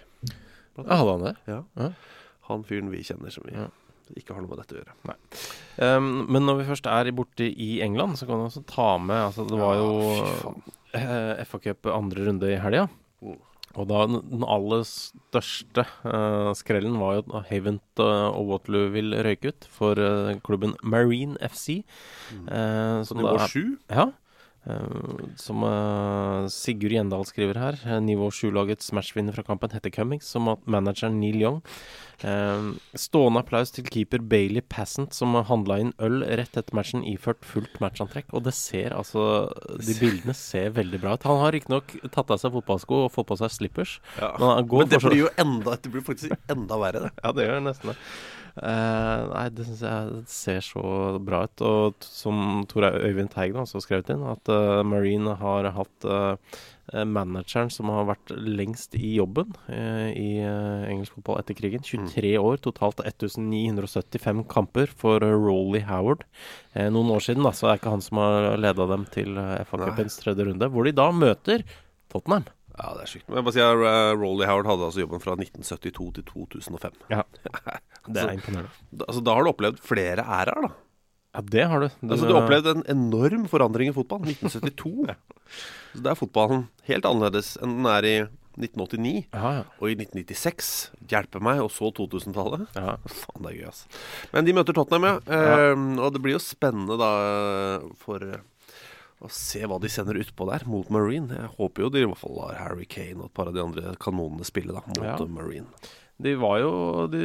Ja, 0.79 0.95
hadde 1.01 1.11
han 1.17 1.25
det? 1.27 1.35
Ja. 1.51 1.59
Ja. 1.79 1.89
Han 2.49 2.63
fyren 2.67 2.89
vi 2.93 3.03
kjenner 3.03 3.33
som 3.33 3.43
vi 3.45 3.53
Ja. 3.57 3.67
ikke 4.17 4.33
har 4.33 4.41
noe 4.41 4.49
med 4.55 4.61
dette 4.63 4.77
å 4.77 4.79
gjøre. 4.79 5.17
Um, 5.97 6.25
men 6.31 6.45
når 6.47 6.61
vi 6.61 6.69
først 6.71 6.87
er 6.89 7.11
borte 7.13 7.45
i 7.45 7.81
England, 7.85 8.15
så 8.17 8.25
kan 8.29 8.39
vi 8.41 8.47
også 8.47 8.63
ta 8.69 8.97
med 8.97 9.19
Altså, 9.27 9.45
det 9.49 9.59
var 9.59 9.75
jo 9.77 9.91
faen. 10.39 10.63
eh, 10.97 11.43
FA 11.45 11.59
Cup 11.67 11.85
andre 11.93 12.25
runde 12.29 12.49
i 12.49 12.57
helga. 12.63 12.87
Mm. 13.21 13.35
Og 13.77 13.85
da 13.91 13.99
den 14.09 14.41
aller 14.49 14.81
største 14.87 15.83
uh, 16.01 16.49
skrellen 16.57 16.95
var 16.97 17.19
jo 17.19 17.25
at 17.37 17.51
Havent 17.51 18.01
uh, 18.01 18.31
og 18.33 18.47
Waterloo 18.49 18.87
vil 18.95 19.13
røyke 19.13 19.51
ut 19.53 19.67
for 19.69 19.93
klubben 20.47 20.73
Marine 20.81 21.37
FC. 21.45 21.83
eh, 22.49 23.03
som 23.05 23.19
Nivå 23.21 23.35
sju. 23.51 23.77
Ja. 23.93 24.07
Eh, 24.67 24.81
som 25.39 25.63
eh, 25.63 26.47
Sigurd 26.51 26.91
Gjendal 26.91 27.25
skriver 27.27 27.59
her, 27.59 27.79
eh, 27.85 27.99
nivå 28.03 28.29
7-lagets 28.33 28.91
matchvinner 28.95 29.35
fra 29.35 29.45
kampen 29.47 29.71
heter 29.71 29.93
Cummings, 29.93 30.27
som 30.27 30.49
manageren 30.65 31.19
Neil 31.21 31.39
Young. 31.41 31.61
Stående 32.99 33.39
applaus 33.39 33.71
til 33.71 33.85
keeper 33.87 34.19
Bailey 34.19 34.59
Passant, 34.59 35.15
som 35.15 35.37
handla 35.47 35.77
inn 35.79 35.93
øl 36.03 36.19
rett 36.27 36.57
etter 36.59 36.75
matchen 36.75 37.05
iført 37.07 37.45
fullt 37.47 37.77
matchantrekk. 37.79 38.33
Og 38.35 38.43
det 38.43 38.51
ser 38.57 38.91
altså 38.91 39.47
De 39.79 39.95
bildene 39.95 40.35
ser 40.35 40.73
veldig 40.75 40.99
bra 40.99 41.13
ut. 41.15 41.27
Han 41.29 41.39
har 41.45 41.55
riktignok 41.55 41.95
tatt 42.11 42.33
av 42.35 42.41
seg 42.41 42.51
fotballsko 42.57 43.05
og 43.05 43.13
fått 43.15 43.29
på 43.31 43.39
seg 43.39 43.53
slippers. 43.55 43.95
Ja. 44.19 44.33
Men 44.35 44.51
han 44.51 44.67
går 44.67 44.83
Men 44.83 44.91
det 44.91 45.01
blir 45.05 45.21
jo 45.21 45.31
enda 45.39 45.77
Det 45.79 45.93
blir 45.93 46.03
faktisk 46.03 46.51
enda 46.51 46.81
verre, 46.83 47.07
det. 47.07 47.13
Ja, 47.23 47.31
det 47.31 47.47
gjør 47.47 47.63
nesten 47.69 47.93
det. 47.93 47.97
Eh, 48.59 49.21
nei, 49.29 49.45
det 49.55 49.67
syns 49.67 49.83
jeg 49.85 50.23
ser 50.31 50.65
så 50.65 50.83
bra 51.23 51.45
ut. 51.47 51.63
Og 51.65 52.03
som 52.03 52.65
Tor 52.69 52.89
Øyvind 52.91 53.31
Teigen 53.33 53.63
også 53.63 53.83
skrevet 53.83 54.11
inn, 54.13 54.25
at 54.27 54.51
uh, 54.51 54.81
Marine 54.87 55.37
har 55.39 55.71
hatt 55.75 56.07
uh, 56.07 56.35
manageren 57.05 57.69
som 57.71 57.89
har 57.93 58.07
vært 58.09 58.31
lengst 58.33 58.95
i 58.97 59.15
jobben 59.17 59.53
eh, 59.69 60.09
i 60.17 60.29
eh, 60.41 60.85
engelsk 60.89 61.17
fotball 61.17 61.41
etter 61.41 61.57
krigen. 61.57 61.83
23 61.85 62.35
år, 62.41 62.59
totalt 62.65 63.03
1975 63.03 64.45
kamper 64.49 64.91
for 65.01 65.23
Rolly 65.23 65.83
Howard. 65.87 66.25
Eh, 66.73 66.89
noen 66.93 67.11
år 67.15 67.25
siden, 67.25 67.45
da, 67.45 67.53
så 67.55 67.67
er 67.69 67.75
det 67.75 67.83
ikke 67.83 67.95
han 67.97 68.05
som 68.05 68.21
har 68.23 68.49
leda 68.61 68.89
dem 68.93 69.05
til 69.13 69.37
FA-cupens 69.69 70.21
tredje 70.23 70.49
runde, 70.49 70.71
hvor 70.73 70.87
de 70.87 70.95
da 70.97 71.09
møter 71.13 71.65
Tottenham. 72.09 72.47
Ja, 72.79 72.93
det 72.95 73.03
er 73.03 73.11
sykt. 73.11 73.25
Men 73.27 73.41
jeg 73.41 73.47
bare 73.49 73.55
sier 73.57 73.81
uh, 73.83 74.11
Rolly 74.15 74.45
Howard 74.47 74.69
hadde 74.69 74.85
altså 74.87 75.01
jobben 75.03 75.23
fra 75.23 75.35
1972 75.35 76.11
til 76.15 76.27
2005. 76.29 76.99
Ja, 77.11 77.23
det 78.13 78.23
er 78.23 78.35
imponerende. 78.37 78.71
Da, 78.91 79.03
altså, 79.09 79.23
da 79.27 79.35
har 79.35 79.43
du 79.43 79.51
opplevd 79.51 79.81
flere 79.83 80.23
æraer, 80.23 80.69
da. 80.69 80.71
Ja, 81.35 81.43
det 81.45 81.65
har 81.69 81.83
du. 81.83 81.87
Altså, 82.07 82.25
du 82.25 82.33
har 82.33 82.41
opplevd 82.45 82.71
en 82.71 82.85
enorm 82.89 83.45
forandring 83.51 83.91
i 83.91 83.95
fotball. 83.95 84.23
1972. 84.31 85.17
Så 85.93 86.03
da 86.05 86.13
er 86.13 86.19
fotballen 86.19 86.67
helt 86.87 87.05
annerledes 87.09 87.55
enn 87.61 87.79
den 87.81 87.89
er 87.89 88.07
i 88.07 88.15
1989. 88.59 89.27
Ja, 89.33 89.51
ja. 89.59 89.65
Og 89.79 89.91
i 89.91 89.97
1996, 89.97 90.71
hjelpe 91.11 91.41
meg, 91.43 91.61
og 91.63 91.71
så 91.71 91.91
2000-tallet. 91.95 92.65
ja. 92.75 92.95
Faen, 93.21 93.43
det 93.45 93.51
er 93.51 93.59
gøy, 93.59 93.67
ass. 93.69 93.83
Men 94.33 94.47
de 94.47 94.55
møter 94.57 94.75
Tottenham, 94.77 95.07
ja. 95.07 95.19
Ehm, 95.37 95.91
og 95.99 96.15
det 96.15 96.23
blir 96.23 96.35
jo 96.35 96.43
spennende 96.43 96.97
da 96.99 97.11
for 98.01 98.25
eh, 99.19 99.25
å 99.25 99.29
se 99.29 99.61
hva 99.67 99.79
de 99.83 99.89
sender 99.91 100.15
utpå 100.21 100.49
der 100.49 100.65
mot 100.69 100.89
Marine. 100.89 101.27
Jeg 101.29 101.53
håper 101.57 101.83
jo 101.83 101.89
de 101.89 102.01
i 102.03 102.05
hvert 102.09 102.17
fall 102.21 102.35
lar 102.39 102.55
Harry 102.59 102.85
Kane 102.85 103.19
og 103.19 103.25
et 103.29 103.33
par 103.33 103.47
av 103.47 103.53
de 103.53 103.61
andre 103.63 103.95
kanonene 103.99 104.45
spille 104.47 104.71
da 104.73 104.81
mot 104.87 105.03
Ja. 105.03 105.15
eh, 105.19 105.25
Marine. 105.27 105.67
De 106.21 106.33
var 106.35 106.57
jo 106.59 107.07
de, 107.07 107.19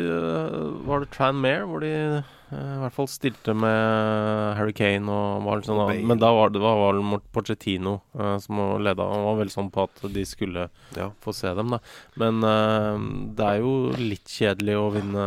Var 0.87 1.01
det 1.03 1.09
Tranmere 1.11 1.65
hvor 1.67 1.81
de 1.83 1.89
eh, 1.91 2.23
i 2.55 2.79
hvert 2.79 2.95
fall 2.95 3.09
stilte 3.11 3.51
med 3.59 4.55
Harry 4.55 4.71
Kane 4.73 5.11
og 5.11 5.43
var 5.43 5.57
litt 5.59 5.67
sånn 5.67 5.81
Og. 5.83 5.89
Bale. 5.91 6.07
Men 6.07 6.21
da 6.23 6.31
var 6.31 6.53
det 6.55 6.61
var 6.63 6.79
vel 6.93 7.03
mot 7.03 7.25
Pochettino 7.35 7.97
eh, 8.15 8.37
som 8.39 8.61
leda. 8.79 9.03
Han 9.11 9.25
var 9.27 9.41
veldig 9.41 9.51
sånn 9.57 9.73
på 9.75 9.89
at 9.89 10.05
de 10.15 10.23
skulle 10.25 10.69
Ja. 10.95 11.11
få 11.25 11.35
se 11.35 11.51
dem, 11.59 11.71
da. 11.75 11.81
Men 12.23 12.39
uh, 12.47 13.35
det 13.35 13.45
er 13.51 13.59
jo 13.65 13.75
litt 13.99 14.31
kjedelig 14.31 14.77
å 14.79 14.93
vinne 14.95 15.27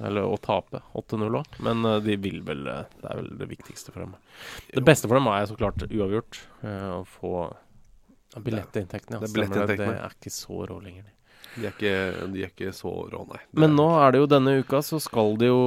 eller 0.00 0.24
å 0.24 0.36
tape 0.40 0.80
8-0 0.96 1.36
òg, 1.40 1.58
men 1.66 1.84
eh, 1.84 1.98
de 2.04 2.16
vil 2.16 2.40
vel 2.46 2.66
eh, 2.66 2.84
Det 3.02 3.10
er 3.10 3.16
vel 3.20 3.30
det 3.40 3.48
viktigste 3.50 3.92
for 3.92 4.04
dem. 4.06 4.14
Det 4.72 4.84
beste 4.86 5.08
for 5.10 5.18
dem 5.20 5.26
er 5.32 5.46
så 5.50 5.56
klart 5.60 5.84
uavgjort. 5.88 6.40
eh, 6.64 6.88
Å 6.98 7.04
få 7.06 7.34
billettinntektene. 8.40 9.18
Ja, 9.20 9.26
Det 9.26 9.46
er 9.64 9.76
det. 9.76 9.88
Er 9.98 10.14
ikke 10.14 10.30
så 10.32 10.62
rå 10.70 10.78
lenger. 10.82 11.04
de. 11.08 11.66
Er 11.66 11.72
ikke, 11.72 11.94
de 12.32 12.42
er 12.44 12.50
ikke 12.52 12.72
så 12.76 12.92
rå, 13.10 13.24
nei. 13.28 13.40
Det 13.50 13.58
Men 13.64 13.74
nå 13.74 13.88
er 14.00 14.12
det 14.14 14.20
jo 14.22 14.28
denne 14.30 14.58
uka, 14.62 14.78
så 14.86 15.00
skal 15.02 15.36
de 15.40 15.48
jo 15.50 15.62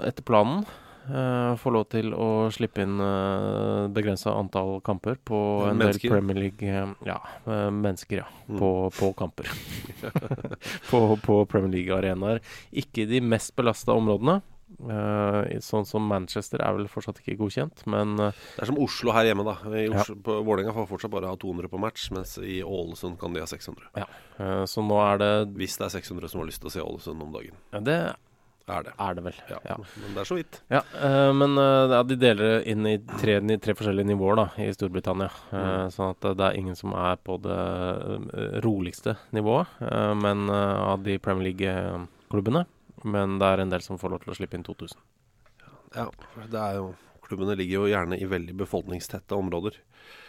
etter 0.00 0.24
planen 0.24 0.64
eh, 1.08 1.56
få 1.60 1.72
lov 1.74 1.86
til 1.92 2.12
å 2.14 2.28
slippe 2.54 2.82
inn 2.84 2.98
uh, 3.00 3.88
begrensa 3.94 4.34
antall 4.36 4.80
kamper 4.86 5.16
på 5.24 5.40
en 5.70 5.78
mennesker. 5.80 6.08
del 6.08 6.16
Premier 6.18 6.38
League 6.44 6.68
eh, 6.68 6.92
Ja, 7.08 7.18
uh, 7.46 7.70
mennesker, 7.72 8.22
ja. 8.24 8.28
Mm. 8.48 8.58
På, 8.60 8.70
på 8.94 9.12
kamper. 9.18 9.48
på, 10.90 11.00
på 11.24 11.40
Premier 11.50 11.72
League-arenaer. 11.78 12.40
Ikke 12.72 13.06
de 13.08 13.20
mest 13.24 13.54
belasta 13.58 13.96
områdene. 13.96 14.40
Uh, 14.84 15.48
sånn 15.64 15.86
som 15.88 16.04
Manchester 16.04 16.60
er 16.60 16.74
vel 16.76 16.90
fortsatt 16.92 17.22
ikke 17.22 17.38
godkjent, 17.40 17.86
men 17.88 18.12
uh, 18.20 18.34
Det 18.52 18.66
er 18.66 18.68
som 18.68 18.76
Oslo 18.84 19.14
her 19.16 19.24
hjemme, 19.30 19.46
da. 19.48 19.54
I 19.72 19.86
Ja. 19.86 20.02
Oslo, 20.02 20.18
på 20.26 20.36
Vålerenga 20.44 20.74
får 20.76 20.90
fortsatt 20.90 21.14
bare 21.14 21.30
ha 21.32 21.38
200 21.40 21.70
på 21.72 21.80
match, 21.80 22.10
mens 22.12 22.34
i 22.44 22.58
Ålesund 22.62 23.16
kan 23.18 23.32
de 23.32 23.40
ha 23.40 23.48
600. 23.48 23.88
eh, 23.96 24.64
så 24.68 24.84
nå 24.84 24.98
er 25.00 25.18
det 25.24 25.30
Hvis 25.56 25.78
det 25.80 25.88
er 25.88 25.94
600 25.96 26.28
som 26.28 26.42
har 26.44 26.50
lyst 26.52 26.60
til 26.60 26.68
å 26.68 26.74
se 26.76 26.84
Ålesund 26.84 27.24
om 27.24 27.32
dagen. 27.32 27.56
ja, 27.72 27.80
Det 27.80 27.98
Er 28.68 28.84
det. 28.84 28.92
er 29.00 29.14
det 29.16 29.24
vel. 29.24 29.36
Ja. 29.48 29.58
ja. 29.64 29.76
Men 30.02 30.14
det 30.14 30.22
er 30.22 30.28
så 30.28 30.36
vidt. 30.36 30.60
Ja, 30.72 30.82
uh, 31.00 31.32
men 31.36 31.56
uh, 31.56 31.88
ja, 31.94 32.02
de 32.04 32.18
deler 32.20 32.50
det 32.52 32.58
inn 32.72 32.86
i 32.88 32.96
tre, 33.00 33.38
i 33.40 33.58
tre 33.64 33.74
forskjellige 33.78 34.10
nivåer 34.10 34.40
da, 34.42 34.46
i 34.64 34.70
Storbritannia. 34.76 35.30
Uh, 35.52 35.56
Mm. 35.58 35.90
Sånn 35.92 36.12
at 36.12 36.24
det 36.38 36.44
er 36.44 36.56
ingen 36.58 36.76
som 36.76 36.92
er 36.96 37.16
på 37.24 37.34
det 37.42 37.56
roligste 38.64 39.16
nivået 39.34 39.80
men 40.18 40.48
av 40.50 41.02
de 41.04 41.16
Premier 41.22 41.48
League-klubbene. 41.48 42.62
Men 43.04 43.36
det 43.40 43.48
er 43.48 43.62
en 43.62 43.72
del 43.72 43.82
som 43.84 43.98
får 44.00 44.12
lov 44.12 44.22
til 44.22 44.32
å 44.32 44.36
slippe 44.38 44.58
inn 44.58 44.64
2000. 44.66 45.00
Ja, 45.96 46.06
det 46.38 46.62
er 46.62 46.78
jo 46.78 46.88
Klubbene 47.28 47.58
ligger 47.58 47.82
jo 47.82 47.90
gjerne 47.90 48.16
i 48.16 48.24
veldig 48.28 48.54
befolkningstette 48.62 49.36
områder. 49.36 49.74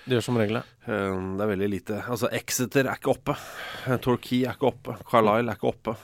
Det 0.03 0.17
gjør 0.17 0.25
som 0.25 0.39
regel 0.41 0.59
det. 0.59 0.65
Det 0.89 1.45
er 1.45 1.51
veldig 1.53 1.69
lite 1.71 1.99
Altså, 2.01 2.27
Exeter 2.35 2.89
er 2.89 2.99
ikke 2.99 3.13
oppe. 3.13 3.37
Torquay 4.03 4.41
er 4.43 4.57
ikke 4.57 4.67
oppe. 4.73 4.97
Carlisle 5.07 5.53
er 5.53 5.59
ikke 5.59 5.71
oppe. 5.71 5.95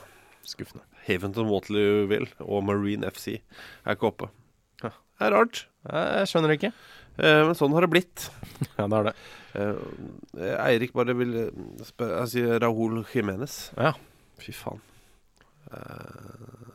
Skuffende. 0.48 0.86
Haventon 1.06 1.50
Waterlooville 1.52 2.32
og 2.46 2.64
Marine 2.66 3.10
FC 3.14 3.36
er 3.38 3.96
ikke 3.96 4.10
oppe. 4.12 4.30
Ja. 4.84 4.92
Det 4.92 5.28
er 5.28 5.36
rart. 5.36 5.66
Jeg 5.92 6.30
skjønner 6.32 6.52
det 6.52 6.60
ikke. 6.60 6.72
Eh, 7.16 7.42
Men 7.48 7.56
sånn 7.58 7.76
har 7.78 7.86
det 7.86 7.92
blitt. 7.94 8.28
Ja, 8.80 8.88
det 8.92 8.98
er 9.00 9.08
det. 9.10 9.16
Eh, 9.56 10.56
Eirik 10.66 10.96
bare 10.98 11.16
vil 11.16 11.36
eh, 11.46 11.52
spørre 11.88 12.24
Jeg 12.24 12.34
sier 12.34 12.60
Raúl 12.64 13.04
Jiménez. 13.14 13.60
Ja. 13.80 13.94
Fy 14.42 14.52
faen. 14.56 14.82
Eh, 15.72 16.66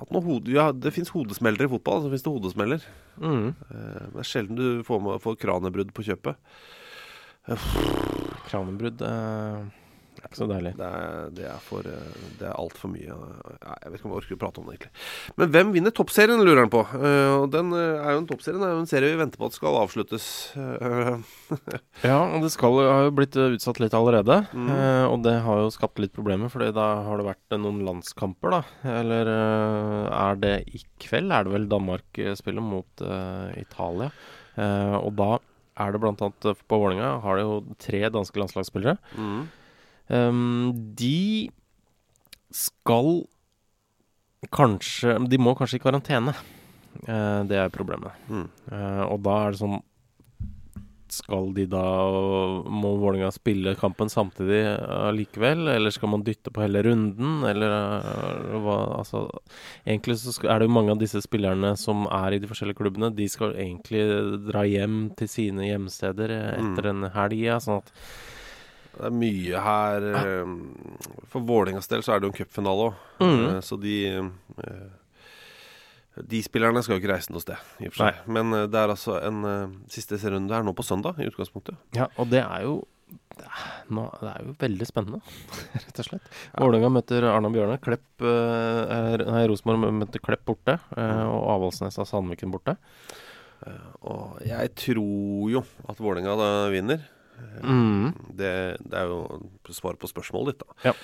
har 0.00 0.22
hode, 0.24 0.52
ja, 0.54 0.68
det 0.72 0.92
fins 0.94 1.10
hodesmeller 1.12 1.66
i 1.66 1.70
fotball. 1.70 2.04
Så 2.04 2.10
fins 2.12 2.24
det 2.26 2.32
hodesmeller. 2.32 2.84
Mm. 3.20 3.48
Eh, 3.70 4.04
det 4.14 4.22
er 4.22 4.28
sjelden 4.28 4.58
du 4.58 4.68
får, 4.86 5.00
med, 5.06 5.20
får 5.24 5.38
kranebrudd 5.42 5.94
på 5.96 6.04
kjøpet. 6.06 6.38
Kranebrudd 8.50 9.02
eh, 9.06 9.64
er 10.20 10.30
ikke 10.30 10.38
så 10.40 10.48
deilig. 10.50 10.72
Det 10.78 10.86
er, 10.86 11.30
det 11.36 11.46
er, 11.48 11.60
for, 11.64 11.86
eh, 11.88 12.24
det 12.40 12.46
er 12.48 12.58
altfor 12.58 12.92
mye. 12.92 13.16
Jeg 13.60 13.90
vet 13.90 13.98
ikke 13.98 14.08
om 14.08 14.14
jeg 14.14 14.20
orker 14.20 14.36
å 14.36 14.40
prate 14.40 14.60
om 14.62 14.68
det, 14.68 14.76
egentlig. 14.76 15.04
Men 15.40 15.52
hvem 15.54 15.72
vinner 15.76 15.94
toppserien, 15.96 16.42
lurer 16.44 16.62
han 16.64 16.72
på. 16.72 16.82
Eh, 16.98 17.34
og 17.38 17.46
den 17.54 17.72
eh, 17.76 18.00
er 18.00 18.14
jo 18.14 18.22
en 18.22 18.28
Toppserien 18.30 18.62
Det 18.62 18.68
er 18.68 18.74
jo 18.76 18.82
en 18.82 18.90
serie 18.90 19.10
vi 19.10 19.20
venter 19.20 19.40
på 19.40 19.48
at 19.50 19.56
skal 19.56 19.80
avsluttes. 19.80 20.26
Ja, 22.00 22.16
og 22.32 22.44
det 22.44 22.52
skal, 22.54 22.78
har 22.86 23.06
jo 23.08 23.14
blitt 23.16 23.36
utsatt 23.36 23.80
litt 23.82 23.94
allerede. 23.96 24.38
Mm. 24.56 24.70
Og 25.10 25.18
det 25.24 25.34
har 25.44 25.60
jo 25.60 25.72
skapt 25.74 26.00
litt 26.00 26.14
problemer, 26.16 26.48
Fordi 26.52 26.70
da 26.76 26.86
har 27.04 27.20
det 27.20 27.26
vært 27.26 27.58
noen 27.58 27.82
landskamper, 27.84 28.54
da. 28.54 28.60
Eller 29.00 29.28
er 29.30 30.40
det 30.40 30.54
i 30.70 30.80
kveld? 31.02 31.32
Er 31.34 31.46
det 31.46 31.54
vel 31.54 31.68
Danmark-spillet 31.70 32.40
spiller 32.40 32.64
mot 32.64 33.04
uh, 33.04 33.50
Italia? 33.58 34.10
Uh, 34.56 34.96
og 35.00 35.12
da 35.18 35.30
er 35.80 35.92
det 35.92 36.00
blant 36.02 36.22
annet 36.24 36.64
på 36.68 36.78
Vålerenga 36.80 37.16
har 37.24 37.38
de 37.38 37.46
jo 37.46 37.56
tre 37.80 38.02
danske 38.12 38.40
landslagsspillere. 38.42 38.98
mm. 39.16 39.40
Um, 40.10 40.72
de 40.98 41.50
skal 42.50 43.20
kanskje 44.50 45.14
De 45.30 45.38
må 45.38 45.54
kanskje 45.54 45.78
i 45.78 45.84
karantene. 45.84 46.34
Uh, 47.06 47.46
det 47.46 47.60
er 47.60 47.70
problemet. 47.70 48.16
Mm. 48.28 48.48
Uh, 48.72 49.04
og 49.06 49.22
da 49.22 49.36
er 49.44 49.54
det 49.54 49.60
sånn 49.60 49.76
Skal 51.10 51.52
de 51.54 51.68
da 51.70 51.84
Må 52.66 52.90
Vålerenga 52.98 53.30
spille 53.34 53.76
kampen 53.78 54.10
samtidig 54.10 54.60
allikevel? 54.96 55.68
eller 55.76 55.94
skal 55.94 56.10
man 56.16 56.24
dytte 56.26 56.50
på 56.54 56.64
hele 56.64 56.82
runden? 56.86 57.44
Eller 57.46 57.76
eh, 57.76 58.58
hva 58.62 58.76
Altså 58.98 59.24
Egentlig 59.86 60.18
så 60.22 60.34
skal, 60.34 60.50
er 60.50 60.60
det 60.60 60.68
jo 60.68 60.74
mange 60.74 60.94
av 60.94 61.02
disse 61.02 61.22
spillerne 61.22 61.72
som 61.78 62.06
er 62.06 62.34
i 62.34 62.42
de 62.42 62.50
forskjellige 62.50 62.78
klubbene. 62.82 63.14
De 63.14 63.26
skal 63.30 63.54
egentlig 63.58 64.04
dra 64.50 64.66
hjem 64.66 65.00
til 65.18 65.30
sine 65.30 65.66
hjemsteder 65.66 66.34
etter 66.34 66.68
etter 66.70 66.90
en 66.92 67.10
helg. 67.14 67.42
Ja, 67.42 67.58
sånn 67.62 67.82
at 67.82 67.94
Det 68.96 69.06
er 69.06 69.14
mye 69.14 69.60
her 69.64 70.06
eh, 70.18 70.54
For 71.32 71.44
Vålerengas 71.46 71.88
del 71.88 72.02
så 72.04 72.14
er 72.16 72.20
det 72.20 72.28
jo 72.28 72.32
en 72.34 72.38
cupfinale 72.40 72.88
òg. 72.90 73.04
mm. 73.22 73.60
Så 73.64 73.78
de 73.80 73.94
eh, 74.18 74.88
De 76.26 76.40
spillerne 76.44 76.82
skal 76.84 76.96
jo 76.98 77.00
ikke 77.04 77.12
reise 77.14 77.32
noe 77.32 77.40
sted, 77.44 77.56
i 77.80 77.86
og 77.88 77.94
for 77.94 78.08
seg. 78.10 78.22
Men 78.28 78.52
eh, 78.56 78.66
det 78.68 78.80
er 78.82 78.92
altså 78.92 79.18
en 79.24 79.44
eh, 79.48 79.76
siste 79.94 80.18
serierunde 80.20 80.52
her 80.56 80.66
nå 80.66 80.74
på 80.76 80.84
søndag, 80.84 81.20
i 81.22 81.28
utgangspunktet. 81.30 81.78
Ja, 81.96 82.10
og 82.20 82.28
det 82.32 82.42
er 82.44 82.64
jo 82.66 82.80
det 83.40 83.46
er, 83.46 83.62
nå, 83.94 84.02
det 84.20 84.28
er 84.34 84.42
jo 84.44 84.52
veldig 84.60 84.86
spennende, 84.86 85.20
rett 85.86 86.02
og 86.02 86.06
slett. 86.10 86.26
Vålerenga 86.60 86.90
møter 86.92 87.24
Arna 87.30 87.48
Bjørne. 87.54 87.78
Klepp 87.82 88.26
eh, 88.26 88.82
er- 88.98 89.24
Nei, 89.30 89.46
Rosenborg 89.48 89.86
møter 90.02 90.20
Klepp 90.22 90.44
borte. 90.50 90.76
eh, 90.98 91.22
og 91.30 91.46
Avaldsnes 91.56 91.96
av 92.02 92.06
Sandviken 92.10 92.52
borte. 92.52 92.76
Og 94.08 94.38
jeg 94.46 94.70
tror 94.78 95.50
jo 95.52 95.60
at 95.88 95.98
Vålerenga 96.00 96.36
vinner. 96.72 97.02
Mm. 97.62 98.12
Det, 98.36 98.52
det 98.84 99.00
er 99.02 99.10
jo 99.10 99.20
svar 99.76 99.98
på 100.00 100.08
spørsmålet 100.10 100.54
ditt, 100.58 100.64
da. 100.66 100.90
Ja. 100.90 100.94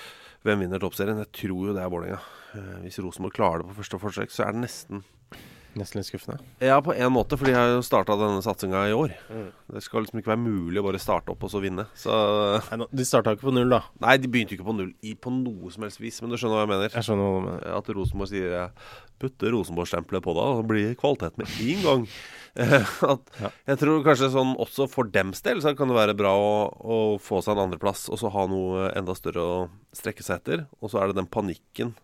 Hvem 0.46 0.62
vinner 0.62 0.82
toppserien? 0.82 1.18
Jeg 1.24 1.32
tror 1.34 1.68
jo 1.70 1.74
det 1.74 1.82
er 1.82 1.90
Vålerenga. 1.92 2.20
Eh, 2.54 2.72
Hvis 2.86 3.00
Rosenborg 3.02 3.34
klarer 3.34 3.62
det 3.64 3.70
på 3.72 3.80
første 3.82 3.98
forsøk, 4.02 4.30
så 4.34 4.46
er 4.46 4.56
det 4.56 4.66
nesten 4.68 5.04
Nesten 5.76 6.00
litt 6.00 6.08
skuffende. 6.08 6.38
Ja, 6.64 6.78
på 6.80 6.94
en 6.96 7.10
måte, 7.12 7.36
for 7.36 7.44
de 7.44 7.52
har 7.52 7.66
jo 7.68 7.82
starta 7.84 8.14
denne 8.16 8.40
satsinga 8.40 8.86
i 8.88 8.94
år. 8.96 9.12
Mm. 9.28 9.50
Det 9.74 9.82
skal 9.84 10.06
liksom 10.06 10.22
ikke 10.22 10.30
være 10.32 10.40
mulig 10.40 10.80
å 10.80 10.84
bare 10.86 11.00
starte 11.02 11.34
opp 11.34 11.44
og 11.44 11.52
så 11.52 11.60
vinne. 11.60 11.84
Så 11.92 12.14
Nei, 12.70 12.86
de 12.96 13.04
starta 13.04 13.34
ikke 13.36 13.50
på 13.50 13.52
null, 13.52 13.68
da. 13.74 13.82
Nei, 14.00 14.14
de 14.22 14.30
begynte 14.32 14.56
ikke 14.56 14.64
på 14.64 14.72
null 14.78 14.94
i 15.04 15.12
på 15.20 15.28
noe 15.34 15.68
som 15.74 15.84
helst 15.84 16.00
vis, 16.00 16.22
men 16.24 16.32
du 16.32 16.38
skjønner 16.40 16.56
hva 16.56 16.64
jeg 16.64 16.72
mener. 16.72 16.96
Jeg 16.96 17.08
skjønner 17.10 17.28
hva 17.28 17.36
du 17.36 17.46
mener. 17.50 17.68
At 17.76 17.92
Rosenborg 17.92 18.32
sier 18.32 18.70
'putte 19.20 19.52
Rosenborg-stempelet 19.52 20.24
på 20.24 20.32
deg, 20.38 20.48
og 20.48 20.62
så 20.62 20.66
blir 20.72 20.96
kvalitet 20.96 21.36
med 21.36 21.52
en 21.60 21.84
gang. 21.84 22.08
Eh, 22.56 22.88
At, 23.04 23.30
Ja. 23.42 23.50
Jeg 23.68 23.78
tror 23.82 24.04
kanskje 24.06 24.30
sånn 24.32 24.54
også 24.62 24.86
for 24.88 25.08
dems 25.12 25.42
del 25.44 25.60
så 25.64 25.74
kan 25.76 25.90
det 25.92 25.98
være 25.98 26.16
bra 26.16 26.32
å, 26.32 26.50
å 26.72 26.98
få 27.20 27.42
seg 27.44 27.56
en 27.56 27.66
andreplass, 27.66 28.06
og 28.08 28.20
så 28.20 28.30
ha 28.32 28.46
noe 28.50 28.88
enda 28.96 29.14
større 29.18 29.44
å 29.44 29.56
strekke 29.96 30.24
seg 30.24 30.40
etter. 30.40 30.66
Og 30.80 30.92
så 30.92 31.02
er 31.02 31.10
det 31.12 31.18
den 31.20 31.28
panikken 31.28 31.94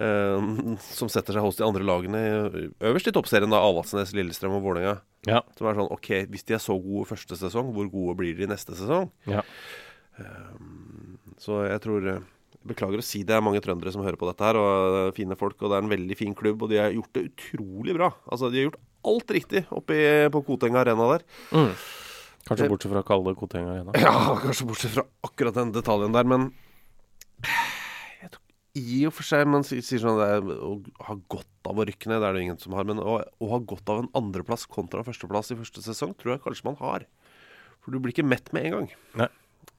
eh, 0.00 0.50
som 0.88 1.10
setter 1.12 1.36
seg 1.36 1.44
hos 1.44 1.60
de 1.60 1.66
andre 1.66 1.84
lagene 1.86 2.22
øverst 2.80 3.10
i 3.10 3.14
toppserien, 3.14 3.52
da 3.52 3.60
Avaldsnes, 3.64 4.14
Lillestrøm 4.16 4.56
og 4.58 4.64
Vålerenga. 4.70 4.98
Ja. 5.28 5.42
Som 5.58 5.68
er 5.70 5.76
sånn 5.78 5.92
OK, 5.94 6.10
hvis 6.32 6.44
de 6.48 6.56
er 6.56 6.62
så 6.64 6.76
gode 6.80 7.08
første 7.12 7.36
sesong, 7.40 7.72
hvor 7.76 7.88
gode 7.92 8.16
blir 8.20 8.36
de 8.40 8.48
neste 8.50 8.76
sesong? 8.76 9.10
Ja. 9.28 9.44
Så 11.42 11.64
jeg 11.66 11.80
tror 11.82 12.04
Beklager 12.64 13.00
å 13.02 13.04
si 13.04 13.20
det, 13.28 13.34
er 13.36 13.42
mange 13.44 13.60
trøndere 13.60 13.92
som 13.92 14.00
hører 14.06 14.16
på 14.16 14.24
dette 14.30 14.44
her, 14.46 14.56
og 14.56 15.10
fine 15.16 15.36
folk, 15.36 15.58
og 15.60 15.68
det 15.68 15.76
er 15.76 15.84
en 15.84 15.90
veldig 15.92 16.16
fin 16.16 16.32
klubb, 16.38 16.62
og 16.64 16.70
de 16.72 16.78
har 16.80 16.94
gjort 16.94 17.10
det 17.18 17.26
utrolig 17.28 17.92
bra. 17.96 18.08
Altså, 18.24 18.48
de 18.48 18.62
har 18.62 18.70
gjort 18.70 18.78
alt 19.10 19.34
riktig 19.36 19.64
oppe 19.74 19.96
på 20.32 20.42
Koteng 20.46 20.78
Arena 20.80 21.10
der. 21.14 21.26
Mm. 21.54 21.72
Kanskje 22.44 22.68
bortsett 22.68 22.92
fra 22.92 23.02
å 23.04 23.08
kalle 23.08 23.32
det 23.32 23.40
Koteng 23.40 23.68
Arena. 23.70 23.94
Ja, 24.04 24.36
kanskje 24.42 24.68
bortsett 24.68 24.94
fra 24.96 25.06
akkurat 25.26 25.56
den 25.56 25.72
detaljen 25.74 26.16
der, 26.16 26.28
men 26.28 26.50
jeg 28.20 28.32
tror, 28.32 28.42
i 28.80 29.00
og 29.08 29.14
for 29.16 29.28
seg 29.28 29.48
Man 29.50 29.64
sier, 29.66 29.84
sånn 29.84 30.20
at 30.24 30.44
å 30.44 30.74
ha 31.08 31.16
godt 31.32 31.70
av 31.70 31.80
å 31.80 31.86
rykke 31.88 32.10
ned, 32.10 32.20
det 32.22 32.28
er 32.28 32.36
det 32.36 32.44
ingen 32.44 32.60
som 32.60 32.76
har. 32.76 32.86
Men 32.88 33.00
å, 33.00 33.20
å 33.22 33.52
ha 33.52 33.60
godt 33.60 33.88
av 33.92 34.02
en 34.02 34.10
andreplass 34.16 34.66
kontra 34.70 35.04
førsteplass 35.06 35.54
i 35.54 35.60
første 35.60 35.84
sesong, 35.84 36.12
tror 36.20 36.36
jeg 36.36 36.44
kanskje 36.44 36.68
man 36.68 36.80
har. 36.82 37.08
For 37.84 37.92
du 37.92 38.00
blir 38.00 38.14
ikke 38.14 38.26
mett 38.26 38.52
med 38.56 38.68
en 38.68 38.76
gang. 38.78 38.92
Nei. 39.20 39.30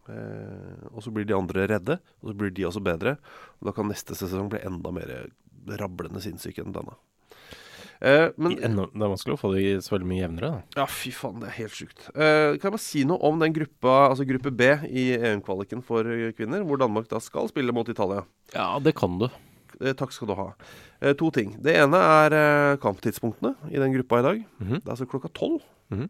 Eh, 0.09 0.85
og 0.91 1.01
så 1.01 1.13
blir 1.13 1.25
de 1.25 1.33
andre 1.37 1.65
redde, 1.69 1.97
og 2.21 2.31
så 2.31 2.37
blir 2.37 2.53
de 2.53 2.67
også 2.69 2.83
bedre. 2.85 3.15
Og 3.59 3.69
da 3.69 3.73
kan 3.75 3.89
neste 3.89 4.17
sesong 4.17 4.49
bli 4.53 4.61
enda 4.65 4.93
mer 4.93 5.13
rablende 5.81 6.21
sinnssyk 6.21 6.61
enn 6.61 6.75
denne. 6.75 6.97
Eh, 8.01 8.29
men 8.37 8.57
enda- 8.59 8.89
Det 8.91 9.01
er 9.01 9.11
vanskelig 9.13 9.33
å 9.37 9.39
få 9.39 9.53
det 9.55 9.83
så 9.83 9.95
veldig 9.95 10.07
mye 10.09 10.21
jevnere. 10.27 10.49
Da. 10.51 10.81
Ja, 10.81 10.85
fy 10.85 11.11
faen, 11.11 11.39
det 11.39 11.47
er 11.49 11.57
helt 11.61 11.71
sjukt. 11.71 12.09
Uh, 12.15 12.57
kan 12.57 12.67
jeg 12.67 12.71
bare 12.75 12.79
si 12.83 13.03
noe 13.05 13.17
om 13.23 13.39
den 13.39 13.53
gruppa, 13.53 14.09
altså 14.11 14.27
gruppe 14.27 14.51
B 14.55 14.63
i 14.91 15.05
EM-kvaliken 15.17 15.81
for 15.83 16.03
kvinner, 16.35 16.63
hvor 16.67 16.77
Danmark 16.77 17.07
da 17.07 17.19
skal 17.19 17.47
spille 17.47 17.71
mot 17.73 17.87
Italia? 17.87 18.25
Ja, 18.53 18.77
det 18.79 18.95
kan 18.95 19.17
du. 19.19 19.29
Eh, 19.81 19.93
takk 19.93 20.11
skal 20.11 20.27
du 20.27 20.35
ha. 20.35 20.53
To 21.19 21.29
ting. 21.31 21.55
Det 21.61 21.75
ene 21.75 21.95
er 21.99 22.77
kamptidspunktene 22.77 23.55
i 23.71 23.75
den 23.79 23.91
gruppa 23.93 24.19
i 24.19 24.23
dag. 24.23 24.45
Mhm. 24.59 24.79
Det 24.81 24.87
er 24.87 24.95
altså 24.95 25.07
klokka 25.07 25.31
tolv. 25.33 25.61
Mhm. 25.91 26.09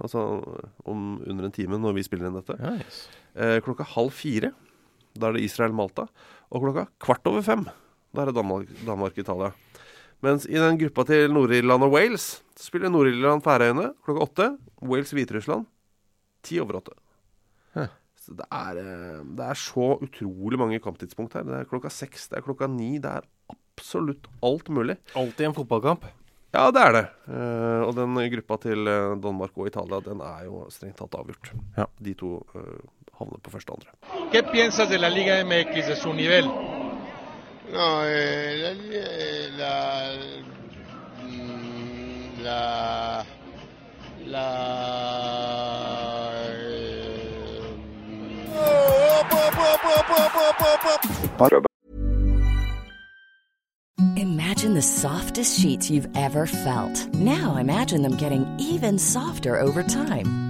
Altså 0.00 0.20
om 0.88 1.20
under 1.26 1.44
en 1.48 1.52
time 1.52 1.78
når 1.80 1.94
vi 1.96 2.02
spiller 2.04 2.28
inn 2.28 2.36
dette. 2.36 2.56
Nice. 2.60 3.08
Eh, 3.36 3.60
klokka 3.64 3.86
halv 3.94 4.12
fire. 4.12 4.52
Da 5.16 5.28
er 5.30 5.32
det 5.38 5.44
Israel-Malta. 5.48 6.06
Og 6.52 6.62
klokka 6.62 6.86
kvart 7.00 7.26
over 7.30 7.42
fem. 7.42 7.64
Da 8.14 8.22
er 8.22 8.30
det 8.30 8.36
Danmark- 8.36 8.70
Danmark-Italia. 8.84 9.52
Mens 10.24 10.44
i 10.46 10.58
den 10.60 10.78
gruppa 10.80 11.06
til 11.08 11.32
Nord-Irland 11.32 11.86
og 11.86 11.94
Wales 11.96 12.42
så 12.56 12.66
spiller 12.68 12.92
Nord-Irland 12.92 13.44
Færøyene 13.44 13.92
klokka 14.04 14.26
åtte. 14.26 14.48
Wales-Hviterussland 14.84 15.64
ti 16.44 16.60
over 16.60 16.80
åtte. 16.80 16.96
Så 18.30 18.36
det 18.36 18.46
er, 18.52 18.78
eh, 18.78 19.20
det 19.24 19.44
er 19.48 19.58
så 19.58 19.96
utrolig 20.04 20.58
mange 20.60 20.78
kamptidspunkt 20.78 21.32
her. 21.34 21.42
Det 21.42 21.56
er 21.56 21.64
klokka 21.66 21.90
seks, 21.90 22.28
det 22.28 22.38
er 22.38 22.44
klokka 22.44 22.68
ni. 22.68 22.98
Det 23.02 23.10
er 23.10 23.26
absolutt 23.50 24.28
alt 24.44 24.68
mulig. 24.68 24.96
Alltid 25.16 25.46
en 25.48 25.56
fotballkamp. 25.56 26.04
Ja, 26.52 26.70
det 26.74 26.82
er 26.82 26.92
det. 26.92 27.06
Uh, 27.30 27.86
og 27.86 27.94
den 27.94 28.14
gruppa 28.34 28.56
til 28.58 28.86
eh, 28.90 29.16
Danmark 29.22 29.54
og 29.54 29.68
Italia, 29.70 30.00
den 30.02 30.20
er 30.20 30.44
jo 30.48 30.64
strengt 30.70 30.98
tatt 30.98 31.14
avgjort. 31.14 31.52
Ja. 31.76 31.86
De 32.02 32.14
to 32.18 32.42
uh, 32.54 32.82
havner 33.20 33.38
på 33.38 33.54
første 33.54 33.70
og 33.70 33.78
andre. 33.78 33.94
¿Qué 34.34 34.42
No, 37.72 38.02
eh, 38.02 38.74
la, 39.56 39.58
la, 39.58 40.18
mm, 41.22 42.42
la, 42.42 43.24
la, 44.26 44.42
eh, 46.42 47.60
Imagine 54.16 54.74
the 54.74 54.82
softest 54.82 55.60
sheets 55.60 55.88
you've 55.90 56.08
ever 56.16 56.46
felt. 56.46 57.14
Now 57.14 57.54
imagine 57.56 58.02
them 58.02 58.16
getting 58.16 58.44
even 58.58 58.98
softer 58.98 59.60
over 59.60 59.84
time. 59.84 60.49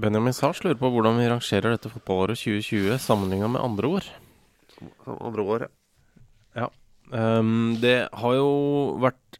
Benjamin 0.00 0.34
Sars 0.34 0.62
lurer 0.64 0.78
på 0.80 0.90
hvordan 0.90 1.20
vi 1.20 1.28
rangerer 1.30 1.76
dette 1.76 1.90
fotballåret 1.92 2.40
2020 2.40 2.98
sammenligna 3.02 3.50
med 3.54 3.62
andre 3.62 3.90
år. 3.98 4.08
Andre 5.06 5.42
år, 5.54 5.68
Ja. 6.56 6.68
Ehm, 7.12 7.76
det 7.80 8.08
har 8.12 8.34
jo 8.34 8.48
vært 8.98 9.38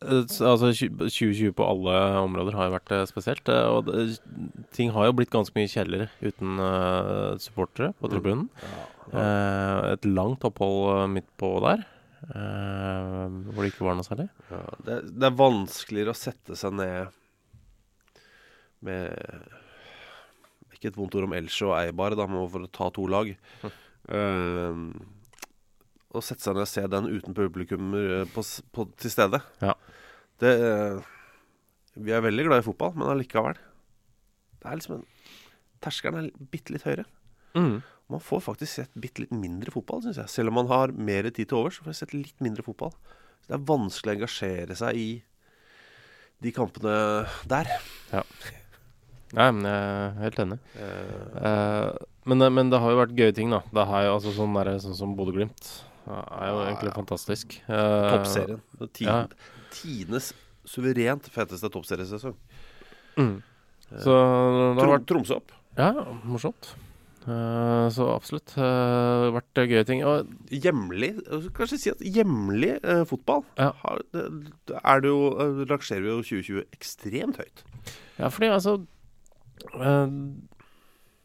eh, 0.00 0.22
Altså, 0.24 0.70
2020 0.72 1.52
på 1.52 1.66
alle 1.66 1.94
områder 2.22 2.56
har 2.56 2.68
jo 2.68 2.76
vært 2.78 2.92
eh, 2.96 3.04
spesielt. 3.10 3.48
eh, 3.48 3.66
Og 3.68 3.90
det, 3.90 4.20
ting 4.72 4.92
har 4.94 5.06
jo 5.10 5.16
blitt 5.18 5.32
ganske 5.34 5.52
mye 5.58 5.68
kjedeligere 5.68 6.08
uten 6.22 6.56
uh, 6.62 7.36
supportere 7.36 7.92
på 8.00 8.08
tribunen. 8.08 8.48
Eh, 9.12 9.92
et 9.92 10.04
langt 10.06 10.44
opphold 10.48 11.08
midt 11.12 11.28
på 11.36 11.58
der, 11.66 11.84
Uh, 12.20 13.32
hvor 13.48 13.64
det 13.64 13.70
ikke 13.70 13.86
var 13.86 13.94
noe 13.96 14.04
særlig. 14.04 14.26
Ja, 14.52 14.58
det, 14.84 14.96
det 15.16 15.24
er 15.24 15.38
vanskeligere 15.38 16.12
å 16.12 16.18
sette 16.20 16.52
seg 16.54 16.74
ned 16.76 17.08
med 18.86 19.14
Ikke 20.74 20.90
et 20.90 20.98
vondt 20.98 21.16
ord 21.18 21.28
om 21.28 21.36
Elche 21.36 21.68
og 21.68 21.76
Eibar, 21.78 22.16
da, 22.16 22.26
men 22.30 22.48
for 22.50 22.66
å 22.66 22.72
ta 22.72 22.90
to 22.94 23.06
lag. 23.10 23.32
Eh, 24.10 24.78
å 26.10 26.22
sette 26.24 26.42
seg 26.42 26.56
ned 26.56 26.64
og 26.64 26.70
se 26.70 26.82
den 26.90 27.04
uten 27.12 27.36
publikum 27.36 27.92
eh, 27.94 28.24
på, 28.32 28.42
på, 28.74 28.86
til 28.98 29.12
stede. 29.12 29.38
Ja. 29.62 29.76
Det 30.40 30.52
uh, 30.58 31.04
Vi 32.00 32.14
er 32.16 32.24
veldig 32.24 32.46
glad 32.48 32.62
i 32.62 32.66
fotball, 32.66 32.96
men 32.96 33.12
allikevel. 33.12 33.60
Det 34.58 34.66
er 34.66 34.80
liksom 34.80 34.96
en 34.96 35.06
Terskelen 35.80 36.26
er 36.26 36.48
bitte 36.52 36.74
litt 36.74 36.84
høyere. 36.84 37.06
Mm. 37.56 37.78
Man 38.12 38.20
får 38.20 38.42
faktisk 38.44 38.72
sett 38.72 38.98
bitte 39.00 39.22
litt 39.24 39.32
mindre 39.32 39.72
fotball, 39.72 40.02
syns 40.04 40.18
jeg. 40.20 40.28
Selv 40.28 40.52
om 40.52 40.58
man 40.60 40.68
har 40.68 40.92
mer 40.92 41.30
tid 41.30 41.48
til 41.48 41.60
overs, 41.60 41.78
så 41.78 41.86
får 41.86 41.94
jeg 41.94 42.00
sett 42.02 42.16
litt 42.18 42.44
mindre 42.44 42.64
fotball. 42.66 42.92
Så 43.40 43.48
det 43.48 43.56
er 43.56 43.68
vanskelig 43.70 44.12
å 44.12 44.18
engasjere 44.18 44.76
seg 44.76 45.00
i 45.00 45.08
de 46.44 46.52
kampene 46.56 46.96
der. 47.48 47.72
Nei, 49.36 49.46
men 49.54 49.66
jeg 49.68 49.84
er 49.84 50.16
helt 50.24 50.40
enig. 50.42 50.58
Uh, 50.80 51.92
men, 52.30 52.46
men 52.56 52.72
det 52.72 52.80
har 52.82 52.94
jo 52.94 52.98
vært 52.98 53.14
gøye 53.18 53.36
ting, 53.36 53.52
da. 53.54 53.60
Det 53.70 53.86
har 53.90 54.08
jo 54.08 54.16
altså 54.16 54.34
sånn, 54.34 54.56
der, 54.58 54.72
sånn 54.82 54.98
som 54.98 55.14
Bodø-Glimt. 55.18 55.70
Det 56.06 56.18
er 56.18 56.50
jo 56.50 56.60
egentlig 56.64 56.94
fantastisk. 56.96 57.56
Uh, 57.68 58.10
Toppserien. 58.16 58.62
Tiden, 58.90 59.06
ja. 59.06 59.62
Tidenes 59.74 60.32
suverent 60.66 61.30
feteste 61.30 61.70
toppseriesesong. 61.72 62.36
Mm. 63.18 63.36
Så 63.90 64.14
det 64.14 64.82
har 64.84 64.94
vært 64.96 65.08
Tromsø 65.10 65.38
opp. 65.40 65.54
Ja, 65.78 65.92
morsomt. 66.26 66.72
Uh, 67.20 67.86
så 67.92 68.06
absolutt. 68.14 68.54
Uh, 68.56 69.28
vært 69.36 69.58
eh, 69.60 69.66
gøye 69.68 69.84
ting. 69.86 70.00
Og 70.08 70.30
Hjemlig 70.50 71.10
Kanskje 71.56 71.78
si 71.82 71.90
at 71.92 72.00
hjemlig 72.00 72.78
uh, 72.80 73.02
fotball 73.08 73.44
Ja. 73.60 73.74
har, 73.82 74.00
det, 74.14 74.22
det 74.70 74.78
er 74.80 75.02
det 75.04 75.10
jo, 75.12 75.26
eh, 75.36 75.60
rangerer 75.68 76.06
jo 76.08 76.22
2020 76.24 76.64
ekstremt 76.78 77.42
høyt. 77.42 77.62
Ja, 78.16 78.30
fordi 78.32 78.48
altså 78.54 78.78
eh, 78.80 78.86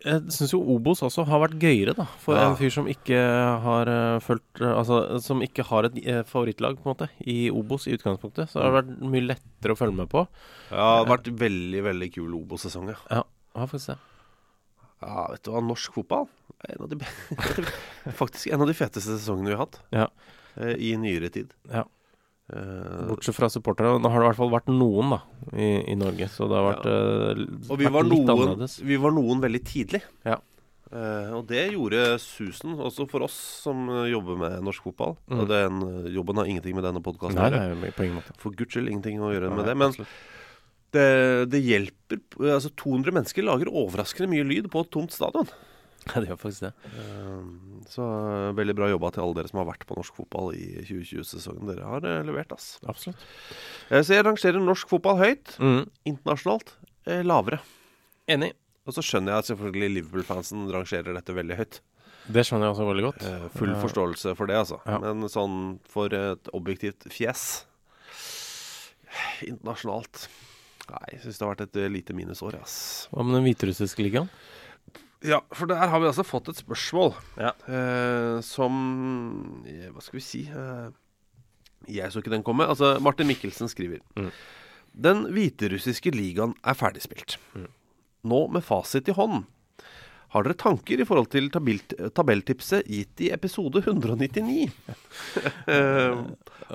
Jeg 0.06 0.22
syns 0.30 0.52
jo 0.54 0.60
Obos 0.76 1.00
også 1.02 1.24
har 1.26 1.40
vært 1.42 1.56
gøyere, 1.62 1.96
da. 1.98 2.06
For 2.22 2.36
Ja. 2.38 2.50
en 2.52 2.58
fyr 2.60 2.70
som 2.74 2.86
ikke 2.86 3.18
har 3.64 3.90
uh, 3.90 4.20
fulgt 4.22 4.62
uh, 4.62 4.76
Altså 4.78 5.20
som 5.24 5.42
ikke 5.42 5.64
har 5.66 5.88
et 5.88 5.96
favorittlag, 6.30 6.76
på 6.78 6.86
en 6.86 6.92
måte, 6.94 7.08
i 7.26 7.50
Obos 7.50 7.88
i 7.88 7.96
utgangspunktet. 7.98 8.52
Så 8.52 8.60
det 8.60 8.68
har 8.68 8.76
vært 8.84 8.92
mye 9.02 9.26
lettere 9.32 9.74
å 9.74 9.80
følge 9.80 9.96
med 9.98 10.10
på. 10.12 10.28
Ja, 10.70 11.02
det 11.02 11.08
har 11.08 11.18
vært 11.18 11.32
veldig, 11.42 11.82
veldig 11.88 12.12
kul 12.14 12.36
Obos-sesong, 12.38 12.92
ja. 12.94 13.00
Ja, 13.10 13.24
har 13.56 13.72
faktisk 13.72 13.96
det. 13.96 13.98
Ja, 15.06 15.26
vet 15.32 15.44
du 15.44 15.52
hva, 15.52 15.62
norsk 15.66 15.94
fotball 15.98 16.28
er 16.66 16.76
en 16.78 16.86
av 16.86 16.90
de, 16.94 17.00
Faktisk 18.22 18.48
en 18.54 18.62
av 18.64 18.70
de 18.70 18.74
feteste 18.78 19.18
sesongene 19.20 19.50
vi 19.52 19.56
har 19.58 19.66
hatt 19.66 19.80
Ja. 19.94 20.06
eh, 20.58 20.76
i 20.78 20.94
nyere 20.98 21.30
tid. 21.34 21.52
Ja. 21.72 21.84
Eh, 22.54 23.06
Bortsett 23.10 23.38
fra 23.38 23.50
supportere. 23.50 23.96
Nå 23.98 24.10
har 24.12 24.22
det 24.22 24.28
i 24.28 24.30
hvert 24.30 24.42
fall 24.42 24.52
vært 24.54 24.68
noen, 24.70 25.16
da, 25.16 25.22
i, 25.54 25.70
i 25.94 25.96
Norge. 25.98 26.28
Så 26.34 26.50
det 26.52 26.60
har 26.60 26.68
vært, 26.68 26.90
ja. 26.90 27.48
og 27.70 27.80
vi 27.80 27.88
vært 27.88 27.96
var, 27.98 28.10
litt 28.12 28.22
noen, 28.22 28.36
annerledes. 28.36 28.78
vi 28.86 29.00
var 29.02 29.16
noen 29.16 29.42
veldig 29.46 29.64
tidlig. 29.66 30.04
Ja. 30.28 30.38
Uh, 30.96 31.40
og 31.40 31.48
det 31.50 31.64
gjorde 31.74 32.04
susen, 32.22 32.76
også 32.78 33.08
for 33.10 33.26
oss 33.26 33.36
som 33.66 33.88
eh, 33.90 34.12
jobber 34.14 34.38
med 34.40 34.62
norsk 34.64 34.86
fotball. 34.86 35.16
Mm. 35.26 35.40
Og 35.42 35.48
den 35.50 35.82
eh, 35.88 36.12
jobben 36.14 36.40
har 36.40 36.50
ingenting 36.52 36.78
med 36.78 36.86
denne 36.86 37.02
podkasten 37.04 37.42
å 37.42 37.50
gjøre. 37.50 38.22
For 38.40 38.56
guds 38.56 38.78
skyld 38.78 38.92
ingenting 38.92 39.18
å 39.20 39.34
gjøre 39.34 39.50
Nei, 39.50 39.58
med 39.58 39.68
det. 39.72 39.76
Men 39.82 39.96
det, 40.96 41.08
det 41.52 41.60
hjelper 41.60 42.22
Altså 42.54 42.70
200 42.78 43.12
mennesker 43.18 43.44
lager 43.44 43.68
overraskende 43.74 44.30
mye 44.32 44.46
lyd 44.48 44.70
på 44.72 44.86
et 44.86 44.92
tomt 44.94 45.12
stadion. 45.12 45.50
Ja, 46.14 46.22
det 46.22 46.30
gjør 46.30 46.38
faktisk 46.38 46.66
det. 46.68 46.72
Eh, 47.00 47.46
Så 47.92 48.06
eh, 48.06 48.52
veldig 48.58 48.76
bra 48.78 48.90
jobba 48.92 49.10
til 49.16 49.24
alle 49.24 49.38
dere 49.40 49.50
som 49.52 49.62
har 49.62 49.68
vært 49.72 49.86
på 49.90 49.98
norsk 49.98 50.20
fotball 50.20 50.52
i 50.58 50.68
2020-sesongen. 50.86 51.66
Dere 51.72 51.88
har 51.90 52.06
eh, 52.06 52.20
levert, 52.28 52.54
ass. 52.54 52.76
Absolutt. 52.86 53.24
Så 53.90 54.14
jeg 54.16 54.26
rangerer 54.26 54.62
norsk 54.62 54.92
fotball 54.92 55.18
høyt. 55.22 55.56
Mm. 55.62 55.84
Internasjonalt 56.14 56.76
lavere. 57.26 57.60
Enig. 58.32 58.54
Og 58.86 58.94
så 58.96 59.02
skjønner 59.06 59.34
jeg 59.34 59.44
at 59.44 59.50
selvfølgelig 59.52 59.92
Liverpool-fansen 60.00 60.66
rangerer 60.74 61.18
dette 61.18 61.34
veldig 61.38 61.58
høyt. 61.60 61.82
Det 62.26 62.42
skjønner 62.46 62.70
jeg 62.70 62.74
også 62.76 62.88
veldig 62.90 63.06
godt. 63.06 63.26
Full 63.58 63.74
forståelse 63.84 64.34
for 64.38 64.50
det, 64.50 64.58
altså. 64.62 64.80
Ja. 64.90 64.98
Men 65.02 65.26
sånn 65.30 65.58
for 65.90 66.14
et 66.18 66.50
objektivt 66.58 67.06
fjes 67.14 67.44
Internasjonalt 69.46 70.26
Nei, 70.86 71.02
jeg 71.16 71.22
syns 71.24 71.40
det 71.40 71.46
har 71.46 71.54
vært 71.56 71.64
et 71.66 71.78
lite 71.90 72.14
minusår, 72.14 72.60
ass. 72.62 72.76
Hva 73.10 73.24
med 73.26 73.40
den 73.40 73.46
hviterussiske 73.48 74.04
ligaen? 74.06 74.28
Ja, 75.26 75.40
for 75.58 75.66
der 75.72 75.88
har 75.90 76.00
vi 76.04 76.08
altså 76.10 76.24
fått 76.28 76.50
et 76.52 76.60
spørsmål 76.60 77.14
Ja. 77.42 77.52
eh, 77.68 78.42
som 78.46 79.64
eh, 79.66 79.88
Hva 79.92 80.04
skal 80.06 80.20
vi 80.20 80.24
si 80.26 80.44
eh, 80.52 80.90
Jeg 81.90 82.12
så 82.14 82.22
ikke 82.22 82.34
den 82.34 82.44
komme. 82.46 82.68
Altså, 82.70 82.96
Martin 83.02 83.28
Mikkelsen 83.30 83.70
skriver 83.72 84.00
Mm. 84.16 84.30
Den 84.96 85.26
hviterussiske 85.36 86.12
ligaen 86.16 86.54
er 86.64 86.74
ferdigspilt. 86.74 87.36
Mm. 87.54 87.66
Nå 88.32 88.40
med 88.54 88.64
fasit 88.64 89.10
i 89.12 89.16
hånd. 89.18 89.44
Har 90.36 90.44
dere 90.44 90.58
tanker 90.60 91.00
i 91.00 91.06
forhold 91.08 91.30
til 91.32 91.46
tabelltipset 92.12 92.84
gitt 92.92 93.22
i 93.24 93.30
episode 93.32 93.80
199? 93.80 94.66
hva, 95.64 96.18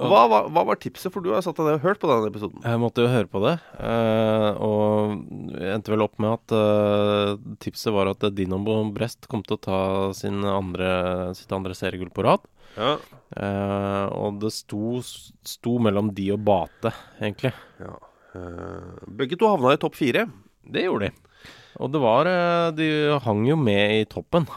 hva, 0.10 0.20
var- 0.32 0.46
hva 0.48 0.62
var 0.70 0.78
tipset, 0.80 1.12
for 1.12 1.20
du 1.24 1.28
har 1.34 1.42
satt 1.44 1.58
deg 1.60 1.66
ned 1.68 1.76
og 1.78 1.84
hørt 1.84 2.00
på 2.00 2.08
den 2.10 2.28
episoden? 2.30 2.62
Jeg 2.64 2.80
måtte 2.80 3.04
jo 3.04 3.10
høre 3.12 3.28
på 3.30 3.42
det, 3.44 3.52
eh, 3.84 4.48
og 4.64 5.60
endte 5.60 5.92
vel 5.92 6.04
opp 6.06 6.16
med 6.22 6.38
at 6.38 6.56
eh, 6.56 7.34
tipset 7.62 7.92
var 7.94 8.10
at 8.14 8.24
Dinamo 8.36 8.78
Brest 8.96 9.28
kom 9.30 9.44
til 9.44 9.58
å 9.58 9.62
ta 9.68 9.80
sin 10.16 10.40
andre, 10.48 10.90
sitt 11.38 11.52
andre 11.52 11.76
seriegull 11.76 12.12
på 12.16 12.24
rad. 12.26 12.48
Ja. 12.80 12.94
Eh, 13.36 14.06
og 14.16 14.40
det 14.42 14.52
sto, 14.56 15.00
sto 15.04 15.76
mellom 15.82 16.12
de 16.16 16.30
og 16.36 16.44
Bate, 16.48 16.94
egentlig. 17.20 17.52
ja. 17.82 17.96
Eh, 18.30 19.08
begge 19.20 19.34
to 19.36 19.48
havna 19.50 19.72
i 19.74 19.78
topp 19.82 19.96
fire. 19.98 20.28
Det 20.70 20.84
gjorde 20.86 21.08
de. 21.10 21.29
Og 21.78 21.92
det 21.92 22.00
var 22.02 22.26
eh, 22.26 22.72
De 22.74 22.88
hang 23.22 23.44
jo 23.46 23.56
med 23.60 24.00
i 24.00 24.08
toppen. 24.10 24.48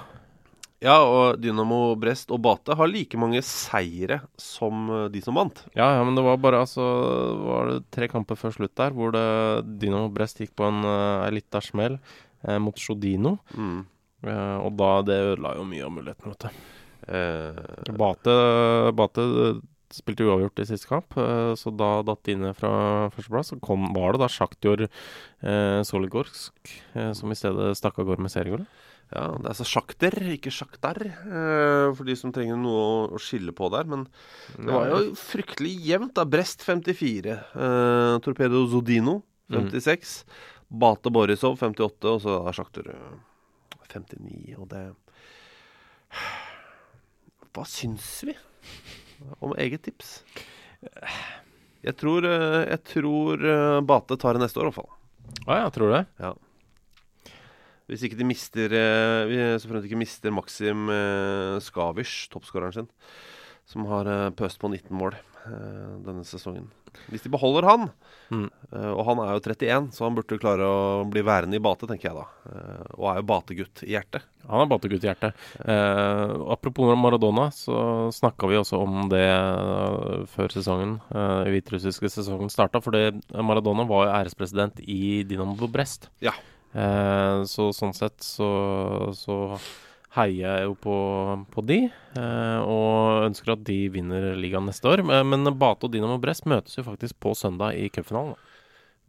Ja, 0.84 0.98
og 1.08 1.40
Dynamo 1.40 1.94
Brest 1.96 2.34
og 2.36 2.42
Bate 2.44 2.76
har 2.76 2.90
like 2.92 3.20
mange 3.20 3.40
seire 3.46 4.20
som 4.40 4.90
eh, 4.90 5.06
de 5.14 5.22
som 5.24 5.38
vant. 5.38 5.64
Ja, 5.78 5.94
ja, 5.96 6.04
men 6.04 6.18
det 6.18 6.26
var 6.26 6.42
bare 6.44 6.66
altså 6.66 6.84
var 7.46 7.72
det 7.72 7.80
tre 7.94 8.10
kamper 8.12 8.40
før 8.40 8.58
slutt 8.58 8.76
der 8.80 8.96
hvor 8.96 9.14
det 9.16 9.24
Dynamo 9.80 10.12
Brest 10.12 10.44
gikk 10.44 10.56
på 10.60 10.68
en, 10.68 10.84
uh, 10.84 11.32
lita 11.32 11.62
smell 11.64 12.00
eh, 12.44 12.60
mot 12.60 12.80
Sjodino. 12.80 13.38
Mm. 13.56 13.84
Eh, 14.24 14.58
og 14.64 14.72
da 14.80 14.92
det 15.08 15.20
ødela 15.34 15.58
jo 15.58 15.68
mye 15.68 15.84
av 15.86 15.94
muligheten, 15.94 16.34
vet 16.34 16.46
du. 16.46 16.66
Eh, 17.04 17.96
Bate, 18.00 18.36
Bate 18.96 19.24
spilte 19.94 20.26
uavgjort 20.28 20.62
i 20.64 20.68
siste 20.70 20.90
kamp, 20.90 21.16
eh, 21.22 21.54
så 21.60 21.72
da 21.74 21.92
datt 22.06 22.24
de 22.28 22.36
ned 22.42 22.56
fra 22.58 22.74
førsteplass. 23.14 23.54
Så 23.54 23.60
kom, 23.64 23.86
var 23.96 24.16
det 24.16 24.24
da 24.24 24.30
Sjaktjord 24.32 24.88
eh, 24.88 25.82
Soligorsk 25.88 26.74
eh, 26.96 27.12
som 27.18 27.32
i 27.34 27.38
stedet 27.38 27.74
stakk 27.78 28.02
av 28.02 28.10
gårde 28.10 28.26
med 28.26 28.34
seriegullet. 28.34 28.82
ja, 29.14 29.28
det 29.38 29.46
er 29.46 29.52
altså 29.52 29.68
Sjakter, 29.70 30.16
ikke 30.34 30.54
Sjaktar, 30.54 30.98
eh, 31.06 31.90
for 31.94 32.08
de 32.08 32.16
som 32.18 32.34
trenger 32.34 32.58
noe 32.58 32.80
å, 32.82 32.96
å 33.14 33.22
skille 33.22 33.54
på 33.54 33.70
der. 33.74 33.86
Men 33.90 34.08
det 34.58 34.72
var 34.74 34.90
jo 34.90 35.14
fryktelig 35.20 35.76
jevnt. 35.86 36.16
da 36.18 36.26
Brest 36.26 36.66
54, 36.66 37.38
eh, 37.54 38.16
Torpedo 38.26 38.66
Zodino 38.72 39.20
56, 39.54 40.24
Bate 40.74 41.12
Borisov 41.14 41.60
58, 41.62 42.10
og 42.10 42.24
så 42.24 42.40
Sjakter 42.58 42.90
eh, 42.96 43.14
59. 43.94 44.58
Og 44.58 44.68
det 44.72 44.88
Hva 47.54 47.66
syns 47.70 48.08
vi 48.26 48.34
om 49.42 49.54
eget 49.58 49.84
tips? 49.86 50.24
Jeg 51.84 51.96
tror, 52.00 52.24
eh, 52.28 52.64
jeg 52.70 52.82
tror 52.88 53.44
eh, 53.44 53.82
Bate 53.88 54.18
tar 54.20 54.34
det 54.38 54.44
neste 54.46 54.60
år, 54.62 54.68
i 54.68 54.72
hvert 54.72 54.80
fall. 54.82 54.92
Ah, 55.48 55.64
Ja, 55.64 55.70
tror 55.74 55.90
du 55.92 55.96
det. 55.98 56.06
Ja. 56.20 56.34
Hvis 57.92 58.04
ikke 58.08 58.18
de 58.18 58.24
mister 58.28 58.72
eh, 58.72 59.26
vi- 59.28 59.60
Så 59.60 59.68
fremt 59.68 59.84
ikke 59.86 60.00
mister 60.00 60.32
Maxim 60.32 60.88
Skavish, 61.62 62.30
toppskåreren 62.32 62.74
sin, 62.74 62.88
som 63.66 63.86
har 63.92 64.32
pøst 64.32 64.60
på 64.60 64.70
19 64.72 64.96
mål 64.98 65.16
denne 66.06 66.24
sesongen. 66.28 66.70
Hvis 67.10 67.24
de 67.26 67.30
beholder 67.34 67.66
han, 67.66 67.88
Mm. 68.32 68.50
eh, 68.72 68.92
og 68.94 69.06
han 69.06 69.20
er 69.20 69.34
jo 69.34 69.42
31, 69.44 69.88
så 69.94 70.06
han 70.06 70.16
burde 70.16 70.38
klare 70.40 70.66
å 70.66 71.04
bli 71.10 71.22
værende 71.22 71.58
i 71.58 71.62
Bate, 71.62 71.86
tenker 71.90 72.10
jeg 72.10 72.16
da. 72.18 72.26
Eh, 72.50 72.86
og 72.98 73.08
er 73.12 73.18
jo 73.20 73.26
Bate-gutt 73.30 73.84
i 73.84 73.92
hjertet. 73.94 74.24
Han 74.50 74.62
er 74.64 74.70
Bategutt 74.72 75.04
i 75.04 75.10
hjertet. 75.10 75.34
Eh, 75.64 76.34
apropos 76.54 76.96
Maradona, 76.98 77.50
så 77.52 78.10
snakka 78.14 78.48
vi 78.50 78.58
også 78.58 78.80
om 78.82 79.10
det 79.12 79.22
eh, 79.26 80.26
før 80.34 80.50
sesongen, 80.54 80.98
uh, 81.14 81.44
hviterussiske 81.50 82.10
sesongen 82.10 82.50
starta. 82.50 82.82
For 82.82 82.92
Maradona 83.44 83.86
var 83.90 84.08
jo 84.08 84.16
ærespresident 84.22 84.82
i 84.88 85.24
Dinamo 85.28 85.68
Brest. 85.72 86.10
Ja. 86.22 86.34
Eh, 86.74 87.44
så 87.46 87.70
sånn 87.76 87.94
sett 87.94 88.18
så, 88.26 89.14
så 89.14 89.60
heier 90.14 90.60
jeg 90.60 90.66
jo 90.68 90.76
på, 90.78 90.96
på 91.54 91.64
de, 91.66 91.80
eh, 92.20 92.60
og 92.62 93.28
ønsker 93.30 93.56
at 93.56 93.64
de 93.66 93.80
vinner 93.94 94.34
ligaen 94.38 94.68
neste 94.70 94.90
år. 94.90 95.02
Men, 95.08 95.26
men 95.32 95.54
Bate 95.58 95.88
og 95.88 95.94
Dinamo 95.94 96.20
Brest 96.22 96.46
møtes 96.50 96.78
jo 96.78 96.86
faktisk 96.86 97.18
på 97.24 97.34
søndag 97.38 97.80
i 97.80 97.90
cupfinalen. 97.94 98.38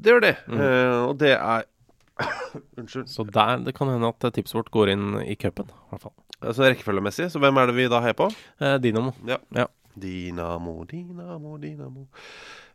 Det 0.01 0.15
gjør 0.15 0.25
det. 0.25 0.35
Mm. 0.49 0.59
Eh, 0.59 0.99
og 1.11 1.17
det 1.21 1.35
er 1.37 1.69
Unnskyld. 2.79 3.09
Så 3.11 3.27
der, 3.27 3.59
det 3.67 3.75
kan 3.77 3.91
hende 3.91 4.11
at 4.11 4.27
tipset 4.35 4.57
vårt 4.59 4.71
går 4.75 4.93
inn 4.95 5.07
i 5.25 5.35
cupen, 5.39 5.71
i 5.71 5.91
hvert 5.93 6.07
fall. 6.07 6.15
Altså 6.45 6.67
rekkefølgemessig, 6.67 7.31
så 7.33 7.41
hvem 7.43 7.59
er 7.59 7.71
det 7.71 7.77
vi 7.79 7.89
da 7.91 8.01
heier 8.05 8.17
på? 8.19 8.29
Eh, 8.61 8.77
Dinamo. 8.83 9.15
Ja. 9.29 9.41
Ja. 9.57 9.67
Dinamo, 10.01 10.77
Dinamo, 10.91 11.57
Dinamo. 11.63 12.07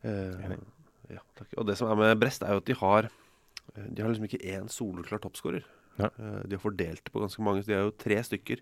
Eh, 0.04 0.54
ja. 1.12 1.24
Og 1.58 1.68
det 1.68 1.78
som 1.80 1.89
er 1.92 2.00
med 2.00 2.20
Brest, 2.22 2.44
er 2.44 2.56
jo 2.56 2.63
at 2.63 2.70
de 2.70 2.78
har 2.80 3.10
eh, 3.10 3.88
De 3.89 4.04
har 4.04 4.12
liksom 4.12 4.30
ikke 4.30 4.44
én 4.44 4.70
soleklar 4.72 5.22
toppskårer. 5.24 5.65
Ja. 6.00 6.08
Eh, 6.16 6.40
De 6.48 6.56
har 6.56 6.62
fordelt 6.64 7.04
det 7.04 7.12
på 7.14 7.20
ganske 7.22 7.44
mange. 7.44 7.62
Så 7.64 7.68
de 7.72 7.76
er 7.78 7.84
jo 7.86 7.92
tre 8.00 8.18
stykker 8.24 8.62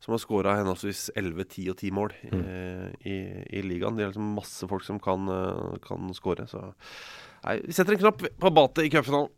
som 0.00 0.14
har 0.14 0.22
skåra 0.22 0.54
henholdsvis 0.58 1.10
11, 1.14 1.44
10 1.52 1.68
og 1.74 1.76
10 1.82 1.90
mål 1.92 2.14
Mm. 2.32 2.40
eh, 2.40 2.88
i, 3.04 3.16
i 3.58 3.62
ligaen. 3.62 3.96
De 3.98 4.02
er 4.06 4.10
liksom 4.12 4.34
masse 4.34 4.66
folk 4.70 4.82
som 4.86 4.98
kan, 4.98 5.28
eh, 5.28 5.76
kan 5.84 6.08
skåre. 6.16 6.48
Så 6.48 6.72
nei, 7.44 7.60
vi 7.66 7.72
setter 7.76 7.92
en 7.94 8.02
knapp 8.06 8.24
på 8.40 8.50
Bate 8.56 8.82
i 8.84 8.90
cupfinalen. 8.90 9.28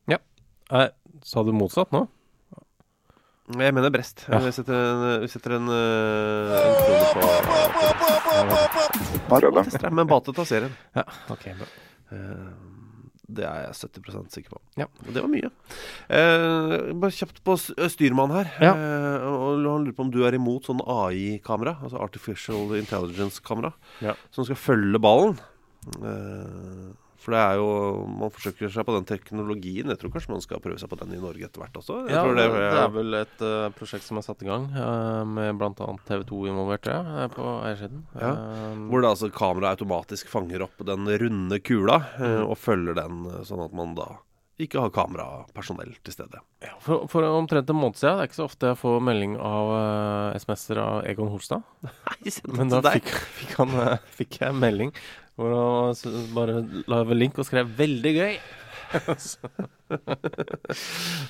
Eh, 0.71 0.89
sa 1.27 1.43
du 1.43 1.51
motsatt 1.53 1.91
nå? 1.93 2.07
Jeg 3.59 3.75
mener 3.75 3.91
Brest. 3.91 4.23
Ja. 4.31 4.39
Vi 4.39 4.53
setter 4.55 4.77
en, 4.79 5.01
vi 5.25 5.27
setter 5.27 5.57
en, 5.57 5.67
en 5.67 6.75
krone 6.79 7.07
på, 9.29 9.51
Brest. 9.57 9.83
Men 9.91 10.07
Bate 10.07 10.33
tar 10.37 10.47
serien. 10.47 10.71
Ja, 10.95 11.03
ok, 11.35 11.49
bra. 11.59 11.67
Eh, 12.15 12.51
Det 13.37 13.45
er 13.47 13.66
jeg 13.69 13.77
70% 14.03 14.35
sikker 14.35 14.51
på. 14.57 14.61
Ja. 14.81 14.87
Og 15.07 15.12
det 15.14 15.23
var 15.23 15.31
mye. 15.33 15.51
Eh, 16.11 16.93
bare 17.01 17.14
kjapt 17.14 17.43
på 17.47 17.57
styrmannen 17.61 17.90
styrmann 17.95 18.35
her. 18.35 18.51
Ja. 18.61 18.73
Eh, 18.75 19.29
Han 19.31 19.62
lurer 19.64 19.93
på 19.97 20.05
om 20.07 20.11
du 20.11 20.23
er 20.27 20.35
imot 20.35 20.66
sånn 20.69 20.81
AI-kamera, 20.87 21.77
altså 21.83 22.01
Artificial 22.03 22.75
Intelligence-kamera, 22.79 23.73
Ja. 24.01 24.14
som 24.31 24.45
skal 24.45 24.57
følge 24.57 24.99
ballen. 25.01 25.38
Eh, 26.03 26.90
for 27.21 27.35
det 27.37 27.41
er 27.41 27.59
jo 27.61 27.67
Man 28.21 28.33
forsøker 28.33 28.73
seg 28.73 28.87
på 28.89 28.95
den 28.97 29.07
teknologien. 29.09 29.91
Jeg 29.93 30.01
tror 30.01 30.12
kanskje 30.14 30.33
man 30.33 30.45
skal 30.45 30.62
prøve 30.64 30.81
seg 30.81 30.91
på 30.93 30.99
den 31.03 31.14
i 31.16 31.21
Norge 31.21 31.45
etter 31.47 31.62
hvert 31.62 31.77
også. 31.81 31.99
Jeg 32.09 32.16
Ja, 32.16 32.23
tror 32.25 32.39
det, 32.39 32.47
det, 32.55 32.71
er 32.81 32.95
vel 32.95 33.18
et 33.21 33.45
uh, 33.45 33.68
prosjekt 33.77 34.07
som 34.07 34.21
er 34.21 34.27
satt 34.27 34.43
i 34.45 34.49
gang, 34.49 34.68
uh, 34.75 35.23
med 35.29 35.61
bl.a. 35.61 35.91
TV 36.09 36.25
2 36.31 36.41
involvert, 36.53 36.89
ja, 36.91 37.01
eh, 37.25 37.29
på 37.35 37.45
eiersiden. 37.68 38.03
Ja. 38.16 38.33
Uh, 38.37 38.89
Hvor 38.91 39.05
det 39.05 39.12
altså 39.12 39.31
kameraet 39.35 39.79
automatisk 39.81 40.33
fanger 40.33 40.66
opp 40.66 40.81
den 40.87 41.07
runde 41.23 41.61
kula 41.64 42.01
eh, 42.18 42.41
og 42.43 42.57
følger 42.61 42.97
den, 42.99 43.25
sånn 43.47 43.64
at 43.64 43.77
man 43.77 43.95
da 43.99 44.09
ikke 44.61 44.81
har 44.83 44.91
kamerapersonell 44.93 45.95
til 46.05 46.12
stede. 46.14 46.41
Ja, 46.61 46.75
for, 46.85 47.07
for 47.09 47.25
omtrent 47.25 47.71
en 47.73 47.79
måned 47.81 47.97
siden, 47.97 48.18
det 48.18 48.27
er 48.27 48.31
ikke 48.31 48.41
så 48.43 48.49
ofte 48.49 48.73
jeg 48.73 48.81
får 48.81 48.99
melding 49.09 49.39
av 49.41 49.71
uh, 49.73 50.37
SMS-er 50.37 50.81
av 50.83 50.99
Egon 51.09 51.31
Holstad. 51.33 51.64
Nei, 51.87 52.35
Men 52.59 52.73
da 52.73 52.83
fikk, 52.85 53.09
fikk, 53.39 53.55
han, 53.61 53.73
uh, 53.73 53.95
fikk 54.18 54.41
jeg 54.43 54.59
melding 54.61 54.93
hvor 55.41 55.57
han 55.57 56.32
bare 56.36 56.62
la 56.91 57.03
ved 57.09 57.16
link 57.16 57.38
og 57.41 57.49
skrev 57.49 57.70
'veldig 57.78 58.14
gøy'. 58.20 58.41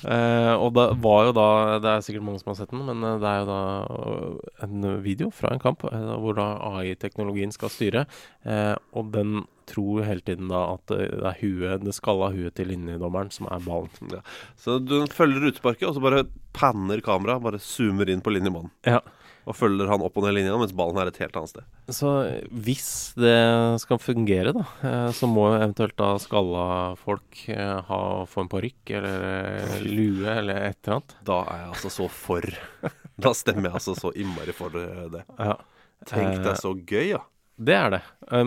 Eh, 0.01 0.53
og 0.57 0.71
det 0.73 0.83
var 1.01 1.27
jo 1.27 1.33
da 1.35 1.47
Det 1.81 1.89
er 1.89 2.03
sikkert 2.05 2.25
mange 2.25 2.41
som 2.41 2.51
har 2.51 2.57
sett 2.57 2.71
den, 2.73 2.81
men 2.85 3.03
eh, 3.05 3.19
det 3.21 3.29
er 3.29 3.39
jo 3.41 3.47
da 3.49 3.61
eh, 3.85 4.65
en 4.65 4.85
video 5.03 5.29
fra 5.33 5.51
en 5.53 5.61
kamp 5.61 5.85
eh, 5.89 6.11
hvor 6.21 6.37
da 6.37 6.47
AI-teknologien 6.71 7.53
skal 7.53 7.69
styre. 7.73 8.05
Eh, 8.45 8.73
og 8.97 9.11
den 9.13 9.43
tror 9.69 10.03
hele 10.07 10.25
tiden 10.25 10.49
da 10.51 10.63
at 10.73 10.85
det 10.89 11.21
er 11.21 11.37
huet, 11.41 11.85
det 11.85 11.95
skalla 11.97 12.31
huet 12.33 12.57
til 12.57 12.71
linjedommeren 12.73 13.31
som 13.33 13.49
er 13.51 13.65
ballen. 13.65 13.93
Ja. 14.17 14.21
Så 14.57 14.79
du 14.81 15.05
følger 15.13 15.51
utesparket, 15.51 15.87
og 15.89 15.97
så 15.97 16.03
bare 16.03 16.25
panner 16.57 17.01
kameraet. 17.05 17.45
Bare 17.45 17.61
zoomer 17.61 18.09
inn 18.09 18.25
på 18.25 18.33
linjemannen. 18.33 18.73
Ja. 18.87 19.01
Og 19.49 19.57
følger 19.57 19.89
han 19.89 20.03
opp 20.05 20.17
og 20.19 20.25
ned 20.25 20.35
linja, 20.37 20.53
mens 20.59 20.73
ballen 20.77 20.99
er 21.01 21.09
et 21.09 21.17
helt 21.21 21.37
annet 21.39 21.51
sted. 21.53 21.65
Så 21.97 22.11
hvis 22.65 22.89
det 23.19 23.37
skal 23.81 24.01
fungere, 24.01 24.53
da, 24.55 24.65
eh, 24.85 25.09
så 25.17 25.29
må 25.29 25.47
eventuelt 25.55 25.97
da 25.99 26.11
skalla 26.21 26.65
folk 26.99 27.41
eh, 27.49 27.79
ha 27.87 28.01
få 28.29 28.45
en 28.45 28.51
parykk 28.51 28.93
eller 28.99 29.25
eh, 29.31 29.81
lue 29.87 30.29
eller 30.29 30.61
et 30.69 30.77
eller 30.83 30.99
annet. 30.99 31.17
Da 31.27 31.41
er 31.47 31.63
jeg 31.63 31.73
altså 31.73 31.93
så 31.97 32.09
for. 32.13 32.47
Da 33.21 33.33
stemmer 33.37 33.69
jeg 33.71 33.79
altså 33.81 33.97
så 33.97 34.13
innmari 34.17 34.53
for 34.55 34.73
det. 34.73 35.25
Ja. 35.37 35.57
Tenk 36.09 36.39
deg 36.41 36.55
så 36.57 36.71
gøy, 36.73 37.11
ja. 37.15 37.25
Det 37.61 37.75
er 37.77 37.91
det. 37.93 37.99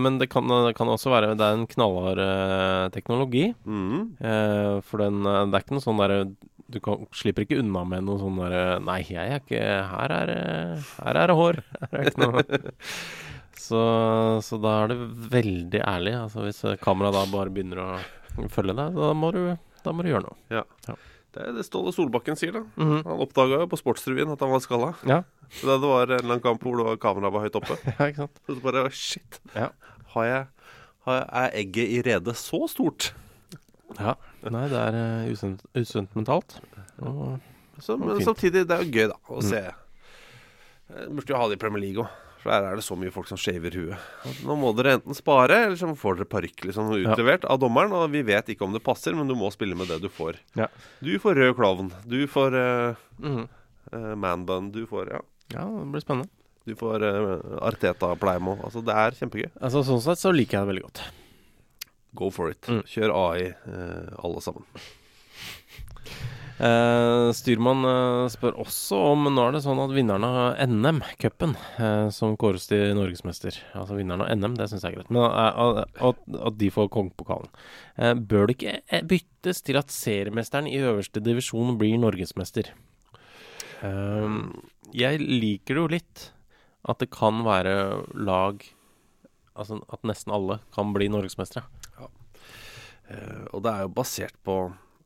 Men 0.03 0.17
det 0.19 0.27
kan, 0.33 0.49
det 0.49 0.73
kan 0.75 0.89
også 0.91 1.13
være 1.13 1.37
Det 1.39 1.45
er 1.47 1.55
en 1.55 1.69
knallhard 1.71 2.91
teknologi. 2.97 3.45
Eh, 3.53 4.73
for 4.83 5.05
den 5.05 5.21
Det 5.23 5.55
er 5.55 5.63
ikke 5.63 5.77
noe 5.77 5.85
sånn 5.85 6.01
derre 6.03 6.25
Du 6.75 6.81
kan, 6.83 7.07
slipper 7.15 7.47
ikke 7.47 7.61
unna 7.63 7.85
med 7.87 8.07
noe 8.09 8.19
sånn 8.19 8.41
derre 8.41 8.81
Nei, 8.83 9.01
jeg 9.07 9.31
er 9.31 9.43
ikke 9.43 9.63
Her 9.93 10.15
er, 10.17 10.33
her 10.99 11.21
er 11.21 11.31
det 11.31 11.39
hår. 11.39 11.61
Her 11.85 12.01
er 12.01 12.11
ikke 12.11 12.27
noe 12.27 12.45
så, 13.65 13.81
så 14.45 14.59
da 14.61 14.75
er 14.83 14.91
det 14.93 14.99
veldig 15.33 15.81
ærlig. 15.89 16.13
Altså 16.19 16.45
Hvis 16.45 16.61
kameraet 16.83 17.17
da 17.17 17.25
bare 17.33 17.53
begynner 17.55 17.81
å 17.81 18.49
følge 18.53 18.75
deg, 18.77 18.99
da 18.99 19.13
må 19.17 19.31
du, 19.33 19.41
da 19.87 19.95
må 19.95 20.05
du 20.05 20.11
gjøre 20.11 20.27
noe. 20.27 20.37
Ja. 20.53 20.65
Ja. 20.89 20.97
Det 21.35 21.43
er 21.43 21.57
det 21.57 21.65
Ståle 21.67 21.91
Solbakken 21.95 22.39
sier, 22.39 22.55
da. 22.55 22.63
Mhm. 22.79 23.01
Han 23.09 23.23
oppdaga 23.25 23.63
jo 23.65 23.71
på 23.71 23.79
Sportsrevyen 23.81 24.31
at 24.35 24.43
han 24.45 24.53
var 24.53 24.63
skalla. 24.63 24.93
Ja. 25.09 25.23
Da 25.63 25.79
det 25.81 25.91
var 25.91 26.07
en 26.07 26.19
eller 26.19 26.37
annen 26.37 26.45
kamp 26.45 26.63
hvor 26.63 26.79
det 26.79 26.87
var 26.87 27.01
kameraet 27.03 27.35
var 27.35 27.47
høyt 27.47 27.59
oppe. 27.59 27.79
ja, 27.91 28.07
ikke 28.07 28.27
sant. 28.27 28.43
Så 28.47 28.61
bare 28.63 28.85
shit. 28.95 29.41
Ja. 29.57 29.73
Har 30.15 30.29
jeg, 30.29 30.71
har 31.09 31.19
jeg, 31.19 31.27
er 31.43 31.59
egget 31.63 31.97
i 31.97 32.03
rede 32.07 32.37
så 32.39 32.67
stort? 32.71 33.11
Ja. 33.99 34.15
Nei, 34.51 34.65
det 34.69 34.81
er 34.81 34.99
uh, 34.99 35.33
usunt, 35.33 35.63
usunt 35.75 36.15
mentalt. 36.19 36.59
Og, 37.01 37.41
Så, 37.81 37.97
men 37.99 38.17
fint. 38.19 38.29
samtidig, 38.29 38.67
det 38.69 38.75
er 38.77 38.85
jo 38.85 38.91
gøy, 38.95 39.09
da, 39.11 39.17
å 39.29 39.41
Mm. 39.43 39.49
se. 39.51 39.63
Du 41.09 41.15
Burde 41.17 41.33
jo 41.33 41.37
ha 41.41 41.49
det 41.49 41.57
i 41.59 41.63
Premier 41.63 41.81
League 41.83 42.05
òg. 42.05 42.11
For 42.45 42.51
der 42.53 42.67
er 42.69 42.77
det 42.77 42.85
så 42.85 42.93
mye 43.01 43.11
folk 43.11 43.27
som 43.27 43.39
shaver 43.41 43.73
huet. 43.73 43.97
Nå 44.45 44.55
må 44.61 44.75
dere 44.77 44.99
enten 44.99 45.17
spare, 45.17 45.63
eller 45.65 45.77
så 45.81 45.89
får 45.97 46.19
dere 46.19 46.29
parykk 46.29 46.67
liksom, 46.69 46.91
utlevert 46.93 47.47
av 47.49 47.59
dommeren. 47.63 47.91
Og 47.97 48.11
vi 48.13 48.21
vet 48.23 48.51
ikke 48.53 48.67
om 48.67 48.73
det 48.77 48.83
passer, 48.85 49.15
men 49.17 49.27
du 49.27 49.35
må 49.35 49.49
spille 49.51 49.75
med 49.75 49.89
det 49.89 50.03
du 50.03 50.11
får. 50.13 50.37
Ja. 50.55 50.67
Du 51.01 51.15
får 51.19 51.35
rød 51.41 51.55
klovn. 51.57 51.91
Du 52.05 52.27
får 52.29 52.53
uh, 52.55 52.95
Mhm. 53.19 53.49
manbun. 54.21 54.71
Du 54.73 54.85
får 54.87 55.09
ja. 55.15 55.21
ja, 55.57 55.65
det 55.65 55.89
blir 55.95 56.05
spennende. 56.05 56.29
Du 56.67 56.75
får 56.77 57.03
uh, 57.03 57.59
Arteta-pleimo. 57.65 58.59
Altså, 58.65 58.85
det 58.85 58.93
er 58.95 59.11
kjempegøy. 59.17 59.51
Altså 59.63 59.83
Sånn 59.85 60.01
sett 60.05 60.19
så 60.21 60.33
liker 60.33 60.59
jeg 60.61 60.67
det 60.67 60.73
veldig 60.75 60.85
godt. 60.85 61.03
Go 62.15 62.31
for 62.31 62.53
it. 62.55 62.63
Mm. 62.71 62.85
Kjør 62.89 63.15
AI, 63.19 63.49
eh, 63.51 64.13
alle 64.23 64.43
sammen. 64.45 64.67
Eh, 66.55 67.29
Styrmann 67.35 67.83
eh, 67.83 68.29
spør 68.31 68.61
også 68.63 68.99
om 69.11 69.25
Nå 69.27 69.43
er 69.43 69.57
det 69.57 69.65
sånn 69.65 69.81
at 69.83 69.91
vinneren 69.91 70.23
av 70.23 70.61
NM, 70.71 71.01
cupen, 71.19 71.57
eh, 71.83 72.07
som 72.15 72.37
kåres 72.39 72.69
til 72.71 72.93
norgesmester 72.95 73.57
Altså 73.75 73.97
vinneren 73.99 74.23
av 74.23 74.31
NM, 74.39 74.55
det 74.61 74.69
syns 74.71 74.85
jeg 74.87 74.95
er 74.95 75.01
greit. 75.01 75.11
Men 75.11 75.27
eh, 75.27 75.81
at, 76.11 76.21
at 76.51 76.61
de 76.61 76.71
får 76.71 76.93
kongepokalen. 76.95 77.51
Eh, 77.99 78.15
bør 78.15 78.47
det 78.47 78.55
ikke 78.55 79.03
byttes 79.11 79.65
til 79.67 79.81
at 79.81 79.91
seriemesteren 79.91 80.71
i 80.71 80.79
øverste 80.79 81.23
divisjon 81.25 81.75
blir 81.81 81.99
norgesmester? 82.03 82.71
Jeg 83.85 85.19
liker 85.21 85.77
det 85.77 85.83
jo 85.83 85.89
litt 85.93 86.21
at 86.89 87.03
det 87.03 87.11
kan 87.13 87.43
være 87.45 87.75
lag 88.17 88.63
Altså 89.55 89.77
at 89.93 90.03
nesten 90.09 90.33
alle 90.35 90.57
kan 90.75 90.89
bli 90.91 91.07
norgesmestere. 91.13 91.63
Eh, 93.11 93.43
og 93.53 93.65
det 93.65 93.73
er 93.73 93.85
jo 93.85 93.97
basert 93.97 94.37
på 94.47 94.59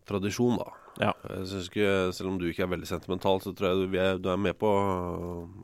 tradisjon, 0.08 0.60
da. 0.60 0.68
Ja. 0.98 1.12
Jeg 1.30 1.46
synes 1.46 1.66
ikke, 1.70 1.90
Selv 2.16 2.32
om 2.32 2.38
du 2.40 2.48
ikke 2.48 2.64
er 2.66 2.72
veldig 2.72 2.88
sentimental, 2.90 3.42
så 3.42 3.52
tror 3.54 3.70
jeg 3.70 3.78
du, 3.78 3.98
er, 3.98 4.18
du 4.18 4.30
er 4.32 4.40
med 4.40 4.58
på 4.58 4.70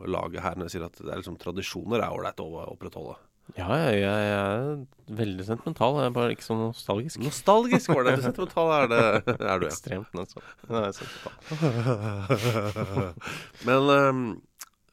laget 0.07 0.45
her 0.45 0.59
når 0.59 0.69
jeg 0.69 0.77
sier 0.77 0.87
at 0.87 1.01
det 1.01 1.11
er 1.11 1.23
liksom 1.23 1.39
tradisjoner 1.43 2.03
er 2.03 2.15
ålreit 2.15 2.43
å 2.45 2.51
opprettholde. 2.69 3.17
Ja, 3.53 3.69
jeg, 3.77 3.99
jeg, 4.01 4.29
er 4.33 4.81
veldig 5.19 5.45
sentimental. 5.45 5.99
Jeg 6.01 6.09
er 6.09 6.15
bare 6.17 6.33
ikke 6.33 6.47
så 6.47 6.55
nostalgisk. 6.57 7.21
Nostalgisk 7.21 7.91
ålreit. 7.93 8.23
Sentimental 8.25 8.71
er, 8.73 8.87
det, 8.89 9.03
er 9.35 9.61
du, 9.61 9.67
ja. 9.67 9.69
Ekstremt 9.69 10.09
altså. 10.17 10.41
Men 13.69 13.91
um, 13.93 14.41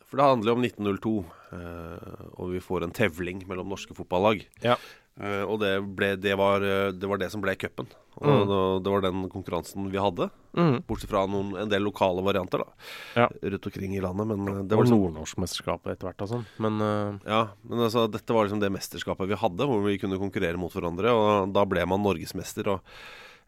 For 0.09 0.19
det 0.19 0.25
handler 0.27 0.51
jo 0.51 0.55
om 0.57 0.65
1902, 0.67 1.13
uh, 1.55 2.35
og 2.35 2.51
vi 2.51 2.59
får 2.65 2.83
en 2.85 2.95
tevling 2.97 3.39
mellom 3.47 3.71
norske 3.71 3.95
fotballag. 3.95 4.43
Ja. 4.65 4.75
Eh, 5.19 5.43
og 5.43 5.59
det, 5.59 5.73
ble, 5.95 6.13
det, 6.15 6.37
var, 6.39 6.61
øh, 6.63 6.91
det 6.95 7.09
var 7.09 7.17
det 7.19 7.31
som 7.33 7.41
ble 7.43 7.55
cupen. 7.59 7.87
Og 8.21 8.27
Mm. 8.27 8.83
det 8.83 8.91
var 8.91 9.01
den 9.01 9.29
konkurransen 9.31 9.89
vi 9.89 9.97
hadde. 9.97 10.29
Mm. 10.53 10.83
Bortsett 10.85 11.09
fra 11.09 11.25
noen, 11.27 11.55
en 11.57 11.69
del 11.71 11.81
lokale 11.81 12.21
varianter 12.21 12.59
da 12.59 12.67
Ja. 13.15 13.27
rundt 13.41 13.65
omkring 13.65 13.95
i 13.95 14.01
landet. 14.03 14.27
Men 14.27 14.47
øh, 14.47 14.61
det 14.67 14.75
var 14.77 14.83
liksom 14.85 14.99
Nordnorskmesterskapet 15.01 15.93
etter 15.95 16.07
hvert 16.11 16.27
sånn. 16.29 16.45
Men 16.59 16.79
uh... 16.81 17.19
Ja, 17.25 17.47
men 17.63 17.79
altså, 17.79 18.05
dette 18.11 18.33
var 18.35 18.45
liksom 18.45 18.59
det 18.61 18.71
mesterskapet 18.71 19.27
vi 19.31 19.35
hadde, 19.39 19.65
hvor 19.65 19.81
vi 19.85 19.97
kunne 19.97 20.19
konkurrere 20.19 20.57
mot 20.59 20.71
hverandre. 20.75 21.09
Og 21.15 21.53
da 21.55 21.63
ble 21.65 21.85
man 21.87 22.03
norgesmester. 22.03 22.67
Og 22.67 22.81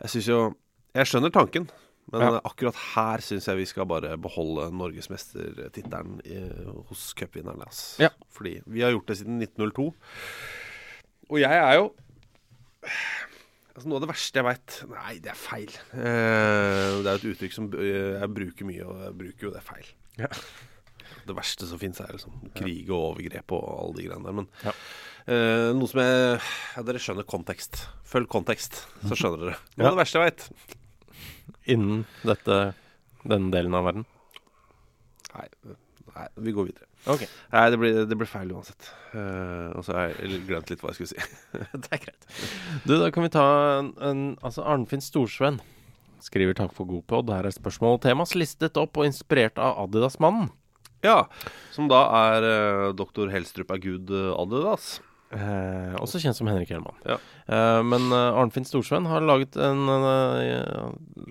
jeg 0.01 0.09
syns 0.16 0.28
jo 0.32 0.41
Jeg 0.95 1.07
skjønner 1.09 1.32
tanken, 1.34 1.70
men 2.11 2.22
Ja. 2.22 2.39
akkurat 2.45 2.76
her 2.95 3.18
syns 3.18 3.45
jeg 3.47 3.57
vi 3.57 3.66
skal 3.66 3.86
bare 3.86 4.16
beholde 4.18 4.72
norgesmestertittelen 4.72 6.22
hos 6.89 7.14
cupvinnerne. 7.18 7.66
Altså. 7.66 7.99
Ja. 8.03 8.09
Fordi 8.30 8.61
vi 8.68 8.82
har 8.82 8.91
gjort 8.91 9.07
det 9.07 9.18
siden 9.18 9.39
1902. 9.41 9.93
Og 11.32 11.40
jeg 11.40 11.56
er 11.56 11.76
jo 11.80 11.86
Altså 13.74 13.88
Noe 13.90 13.98
av 13.98 14.04
det 14.04 14.10
verste 14.12 14.40
jeg 14.42 14.46
veit 14.46 14.76
Nei, 14.92 15.14
det 15.24 15.32
er 15.34 15.40
feil. 15.40 15.72
Eh, 15.98 17.00
det 17.02 17.10
er 17.10 17.16
et 17.18 17.26
uttrykk 17.32 17.56
som 17.56 17.70
eh, 17.74 18.20
jeg 18.20 18.30
bruker 18.36 18.68
mye, 18.70 18.84
og 18.86 19.00
jeg 19.08 19.16
bruker 19.24 19.48
jo 19.48 19.54
det 19.56 19.64
feil. 19.66 19.88
Ja. 20.20 20.30
Det 21.24 21.34
verste 21.38 21.66
som 21.70 21.80
fins, 21.82 22.02
er 22.04 22.12
liksom 22.14 22.36
krig 22.58 22.90
og 22.92 23.14
overgrep 23.16 23.54
og 23.56 23.64
alle 23.80 23.96
de 23.98 24.06
greiene 24.10 24.28
der. 24.28 24.38
Men 24.42 24.50
Ja. 24.62 24.74
eh, 25.26 25.72
noe 25.74 25.90
som 25.90 26.04
jeg 26.04 26.38
ja, 26.76 26.84
Dere 26.86 27.02
skjønner 27.02 27.26
kontekst. 27.34 27.86
Følg 28.14 28.30
kontekst, 28.30 28.84
så 29.08 29.18
skjønner 29.18 29.42
dere. 29.48 29.58
Noe 29.80 29.90
av 29.90 29.96
det 29.98 30.02
verste 30.04 30.20
jeg 30.22 30.30
veit. 30.30 30.78
innen 31.74 32.04
dette, 32.28 32.60
denne 33.24 33.50
delen 33.56 33.74
av 33.80 33.88
verden. 33.90 34.06
Nei, 35.34 35.48
nei, 36.18 36.28
vi 36.47 36.55
går 36.55 36.70
videre. 36.70 36.88
Okay. 37.03 37.28
Nei, 37.51 37.64
det 37.74 37.80
blir, 37.82 37.99
det 38.07 38.18
blir 38.20 38.30
feil 38.30 38.51
uansett. 38.55 38.89
Uh, 39.11 39.74
og 39.76 39.86
så 39.86 39.97
har 39.97 40.14
jeg 40.14 40.41
glemt 40.47 40.72
litt 40.72 40.84
hva 40.84 40.93
jeg 40.93 41.01
skulle 41.01 41.14
si. 41.14 41.38
det 41.84 41.89
er 41.91 42.03
greit. 42.05 42.28
Du, 42.88 42.95
da 42.95 43.11
kan 43.14 43.28
vi 43.28 43.34
ta 43.34 43.45
en, 43.80 43.93
en 43.99 44.26
Altså, 44.41 44.64
Arnfinn 44.64 45.03
Storsven 45.03 45.59
skriver 46.24 46.55
'Takk 46.55 46.76
for 46.76 46.88
god 46.88 47.03
pod'. 47.11 47.34
Her 47.36 47.49
er 47.49 47.55
spørsmål 47.55 47.97
og 47.97 48.03
temas 48.05 48.36
listet 48.39 48.80
opp 48.80 48.97
og 48.97 49.09
inspirert 49.09 49.59
av 49.59 49.82
Adidas-mannen. 49.88 50.51
Ja, 51.03 51.26
som 51.76 51.89
da 51.91 52.05
er 52.32 52.45
uh, 52.47 52.93
doktor 52.95 53.28
Helstrup 53.34 53.74
er 53.76 53.82
Gud 53.84 54.14
eh, 54.14 54.30
Adidas. 54.39 55.01
Eh, 55.34 55.94
også 55.98 56.22
kjent 56.22 56.38
som 56.38 56.50
Henrik 56.50 56.70
Hjelmann. 56.70 56.98
Ja. 57.08 57.18
Eh, 57.48 57.80
men 57.86 58.06
eh, 58.14 58.38
Arnfinn 58.40 58.68
Storsveen 58.68 59.08
har 59.10 59.26
laget 59.26 59.58
en 59.58 59.82
eh, 59.90 60.84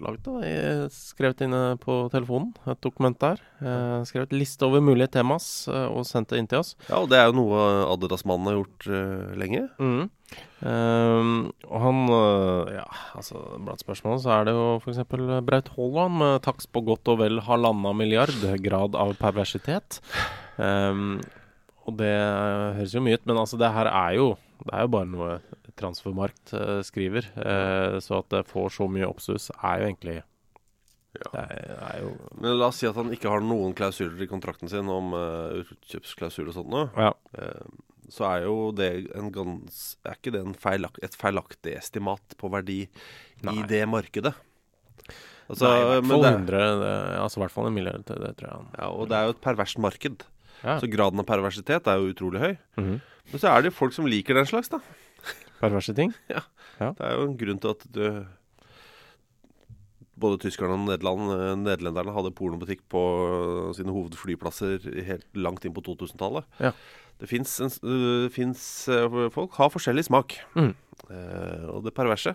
laget 0.02 0.26
da, 0.26 0.88
Skrevet 0.92 1.44
inne 1.46 1.62
på 1.82 2.02
telefonen 2.12 2.52
et 2.66 2.80
dokument 2.82 3.18
der. 3.22 3.42
Eh, 3.62 4.00
skrevet 4.08 4.34
liste 4.34 4.66
over 4.66 4.82
mulige 4.84 5.12
temas 5.18 5.68
og 5.70 6.02
sendt 6.08 6.32
det 6.32 6.40
inn 6.42 6.50
til 6.50 6.62
oss. 6.62 6.74
Ja, 6.88 7.02
og 7.02 7.10
det 7.12 7.20
er 7.20 7.30
jo 7.30 7.38
noe 7.38 7.62
Adidas-mannen 7.92 8.50
har 8.50 8.58
gjort 8.58 8.88
lenge. 9.38 9.66
Mm. 9.78 10.10
Og 10.62 11.78
han 11.84 11.98
Ja, 12.72 12.86
altså 13.18 13.42
blant 13.60 13.82
spørsmålene 13.82 14.22
så 14.24 14.32
er 14.38 14.48
det 14.48 14.54
jo 14.56 14.66
f.eks. 14.80 15.02
Braut 15.44 15.70
Haaland 15.76 16.18
med 16.22 16.40
takst 16.46 16.70
på 16.72 16.82
godt 16.86 17.12
og 17.12 17.20
vel 17.20 17.42
halvannen 17.44 17.98
milliard 17.98 18.46
grad 18.64 18.96
av 18.98 19.14
perversitet. 19.20 20.00
Ehm, 20.62 21.20
og 21.82 21.96
det 21.98 22.12
høres 22.78 22.94
jo 22.94 23.02
mye 23.04 23.18
ut, 23.18 23.24
men 23.28 23.40
altså 23.42 23.58
det 23.60 23.72
her 23.74 23.90
er 23.90 24.16
jo 24.18 24.32
Det 24.62 24.74
er 24.76 24.84
jo 24.84 24.92
bare 24.94 25.10
noe 25.10 25.30
Transfermarkt 25.80 26.52
øh, 26.54 26.82
skriver. 26.84 27.24
Eh, 27.32 27.96
så 28.04 28.18
at 28.20 28.28
det 28.30 28.42
får 28.50 28.74
så 28.76 28.88
mye 28.92 29.08
oppstuss, 29.08 29.48
er 29.56 29.80
jo 29.80 29.86
egentlig 29.88 30.18
Det 31.16 31.40
er, 31.40 31.72
er 31.88 32.02
jo 32.02 32.10
Men 32.36 32.58
la 32.60 32.68
oss 32.68 32.82
si 32.82 32.88
at 32.90 32.98
han 32.98 33.12
ikke 33.14 33.32
har 33.32 33.42
noen 33.44 33.72
klausuler 33.74 34.20
i 34.20 34.28
kontrakten 34.28 34.70
sin 34.70 34.90
om 34.92 35.16
uh, 35.16 35.62
utkjøpsklausul 35.62 36.52
og 36.52 36.56
sånt 36.58 36.70
noe. 36.72 36.90
Ja. 36.96 37.12
Uh, 37.36 38.12
så 38.12 38.28
er 38.28 38.46
jo 38.46 38.56
det 38.76 38.90
en 39.16 39.32
gans, 39.32 39.82
Er 40.04 40.18
ikke 40.18 40.34
det 40.34 40.44
en 40.44 40.56
feilak, 40.58 41.00
et 41.04 41.16
feilaktig 41.16 41.76
estimat 41.78 42.36
på 42.36 42.50
verdi 42.52 42.82
Nei. 43.46 43.56
i 43.56 43.66
det 43.70 43.84
markedet? 43.88 44.34
Altså, 45.48 45.68
Nei, 45.68 45.78
i 45.80 45.88
hvert 45.88 46.10
fall 46.10 46.26
100. 46.28 46.60
Det, 46.82 46.92
altså 47.20 47.40
i 47.40 47.42
hvert 47.42 47.54
fall 47.54 47.68
en 47.68 47.74
milliard 47.76 48.04
til 48.08 48.20
det, 48.22 48.36
tror 48.38 48.52
jeg. 48.52 48.68
Ja, 48.78 48.90
og 48.92 49.08
det 49.10 49.18
er 49.18 49.26
jo 49.28 49.34
et 49.34 49.42
perverst 49.44 49.80
marked. 49.82 50.24
Ja. 50.62 50.78
Så 50.80 50.90
graden 50.90 51.20
av 51.22 51.26
perversitet 51.28 51.88
er 51.90 51.98
jo 52.00 52.12
utrolig 52.12 52.42
høy. 52.42 52.52
Mhm. 52.80 53.00
Men 53.32 53.40
så 53.40 53.52
er 53.52 53.62
det 53.62 53.70
jo 53.70 53.78
folk 53.78 53.94
som 53.94 54.06
liker 54.06 54.34
den 54.34 54.48
slags, 54.48 54.68
da. 54.72 54.80
Perverse 55.60 55.94
ting. 55.94 56.14
Ja. 56.32 56.42
Ja. 56.80 56.92
Det 56.98 57.04
er 57.06 57.18
jo 57.18 57.26
en 57.28 57.36
grunn 57.38 57.60
til 57.62 57.74
at 57.76 57.84
du 57.94 58.04
både 60.22 60.38
tyskerne 60.42 60.76
og 60.76 60.84
Nederland, 60.86 61.30
nederlenderne 61.62 62.14
hadde 62.14 62.32
pornobutikk 62.38 62.82
på 62.92 63.00
sine 63.76 63.94
hovedflyplasser 63.94 64.84
helt 65.06 65.26
langt 65.38 65.66
inn 65.66 65.74
på 65.74 65.82
2000-tallet. 65.86 66.46
Ja. 66.62 66.72
Det 67.22 67.28
fins 67.30 68.68
Folk 69.34 69.58
har 69.58 69.70
forskjellig 69.70 70.06
smak. 70.08 70.36
Mm. 70.58 70.72
Eh, 71.08 71.66
og 71.70 71.82
det 71.86 71.94
perverse 71.96 72.34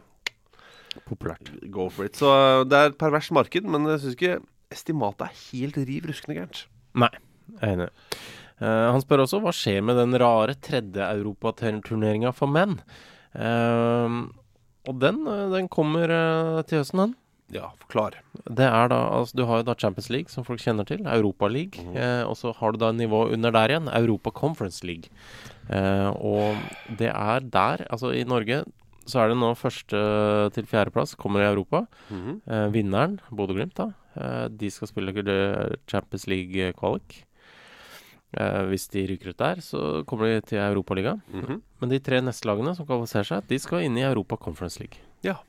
Populært. 1.07 1.51
Go 1.69 1.89
for 1.93 2.07
it. 2.07 2.17
Så 2.17 2.29
eh, 2.31 2.63
det 2.65 2.77
er 2.77 2.89
et 2.91 2.97
perverst 2.99 3.33
marked, 3.35 3.67
men 3.69 3.85
jeg 3.91 4.01
syns 4.01 4.15
ikke 4.17 4.37
estimatet 4.73 5.27
er 5.27 5.41
helt 5.51 5.77
riv 5.77 6.07
ruskende 6.09 6.39
gærent. 6.39 6.63
Nei, 6.97 7.11
jeg 7.55 7.61
er 7.61 7.75
enig. 7.75 7.91
Uh, 8.57 8.89
han 8.93 9.03
spør 9.03 9.23
også 9.27 9.39
hva 9.43 9.53
skjer 9.53 9.83
med 9.85 9.99
den 9.99 10.17
rare 10.17 10.55
tredje 10.57 11.05
europaturneringa 11.13 12.33
for 12.35 12.49
menn. 12.49 12.79
Uh, 13.37 14.25
og 14.87 14.99
den, 15.03 15.25
eh, 15.27 15.47
den 15.51 15.65
kommer 15.67 16.07
uh, 16.07 16.61
til 16.63 16.79
høsten, 16.79 17.01
den. 17.03 17.15
Ja, 17.51 17.69
forklar. 17.79 18.17
Det 18.43 18.65
er 18.67 18.89
da, 18.91 18.97
altså 19.19 19.37
Du 19.39 19.45
har 19.47 19.61
jo 19.61 19.67
da 19.69 19.75
Champions 19.79 20.09
League, 20.11 20.31
som 20.31 20.43
folk 20.47 20.59
kjenner 20.59 20.87
til. 20.87 21.05
Europa 21.07 21.47
League. 21.47 21.79
eh, 21.95 22.23
og 22.27 22.35
så 22.35 22.53
har 22.55 22.71
du 22.71 22.77
da 22.77 22.91
nivå 22.91 23.31
under 23.31 23.51
der 23.51 23.71
igjen, 23.71 23.87
Europa 23.87 24.31
Conference 24.31 24.83
League. 24.83 25.07
Eh, 25.69 26.09
og 26.19 26.57
det 26.97 27.11
er 27.13 27.39
der, 27.39 27.85
altså 27.89 28.11
i 28.11 28.23
Norge, 28.23 28.65
så 29.07 29.19
er 29.21 29.29
det 29.31 29.37
nå 29.39 29.53
første 29.55 29.97
til 30.51 30.67
fjerdeplass 30.67 31.15
kommer 31.15 31.39
i 31.39 31.47
Europa. 31.47 31.85
Mm. 32.09 32.41
eh, 32.47 32.67
vinneren, 32.73 33.19
Bodø-Glimt, 33.31 33.75
da. 33.79 33.93
Eh, 34.17 34.47
de 34.49 34.69
skal 34.69 34.87
spille 34.87 35.79
Champions 35.87 36.27
League-kvalik. 36.27 37.23
Eh, 38.37 38.63
hvis 38.69 38.85
de 38.93 39.05
ryker 39.09 39.33
ut 39.33 39.39
der, 39.41 39.61
så 39.65 39.83
kommer 40.05 40.29
de 40.29 40.41
til 40.51 40.61
Europaligaen. 40.61 41.21
Mhm. 41.33 41.61
Men 41.81 41.89
de 41.89 41.99
tre 41.99 42.21
neste 42.21 42.45
lagene 42.49 42.75
som 42.77 42.85
kvalifiserer 42.85 43.29
seg, 43.31 43.47
de 43.49 43.59
skal 43.59 43.85
inn 43.85 43.97
i 43.97 44.05
Europa 44.05 44.37
Conference 44.37 44.79
League. 44.79 45.01
Ja. 45.25 45.39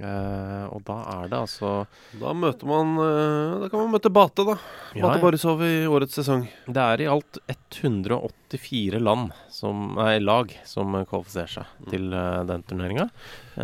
Eh, 0.00 0.64
og 0.72 0.80
da 0.88 0.94
er 1.12 1.26
det 1.28 1.36
altså 1.36 1.70
Da 2.16 2.30
møter 2.32 2.64
man 2.66 2.94
uh, 2.96 3.60
Da 3.60 3.68
kan 3.68 3.82
man 3.84 3.92
møte 3.92 4.08
Bate, 4.10 4.42
da. 4.48 4.54
Ja, 4.96 5.04
Bate. 5.04 5.20
Borisov 5.20 5.60
i 5.66 5.84
årets 5.84 6.16
sesong. 6.16 6.46
Det 6.64 6.80
er 6.80 7.02
i 7.04 7.08
alt 7.12 7.36
184 7.52 8.98
land 9.02 9.34
som, 9.52 9.92
nei, 9.98 10.16
lag 10.18 10.50
som 10.68 10.96
kvalifiserer 11.08 11.52
seg 11.52 11.90
til 11.92 12.08
uh, 12.16 12.40
den 12.48 12.64
turneringa. 12.66 13.06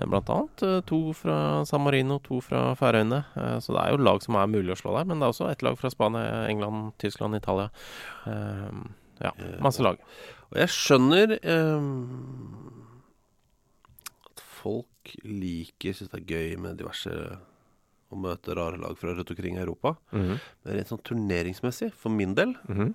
Blant 0.04 0.28
annet 0.34 0.84
to 0.86 1.00
fra 1.16 1.64
San 1.68 1.82
Marino, 1.86 2.18
to 2.24 2.42
fra 2.44 2.74
Færøyene. 2.76 3.22
Så 3.64 3.72
det 3.72 3.80
er 3.80 3.94
jo 3.94 4.04
lag 4.04 4.20
som 4.24 4.36
er 4.36 4.52
mulig 4.52 4.74
å 4.74 4.80
slå 4.82 4.92
der. 4.98 5.08
Men 5.08 5.16
det 5.18 5.24
er 5.26 5.32
også 5.32 5.48
ett 5.48 5.64
lag 5.64 5.78
fra 5.80 5.88
Spania, 5.92 6.44
England, 6.50 6.92
Tyskland, 7.00 7.38
Italia. 7.40 7.70
Ja, 8.28 9.32
masse 9.64 9.82
lag. 9.84 9.96
Og 10.52 10.60
jeg 10.60 10.68
skjønner 10.76 11.38
at 14.28 14.44
folk 14.60 14.97
liker, 15.24 15.96
syns 15.96 16.10
det 16.12 16.20
er 16.22 16.34
gøy 16.34 16.56
med 16.62 16.78
diverse 16.80 17.12
å 18.08 18.16
møte 18.16 18.56
rare 18.56 18.80
lag 18.80 18.96
fra 18.98 19.12
rundt 19.12 19.30
omkring 19.34 19.58
i 19.58 19.62
Europa. 19.62 19.96
Mhm. 20.12 20.40
Men 20.64 20.76
rent 20.76 20.92
sånn 20.92 21.04
turneringsmessig, 21.04 21.92
for 21.92 22.10
min 22.10 22.34
del, 22.34 22.56
mm 22.68 22.76
-hmm. 22.76 22.94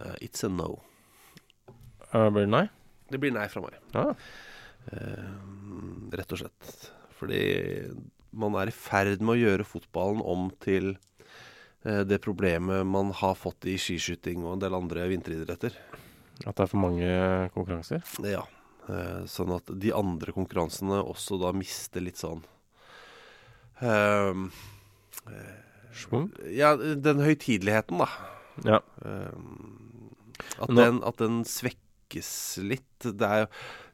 uh, 0.00 0.16
it's 0.20 0.44
a 0.44 0.48
no. 0.48 0.82
Det 2.12 2.32
blir 2.32 2.46
det 2.46 2.50
nei? 2.50 2.68
Det 3.10 3.20
blir 3.20 3.32
nei 3.32 3.48
fra 3.48 3.60
meg. 3.60 3.74
Ah. 3.94 4.14
Uh, 4.92 6.10
rett 6.12 6.32
og 6.32 6.38
slett. 6.38 6.90
Fordi 7.18 7.90
man 8.32 8.54
er 8.54 8.68
i 8.68 8.70
ferd 8.70 9.20
med 9.20 9.36
å 9.36 9.40
gjøre 9.40 9.64
fotballen 9.64 10.22
om 10.24 10.50
til 10.60 10.98
det 11.82 12.20
problemet 12.22 12.86
man 12.86 13.10
har 13.10 13.34
fått 13.34 13.66
i 13.66 13.76
skiskyting 13.76 14.44
og 14.44 14.52
en 14.52 14.60
del 14.60 14.74
andre 14.74 15.08
vinteridretter. 15.08 15.72
At 16.46 16.56
det 16.56 16.62
er 16.62 16.66
for 16.66 16.78
mange 16.78 17.50
konkurranser? 17.54 18.02
Ja. 18.22 18.46
Eh, 18.92 19.22
sånn 19.30 19.52
at 19.56 19.70
de 19.80 19.92
andre 19.96 20.34
konkurransene 20.36 20.98
også 21.06 21.38
da 21.40 21.52
mister 21.56 22.02
litt 22.04 22.18
sånn 22.20 22.42
ehm, 23.80 24.48
eh, 25.30 25.54
Schwung? 25.96 26.30
Ja, 26.48 26.74
den 26.76 27.20
høytideligheten, 27.22 28.00
da. 28.00 28.08
Ja. 28.66 28.80
Ehm, 29.04 30.10
at, 30.58 30.72
den, 30.76 30.98
at 31.06 31.18
den 31.20 31.42
svekkes 31.48 32.32
litt. 32.64 32.88
Det 33.04 33.26
er 33.28 33.44
jo 33.44 33.48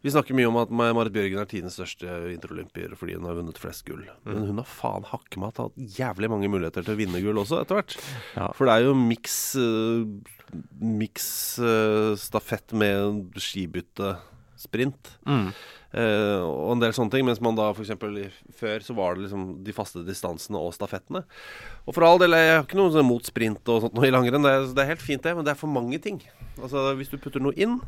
Vi 0.04 0.12
snakker 0.14 0.36
mye 0.38 0.46
om 0.46 0.56
at 0.60 0.70
Marit 0.70 1.10
Bjørgen 1.14 1.40
er 1.42 1.48
tidens 1.50 1.74
største 1.74 2.06
interolympier 2.30 2.92
fordi 2.98 3.16
hun 3.18 3.26
har 3.26 3.34
vunnet 3.34 3.58
flest 3.58 3.82
gull. 3.88 4.04
Men 4.24 4.36
Mm. 4.38 4.46
hun 4.52 4.60
har 4.62 4.68
faen 4.70 5.06
hakke 5.10 5.40
meg 5.42 5.58
hatt 5.58 5.74
jævlig 5.98 6.30
mange 6.30 6.50
muligheter 6.50 6.86
til 6.86 6.94
å 6.94 7.00
vinne 7.00 7.22
gull 7.24 7.40
også, 7.42 7.58
etter 7.64 7.80
hvert. 7.80 7.96
Ja. 8.36 8.46
For 8.54 8.66
det 8.70 8.76
er 8.76 8.86
jo 8.86 8.94
miks 8.94 9.38
uh, 9.58 10.06
Miks 10.80 11.58
uh, 11.60 12.14
stafett 12.16 12.72
med 12.72 13.34
skibytte 13.42 14.14
sprint. 14.58 15.10
Mm. 15.28 15.48
Eh, 15.94 16.42
og 16.44 16.72
en 16.74 16.82
del 16.82 16.92
sånne 16.96 17.10
ting. 17.14 17.24
Mens 17.28 17.40
man 17.44 17.56
da 17.58 17.70
f.eks. 17.72 17.92
før 18.58 18.84
så 18.84 18.96
var 18.98 19.14
det 19.16 19.24
liksom 19.26 19.64
de 19.64 19.72
faste 19.76 20.02
distansene 20.06 20.58
og 20.60 20.74
stafettene. 20.76 21.22
Og 21.86 21.94
for 21.96 22.04
all 22.04 22.18
del, 22.20 22.34
jeg 22.36 22.56
har 22.56 22.66
ikke 22.66 22.80
noe 22.80 22.92
sånn 22.92 23.08
mot 23.08 23.24
sprint 23.24 23.70
og 23.72 23.86
sånt 23.86 23.94
noe 23.96 24.08
i 24.08 24.12
langrenn. 24.14 24.42
Det, 24.44 24.52
er- 24.58 24.74
det 24.74 24.84
er 24.84 24.92
helt 24.92 25.04
fint, 25.06 25.22
det, 25.24 25.36
men 25.38 25.46
det 25.46 25.54
er 25.54 25.60
for 25.62 25.70
mange 25.72 25.98
ting. 26.02 26.20
Altså 26.60 26.90
Hvis 26.98 27.10
du 27.14 27.16
putter 27.22 27.40
noe 27.40 27.54
inn, 27.56 27.78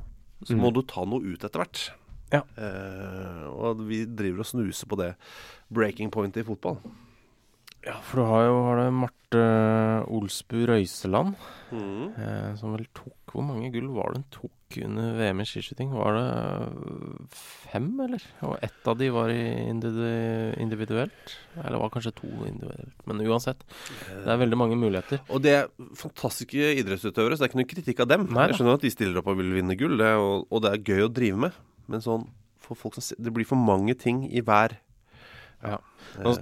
så 0.46 0.56
må 0.56 0.70
Mm. 0.70 0.74
du 0.78 0.82
ta 0.88 1.04
noe 1.04 1.20
ut 1.20 1.44
etter 1.44 1.60
hvert. 1.60 1.90
Ja. 2.32 2.42
Eh, 2.56 3.44
og 3.50 3.80
vi 3.88 4.04
driver 4.06 4.40
og 4.40 4.46
snuser 4.46 4.86
på 4.86 4.96
det 4.96 5.14
breaking 5.70 6.10
point 6.14 6.36
i 6.38 6.42
fotball. 6.46 6.78
Ja, 7.86 7.94
for 8.04 8.20
du 8.20 8.28
har 8.28 8.42
jo 8.44 8.56
har 8.66 8.82
det 8.82 8.90
Marte 8.92 9.42
Olsbu 10.12 10.58
Røiseland, 10.68 11.38
mm. 11.72 12.06
eh, 12.12 12.50
som 12.60 12.74
vel 12.76 12.84
tok 12.92 13.16
Hvor 13.30 13.46
mange 13.46 13.70
gull 13.72 13.86
var 13.94 14.10
det 14.10 14.20
hun 14.20 14.32
tok 14.34 14.76
under 14.84 15.14
VM 15.16 15.40
i 15.40 15.46
skiskyting? 15.46 15.92
Var 15.94 16.16
det 16.16 16.24
øh, 16.34 17.38
fem, 17.70 17.86
eller? 18.04 18.24
Og 18.48 18.56
ett 18.66 18.88
av 18.90 18.98
de 18.98 19.08
var 19.14 19.30
individuelt? 19.30 21.36
Eller 21.62 21.78
var 21.78 21.92
kanskje 21.94 22.12
to 22.18 22.30
individuelt? 22.48 22.98
Men 23.06 23.22
uansett. 23.22 23.62
Det 24.10 24.26
er 24.26 24.42
veldig 24.42 24.58
mange 24.58 24.80
muligheter. 24.82 25.22
Og 25.30 25.44
det 25.46 25.54
er 25.60 25.70
fantastiske 25.98 26.74
idrettsutøvere, 26.82 27.38
så 27.38 27.44
det 27.44 27.48
er 27.48 27.52
ikke 27.52 27.62
noe 27.62 27.72
kritikk 27.76 28.04
av 28.04 28.12
dem. 28.12 28.26
Nei 28.34 28.50
jeg 28.50 28.58
skjønner 28.58 28.80
at 28.80 28.86
de 28.86 28.94
stiller 28.96 29.22
opp 29.22 29.30
og 29.30 29.40
vil 29.40 29.56
vinne 29.56 29.78
gull, 29.78 29.96
det 30.02 30.10
er, 30.10 30.20
og, 30.20 30.48
og 30.50 30.66
det 30.66 30.74
er 30.74 30.86
gøy 30.90 31.06
å 31.06 31.14
drive 31.22 31.44
med. 31.46 31.64
Men 31.90 32.04
sånn 32.04 32.26
for 32.60 32.78
folk 32.78 32.98
som 32.98 33.18
Det 33.18 33.32
blir 33.34 33.46
for 33.46 33.58
mange 33.58 33.94
ting 33.98 34.24
i 34.26 34.42
hver. 34.42 34.74
Ja. 35.62 35.78
Nå 36.18 36.34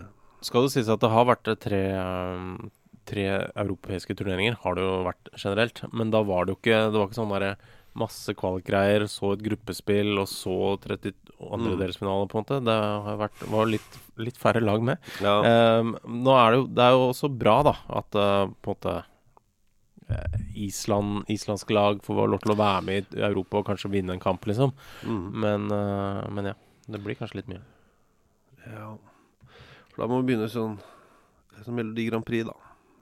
skal 0.45 0.66
det 0.66 0.72
sies 0.74 0.89
at 0.93 1.01
det 1.03 1.11
har 1.11 1.24
vært 1.28 1.49
tre, 1.61 1.82
um, 1.99 2.70
tre 3.09 3.24
europeiske 3.57 4.14
turneringer, 4.18 4.59
har 4.62 4.76
det 4.76 4.84
jo 4.84 5.03
vært 5.07 5.30
generelt. 5.34 5.82
Men 5.93 6.11
da 6.14 6.22
var 6.22 6.45
det 6.47 6.55
jo 6.55 6.61
ikke 6.61 6.80
Det 6.93 6.99
var 6.99 7.09
ikke 7.09 7.18
sånn 7.22 7.32
derre 7.34 7.57
masse 7.99 8.30
kvalikgreier, 8.39 9.09
så 9.11 9.32
et 9.34 9.43
gruppespill, 9.43 10.12
og 10.20 10.28
så 10.30 10.76
32 10.84 11.14
andredelsfinale, 11.51 12.26
Mm. 12.26 12.30
på 12.30 12.39
en 12.39 12.45
måte. 12.45 12.59
Det 12.64 12.76
har 13.07 13.16
vært, 13.18 13.41
var 13.51 13.66
litt, 13.66 13.99
litt 14.18 14.36
færre 14.39 14.61
lag 14.62 14.82
med. 14.82 14.99
Ja. 15.20 15.80
Um, 15.80 15.97
nå 16.07 16.34
er 16.36 16.51
det 16.53 16.59
jo 16.61 16.66
Det 16.68 16.84
er 16.84 16.91
jo 16.95 17.09
også 17.09 17.30
bra, 17.39 17.62
da, 17.66 17.74
at 17.89 18.14
uh, 18.14 18.47
på 18.62 18.70
en 18.70 18.76
måte 18.76 19.05
eh, 20.11 20.39
Island, 20.55 21.24
islandske 21.28 21.74
lag 21.74 22.01
får 22.03 22.28
lov 22.28 22.41
til 22.45 22.53
å 22.55 22.59
være 22.61 22.82
med 22.86 23.07
i 23.16 23.20
Europa 23.20 23.59
og 23.59 23.66
kanskje 23.66 23.91
vinne 23.91 24.14
en 24.14 24.20
kamp, 24.22 24.47
liksom. 24.47 24.72
Mm. 25.05 25.32
Men, 25.34 25.66
uh, 25.72 26.28
men 26.30 26.53
ja. 26.53 26.55
Det 26.89 27.03
blir 27.03 27.18
kanskje 27.18 27.41
litt 27.43 27.49
mye. 27.51 27.61
Ja. 28.64 28.95
For 29.99 30.07
da 30.07 30.14
må 30.14 30.20
vi 30.20 30.28
begynne 30.28 30.46
sånn 30.46 30.76
som 31.64 31.74
Melodi 31.74 32.05
Grand 32.07 32.22
Prix, 32.22 32.46
da. 32.46 32.53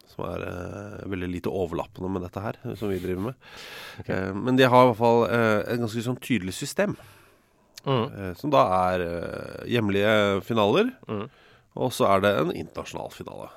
Som 0.09 0.23
er 0.31 0.45
eh, 0.47 1.03
veldig 1.13 1.27
lite 1.29 1.51
overlappende 1.53 2.09
med 2.09 2.23
dette 2.25 2.41
her, 2.41 2.57
som 2.81 2.89
vi 2.89 2.97
driver 3.03 3.27
med. 3.27 3.43
Eh, 4.07 4.31
men 4.33 4.57
de 4.57 4.65
har 4.65 4.87
i 4.87 4.89
hvert 4.89 5.01
fall 5.03 5.27
eh, 5.27 5.59
et 5.75 5.83
ganske 5.83 6.05
sånn 6.07 6.17
tydelig 6.25 6.55
system. 6.57 6.95
Mm. 7.85 8.07
Eh, 8.07 8.31
som 8.41 8.55
da 8.55 8.63
er 8.79 9.05
eh, 9.05 9.67
hjemlige 9.75 10.15
finaler. 10.49 10.89
Mm. 11.05 11.27
Og 11.85 11.93
så 11.93 12.09
er 12.15 12.25
det 12.25 12.33
en 12.33 12.55
internasjonal 12.57 13.13
finale. 13.13 13.51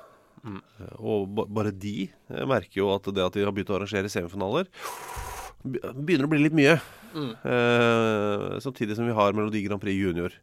Mm. 0.44 0.60
Eh, 0.60 0.92
og 1.00 1.32
ba 1.38 1.48
bare 1.48 1.72
de 1.72 2.10
merker 2.44 2.82
jo 2.82 2.92
at 2.92 3.08
det 3.08 3.24
at 3.24 3.40
de 3.40 3.48
har 3.48 3.56
begynt 3.56 3.72
å 3.72 3.78
arrangere 3.80 4.12
semifinaler, 4.12 4.68
begynner 5.64 6.28
å 6.28 6.34
bli 6.34 6.44
litt 6.44 6.60
mye. 6.60 6.76
Mm. 7.16 7.32
Eh, 7.40 8.60
samtidig 8.68 9.00
som 9.00 9.08
vi 9.08 9.16
har 9.16 9.32
Melodi 9.32 9.64
Grand 9.64 9.80
Prix 9.80 9.96
junior. 9.96 10.36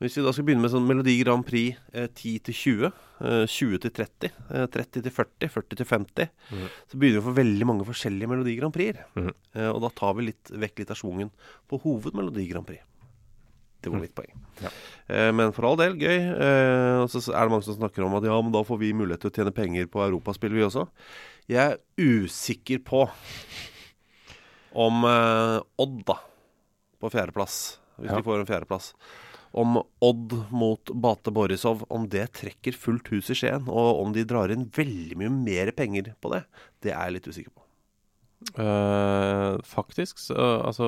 Hvis 0.00 0.14
vi 0.16 0.22
da 0.24 0.30
skal 0.32 0.46
begynne 0.48 0.64
med 0.64 0.72
sånn 0.72 0.86
Melodi 0.88 1.12
Grand 1.20 1.44
Prix 1.44 1.76
eh, 1.92 2.06
10 2.08 2.38
til 2.48 2.54
20, 2.56 2.86
eh, 3.20 3.42
20 3.52 3.80
til 3.84 3.92
30, 3.98 4.30
eh, 4.48 4.62
30 4.72 5.02
til 5.04 5.12
40, 5.12 5.50
40 5.52 5.76
til 5.76 5.88
50, 5.90 6.30
mm. 6.48 6.62
så 6.88 7.00
begynner 7.00 7.18
vi 7.18 7.20
å 7.20 7.26
få 7.26 7.34
veldig 7.36 7.68
mange 7.68 7.88
forskjellige 7.88 8.30
Melodi 8.32 8.54
Grand 8.56 8.72
Prix-er. 8.72 9.02
Mm. 9.18 9.28
Eh, 9.58 9.68
og 9.68 9.82
da 9.84 9.90
tar 10.00 10.16
vi 10.16 10.30
litt 10.30 10.54
vekk 10.64 10.80
litt 10.80 10.94
av 10.94 11.00
schwungen 11.02 11.28
på 11.68 11.82
hovedmelodi 11.84 12.46
Grand 12.48 12.64
Prix. 12.70 12.80
Det 13.84 13.92
var 13.92 14.00
mitt 14.00 14.16
poeng. 14.16 14.32
Mhm. 14.32 14.64
Ja. 14.64 14.72
Eh, 15.12 15.28
men 15.36 15.52
for 15.56 15.68
all 15.68 15.76
del, 15.80 16.00
gøy. 16.00 16.16
Eh, 16.32 16.96
og 17.04 17.12
så 17.12 17.20
er 17.28 17.44
det 17.44 17.52
mange 17.52 17.68
som 17.68 17.76
snakker 17.76 18.04
om 18.08 18.16
at 18.16 18.24
ja, 18.28 18.40
men 18.40 18.56
da 18.56 18.64
får 18.64 18.80
vi 18.80 18.94
mulighet 18.96 19.26
til 19.26 19.34
å 19.34 19.36
tjene 19.36 19.56
penger 19.56 19.88
på 19.92 20.00
europaspill, 20.08 20.56
vi 20.56 20.64
også. 20.64 20.88
Jeg 21.48 21.76
er 21.76 21.80
usikker 22.00 22.80
på 22.88 23.04
om 24.80 25.04
Odd, 25.04 26.04
da, 26.08 26.22
på 27.00 27.10
fjerdeplass, 27.12 27.56
hvis 27.98 28.08
Ja. 28.12 28.16
de 28.16 28.24
får 28.24 28.40
en 28.40 28.48
fjerdeplass. 28.48 28.94
Om 29.52 29.80
Odd 30.06 30.34
mot 30.54 30.90
Bate 30.94 31.32
Borisov, 31.34 31.82
om 31.90 32.04
det 32.08 32.28
trekker 32.38 32.76
fullt 32.78 33.08
hus 33.10 33.30
i 33.32 33.34
Skien, 33.34 33.66
og 33.66 33.98
om 34.04 34.12
de 34.14 34.22
drar 34.24 34.52
inn 34.54 34.68
veldig 34.76 35.16
mye 35.18 35.32
mer 35.34 35.72
penger 35.74 36.12
på 36.22 36.30
det, 36.34 36.44
det 36.84 36.92
er 36.94 37.08
jeg 37.08 37.16
litt 37.16 37.26
usikker 37.32 37.50
på. 37.56 37.64
Uh, 38.56 39.58
faktisk, 39.68 40.22
uh, 40.32 40.62
altså 40.64 40.86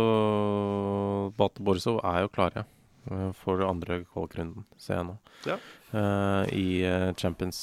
Bate 1.37 1.61
Borisov 1.67 1.99
er 2.07 2.23
jo 2.25 2.31
klare 2.33 2.63
uh, 3.11 3.31
for 3.37 3.61
andre 3.67 4.03
kvalikrunden, 4.07 4.65
ser 4.81 5.01
jeg 5.01 5.09
nå. 5.11 5.17
Ja. 5.51 5.59
Eh, 5.93 6.45
I 6.57 6.67
eh, 6.89 7.11
Champions 7.21 7.59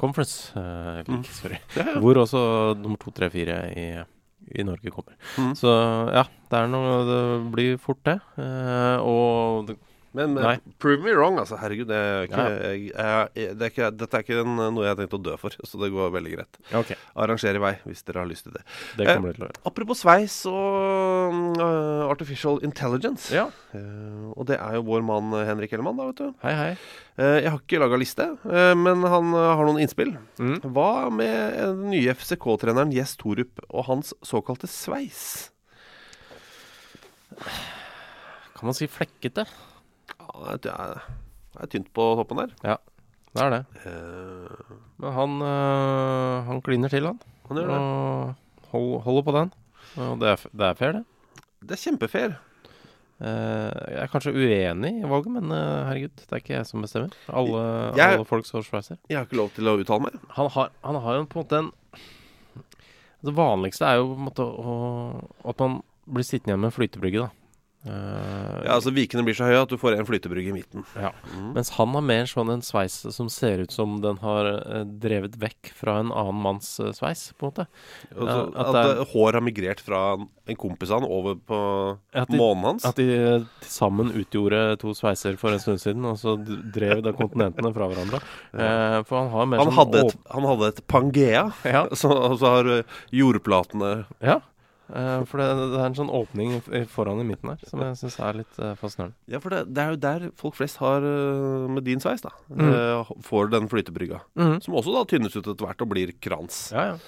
Conference 0.00 0.54
uh, 0.56 1.02
Mm. 1.04 1.24
sorry. 1.24 1.58
Ja, 1.76 1.82
ja. 1.84 1.98
Hvor 2.00 2.16
også 2.22 2.40
nummer 2.80 2.96
to, 2.96 3.10
tre, 3.12 3.28
fire 3.30 3.58
i, 3.76 3.84
i 4.54 4.64
Norge 4.66 4.92
kommer. 4.94 5.16
Mm. 5.36 5.52
Så 5.58 5.72
ja, 6.14 6.24
det 6.50 6.60
er 6.60 6.70
noe 6.72 7.04
Det 7.08 7.22
blir 7.54 7.78
fort, 7.82 8.00
det. 8.08 8.18
Eh, 8.40 8.96
og 9.02 9.68
det, 9.68 9.78
Men 10.16 10.34
Nei. 10.38 10.56
prove 10.80 11.02
me 11.04 11.12
wrong, 11.12 11.36
altså. 11.40 11.58
Herregud, 11.60 11.88
det 11.90 11.96
er 11.98 12.28
ikke, 12.28 12.44
jeg, 12.48 12.84
jeg, 12.88 13.56
det 13.58 13.66
er 13.66 13.72
ikke, 13.72 13.88
dette 13.92 14.16
er 14.16 14.24
ikke 14.24 14.38
en, 14.40 14.54
noe 14.56 14.86
jeg 14.86 14.94
har 14.94 14.98
tenkt 15.00 15.16
å 15.18 15.20
dø 15.20 15.34
for, 15.40 15.56
så 15.68 15.80
det 15.82 15.90
går 15.92 16.14
veldig 16.14 16.32
greit. 16.32 16.60
Okay. 16.80 16.96
Arranger 17.18 17.58
i 17.58 17.62
vei 17.62 17.74
hvis 17.84 18.00
dere 18.08 18.22
har 18.22 18.30
lyst 18.30 18.48
til 18.48 18.56
det. 18.56 18.64
Det 18.96 19.08
eh, 19.12 19.28
til. 19.36 19.44
Apropos 19.68 20.00
sveis 20.00 20.38
og 20.48 21.60
uh, 21.60 22.08
artificial 22.08 22.60
intelligence. 22.64 23.28
Ja. 23.34 23.48
Uh, 23.74 24.32
og 24.32 24.48
det 24.48 24.56
er 24.56 24.78
jo 24.78 24.86
vår 24.88 25.04
mann 25.04 25.36
eh, 25.36 25.46
Henrik 25.50 25.76
Ellemann, 25.76 26.00
da, 26.00 26.08
vet 26.08 26.24
du. 26.24 26.32
Hei, 26.46 26.56
hei. 26.56 26.72
Uh, 27.20 27.36
jeg 27.42 27.52
har 27.52 27.60
ikke 27.60 27.84
laga 27.84 28.00
liste, 28.00 28.28
men 28.78 29.04
han 29.12 29.32
har 29.36 29.64
noen 29.66 29.80
innspill. 29.82 30.14
Mm. 30.40 30.58
Hva 30.72 30.90
med 31.12 31.58
den 31.58 31.88
nye 31.92 32.14
FCK-treneren 32.16 32.94
Jess 32.96 33.16
Torup 33.20 33.60
og 33.68 33.88
hans 33.90 34.14
såkalte 34.24 34.70
sveis? 34.70 35.50
Kan 38.58 38.70
man 38.70 38.74
si 38.74 38.88
flekkete? 38.90 39.44
Ja, 40.34 40.56
det 40.62 40.72
er, 40.72 41.00
det 41.54 41.62
er 41.64 41.70
tynt 41.72 41.92
på 41.96 42.06
toppen 42.20 42.42
der. 42.42 42.52
Ja, 42.64 42.76
det 43.34 43.44
er 43.44 43.50
det. 43.54 43.62
Eh, 43.86 44.74
Men 45.02 45.12
han, 45.16 45.38
øh, 45.42 46.44
han 46.48 46.60
kliner 46.62 46.88
til, 46.92 47.06
han. 47.06 47.18
han 47.48 47.56
gjør 47.62 47.72
det. 47.72 47.78
Og 47.78 48.34
hold, 48.72 49.00
holder 49.06 49.22
på 49.28 49.34
den. 49.38 49.52
Og 49.98 50.18
det 50.20 50.28
er, 50.28 50.36
f- 50.36 50.50
det 50.52 50.66
er 50.68 50.74
fair, 50.78 50.92
det. 50.98 51.04
Det 51.64 51.74
er 51.78 51.82
kjempefair. 51.84 52.36
Eh, 53.18 53.78
jeg 53.90 54.02
er 54.04 54.10
kanskje 54.12 54.30
uenig 54.36 54.92
i 55.00 55.08
valget, 55.10 55.32
men 55.34 55.50
eh, 55.50 55.86
herregud, 55.88 56.12
det 56.20 56.28
er 56.36 56.42
ikke 56.42 56.54
jeg 56.58 56.66
som 56.68 56.84
bestemmer. 56.84 57.14
Alle, 57.32 57.62
Jeg- 57.98 58.18
alle 58.20 58.28
folks 58.28 58.52
hårsveiser. 58.54 58.98
Jeg 59.10 59.18
har 59.18 59.26
ikke 59.26 59.40
lov 59.40 59.50
til 59.56 59.66
å 59.66 59.78
uttale 59.80 60.04
meg. 60.06 60.20
Han 60.36 60.50
har, 60.54 60.70
han 60.84 61.00
har 61.02 61.16
jo 61.18 61.24
på 61.26 61.40
en 61.40 61.44
måte 61.44 61.58
en 61.64 61.72
Det 63.26 63.34
vanligste 63.34 63.82
er 63.88 63.96
jo 63.98 64.12
på 64.12 64.18
en 64.20 64.26
måte 64.28 64.44
å, 64.46 64.74
at 65.50 65.58
man 65.64 65.80
blir 66.06 66.22
sittende 66.22 66.52
igjen 66.54 66.60
med 66.62 66.70
en 66.70 66.76
flytebrygge, 66.76 67.24
da. 67.26 67.30
Eh, 67.86 68.64
Ja, 68.66 68.74
altså 68.74 68.90
Vikene 68.92 69.22
blir 69.24 69.36
så 69.38 69.46
høye 69.46 69.60
at 69.62 69.70
du 69.70 69.76
får 69.80 69.94
en 69.96 70.04
flytebrygge 70.08 70.50
i 70.50 70.56
midten. 70.56 70.82
Ja. 70.98 71.12
Mm. 71.36 71.52
Mens 71.54 71.70
han 71.76 71.92
har 71.94 72.02
mer 72.04 72.26
sånn 72.28 72.50
en 72.52 72.60
sveis 72.66 72.96
som 73.14 73.28
ser 73.32 73.62
ut 73.62 73.72
som 73.72 74.00
den 74.02 74.18
har 74.22 74.48
eh, 74.50 74.82
drevet 74.84 75.36
vekk 75.40 75.70
fra 75.78 75.98
en 76.02 76.10
annen 76.10 76.42
manns 76.42 76.72
eh, 76.82 76.90
sveis, 76.96 77.28
på 77.38 77.46
en 77.46 77.52
måte. 77.52 77.66
Og 78.16 78.28
at, 78.28 78.34
Ja, 78.34 78.64
at 78.64 78.78
er- 78.98 79.04
hår 79.12 79.38
har 79.38 79.44
migrert 79.46 79.80
fra 79.80 80.00
en 80.18 80.56
kompis 80.58 80.90
av 80.90 81.00
han 81.02 81.08
over 81.10 81.36
på 81.36 81.60
de- 82.12 82.36
månen 82.36 82.64
hans. 82.72 82.84
At 82.88 82.96
de 82.96 83.06
til 83.06 83.46
sammen 83.70 84.10
utgjorde 84.12 84.78
to 84.82 84.92
sveiser 84.98 85.38
for 85.38 85.54
en 85.54 85.60
stund 85.62 85.78
siden, 85.80 86.04
og 86.04 86.18
så 86.18 86.34
drev 86.74 87.02
de 87.06 87.12
kontinentene 87.12 87.72
fra 87.74 87.88
hverandre. 87.88 88.20
Eh, 88.58 89.02
for 89.06 89.20
han 89.22 89.28
har 89.30 89.46
mer 89.46 89.58
Han 89.62 89.68
sånn 89.68 89.76
hadde, 89.78 90.00
et, 90.08 90.14
han 90.34 90.42
hadde 90.48 90.68
et 90.72 90.80
Pangea, 90.90 91.44
Ja. 91.64 91.86
så, 92.00 92.10
og 92.10 92.38
så 92.40 92.46
har 92.56 92.70
jordplatene 93.14 94.04
Ja. 94.24 94.40
Eh, 94.88 95.22
for 95.28 95.40
det, 95.42 95.46
det 95.74 95.80
er 95.82 95.86
en 95.90 95.96
sånn 95.98 96.12
åpning 96.16 96.54
foran 96.88 97.20
i 97.20 97.26
midten 97.28 97.50
her 97.52 97.60
som 97.68 97.82
jeg 97.84 97.98
syns 98.00 98.18
er 98.24 98.38
litt 98.40 98.58
uh, 98.62 98.72
fascinerende. 98.80 99.16
Ja, 99.28 99.40
for 99.44 99.52
det, 99.52 99.62
det 99.76 99.82
er 99.84 99.92
jo 99.92 100.00
der 100.04 100.26
folk 100.40 100.56
flest 100.56 100.80
har 100.80 101.04
uh, 101.04 101.66
med 101.68 101.84
din 101.84 102.00
sveis, 102.00 102.24
da. 102.24 102.32
Mm. 102.48 103.04
får 103.26 103.50
den 103.52 103.68
flytebrygga. 103.68 104.22
Mhm. 104.38 104.60
Som 104.64 104.78
også 104.80 104.94
da 104.96 105.04
tynnes 105.10 105.36
ut 105.36 105.44
etter 105.44 105.66
hvert 105.68 105.84
og 105.84 105.92
blir 105.92 106.14
krans. 106.24 106.68
Ja, 106.72 106.94
ja. 106.94 106.98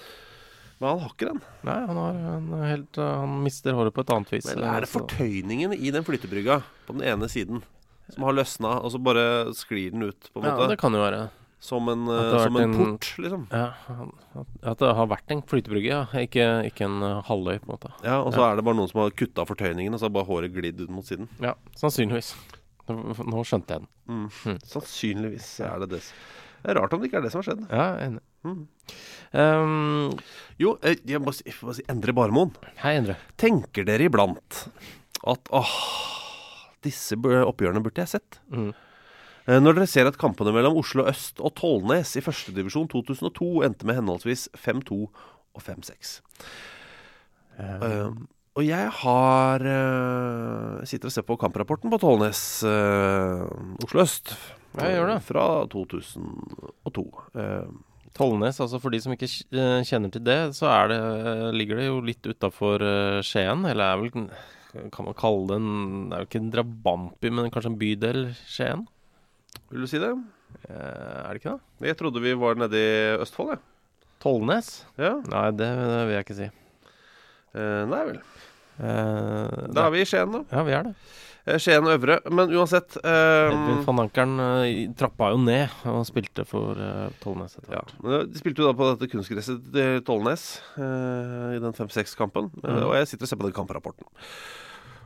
Men 0.81 0.95
han 0.95 1.03
har 1.03 1.11
ikke 1.13 1.27
den. 1.29 1.41
Nei, 1.67 1.79
han 1.85 1.97
har 2.01 2.15
en 2.31 2.47
helt 2.65 2.97
Han 2.97 3.35
mister 3.43 3.75
håret 3.77 3.93
på 3.93 4.01
et 4.01 4.13
annet 4.15 4.31
vis. 4.33 4.47
Men 4.49 4.63
er 4.65 4.81
det 4.81 4.89
fortøyningen 4.89 5.75
i 5.77 5.91
den 5.93 6.05
flytebrygga 6.07 6.63
på 6.87 6.95
den 6.97 7.05
ene 7.05 7.29
siden 7.29 7.61
som 8.11 8.25
har 8.25 8.35
løsna, 8.35 8.73
og 8.81 8.91
så 8.91 8.99
bare 9.01 9.53
sklir 9.55 9.93
den 9.93 10.09
ut, 10.09 10.29
på 10.33 10.41
en 10.41 10.49
Ja, 10.49 10.55
måte? 10.57 10.73
det 10.73 10.79
kan 10.81 10.91
jo 10.97 10.99
være. 11.03 11.29
Som 11.61 11.89
en, 11.93 12.07
eh, 12.09 12.31
som 12.41 12.55
en 12.57 12.63
en- 12.63 12.77
port, 12.79 13.05
liksom. 13.21 13.43
Ja, 13.53 13.67
at, 14.65 14.79
det 14.81 14.95
har 14.97 15.07
vært 15.11 15.29
en 15.29 15.43
flytebrygge, 15.45 15.91
ja. 15.91 15.99
Ikke, 16.17 16.47
ikke 16.65 16.87
en 16.87 17.03
eh, 17.05 17.19
halvøy, 17.27 17.59
på 17.61 17.69
en 17.69 17.75
måte. 17.75 17.91
Ja, 18.03 18.15
Og 18.25 18.33
så 18.33 18.41
er 18.47 18.55
det 18.57 18.65
bare 18.65 18.79
noen 18.79 18.89
som 18.89 19.01
har 19.03 19.11
kutta 19.13 19.45
fortøyningen, 19.45 19.93
og 19.93 20.01
så 20.01 20.09
har 20.09 20.15
bare 20.15 20.25
håret 20.25 20.55
glidd 20.55 20.81
ut 20.81 20.89
mot 20.89 21.05
siden. 21.05 21.29
Ja, 21.39 21.53
sannsynligvis. 21.77 22.33
Nå, 22.89 23.43
skjønte 23.45 23.75
jeg 23.77 23.83
den. 23.85 23.87
Mm. 24.09 24.25
Mm. 24.49 24.57
Sannsynligvis 24.67 25.51
er 25.63 25.83
det 25.85 25.89
det. 25.93 26.01
Det 26.63 26.71
er 26.73 26.79
rart 26.81 26.93
om 26.93 26.99
det 27.01 27.07
ikke 27.11 27.21
er 27.21 27.27
det 27.27 27.31
som 27.31 27.41
har 27.43 27.47
skjedd. 27.51 27.61
Ja, 27.69 27.85
enig. 28.07 28.21
Mm. 28.41 28.67
Um, 29.37 30.19
Jo, 30.59 30.75
eh, 30.81 30.97
jeg 31.05 31.21
må 31.21 31.31
jeg 31.45 31.53
må 31.61 31.73
si 31.77 31.85
Endre 31.89 32.13
Barmoen. 32.17 32.51
hei, 32.81 32.95
Endre. 32.97 33.15
Tenker 33.37 33.85
dere 33.85 34.09
iblant 34.09 34.63
at 35.29 35.49
åh, 35.53 35.71
disse 36.81 37.15
oppgjørene 37.21 37.81
burde 37.85 38.01
jeg 38.01 38.09
sett? 38.17 38.39
Mm. 38.51 38.73
Eh, 39.51 39.59
Når 39.59 39.75
dere 39.75 39.89
ser 39.89 40.07
at 40.07 40.19
kampene 40.19 40.53
mellom 40.55 40.77
Oslo 40.79 41.03
øst 41.09 41.41
og 41.43 41.51
Tollnes 41.59 42.13
i 42.15 42.23
førstedivisjon 42.23 42.87
2002 42.91 43.49
endte 43.67 43.87
med 43.87 43.97
henholdsvis 43.99 44.47
5-2 44.55 45.01
og 45.51 45.63
5-6. 45.65 46.19
Uh, 47.59 48.15
og 48.55 48.63
jeg 48.63 48.87
har 49.01 49.65
uh, 49.67 50.79
sitter 50.87 51.09
og 51.09 51.13
ser 51.13 51.25
på 51.27 51.35
kamprapporten 51.41 51.91
på 51.91 51.99
Tollnes 52.01 52.39
uh, 52.63 53.43
Oslo 53.83 54.05
øst. 54.05 54.31
Jeg 54.79 54.95
gjør 54.95 55.11
det. 55.11 55.17
Fra 55.27 55.45
2002. 55.73 57.03
Uh, 57.35 57.67
Tollnes, 58.15 58.61
altså 58.63 58.79
for 58.79 58.91
de 58.91 58.99
som 58.99 59.13
ikke 59.15 59.27
eh, 59.55 59.85
kjenner 59.87 60.11
til 60.11 60.23
det, 60.27 60.39
så 60.57 60.67
er 60.67 60.89
det, 60.91 60.97
ligger 61.55 61.79
det 61.79 61.85
jo 61.85 62.01
litt 62.03 62.27
utafor 62.27 62.83
Skien. 63.23 63.63
Eller 63.69 63.85
er 63.85 64.01
vel 64.01 64.25
Kan 64.91 65.07
man 65.07 65.15
kalle 65.15 65.47
det 65.47 65.59
en 65.61 66.09
Det 66.09 66.17
er 66.17 66.25
jo 66.25 66.27
ikke 66.27 66.41
en 66.41 66.51
drabantby, 66.51 67.31
men 67.31 67.47
kanskje 67.53 67.71
en 67.71 67.79
bydel 67.79 68.19
Skien? 68.43 68.83
Vil 69.71 69.81
du 69.85 69.87
si 69.91 69.99
det? 70.01 70.11
Eh, 70.69 70.75
er 70.75 71.29
det 71.33 71.41
ikke 71.41 71.55
det? 71.55 71.87
Jeg 71.91 71.97
trodde 72.01 72.21
vi 72.23 72.33
var 72.37 72.55
nede 72.59 72.77
i 72.77 73.17
Østfold, 73.23 73.53
jeg. 73.55 73.63
Tollnes? 74.21 74.71
Ja. 75.01 75.15
Nei, 75.31 75.47
det, 75.57 75.69
det 75.79 76.01
vil 76.07 76.15
jeg 76.17 76.25
ikke 76.27 76.39
si. 76.41 76.49
Eh, 77.57 77.81
nei 77.89 78.03
vel. 78.11 78.19
Eh, 78.81 79.67
Da 79.75 79.87
er 79.87 79.91
vi 79.95 80.01
i 80.03 80.07
Skien, 80.07 80.31
da. 80.33 80.43
Ja, 80.53 80.63
vi 80.67 80.75
er 80.77 80.83
det. 80.89 80.93
Eh, 81.49 81.57
Skien 81.57 81.87
Øvre. 81.89 82.19
Men 82.29 82.51
uansett 82.53 82.99
eh, 83.01 83.49
Edvin 83.49 83.81
van 83.87 84.03
Ankeren 84.03 84.35
eh, 84.45 84.83
trappa 84.99 85.31
jo 85.33 85.39
ned 85.41 85.73
og 85.89 86.03
spilte 86.05 86.45
for 86.45 86.77
Tollnes 87.23 87.57
etter 87.57 87.73
hvert. 87.73 87.93
eh, 88.05 88.25
De 88.29 88.41
spilte 88.43 88.61
jo 88.61 88.69
da 88.69 88.75
på 88.77 88.91
dette 88.91 89.09
kunstgresset 89.11 89.71
til 89.73 90.03
Tollnes 90.07 90.45
eh, 90.77 91.47
i 91.57 91.61
den 91.63 91.73
5-6-kampen. 91.77 92.51
Eh, 92.61 92.67
Mhm. 92.69 92.83
og 92.91 92.93
jeg 92.99 93.09
sitter 93.09 93.25
og 93.25 93.31
ser 93.33 93.41
på 93.41 93.49
den 93.49 93.57
kamprapporten. 93.57 94.05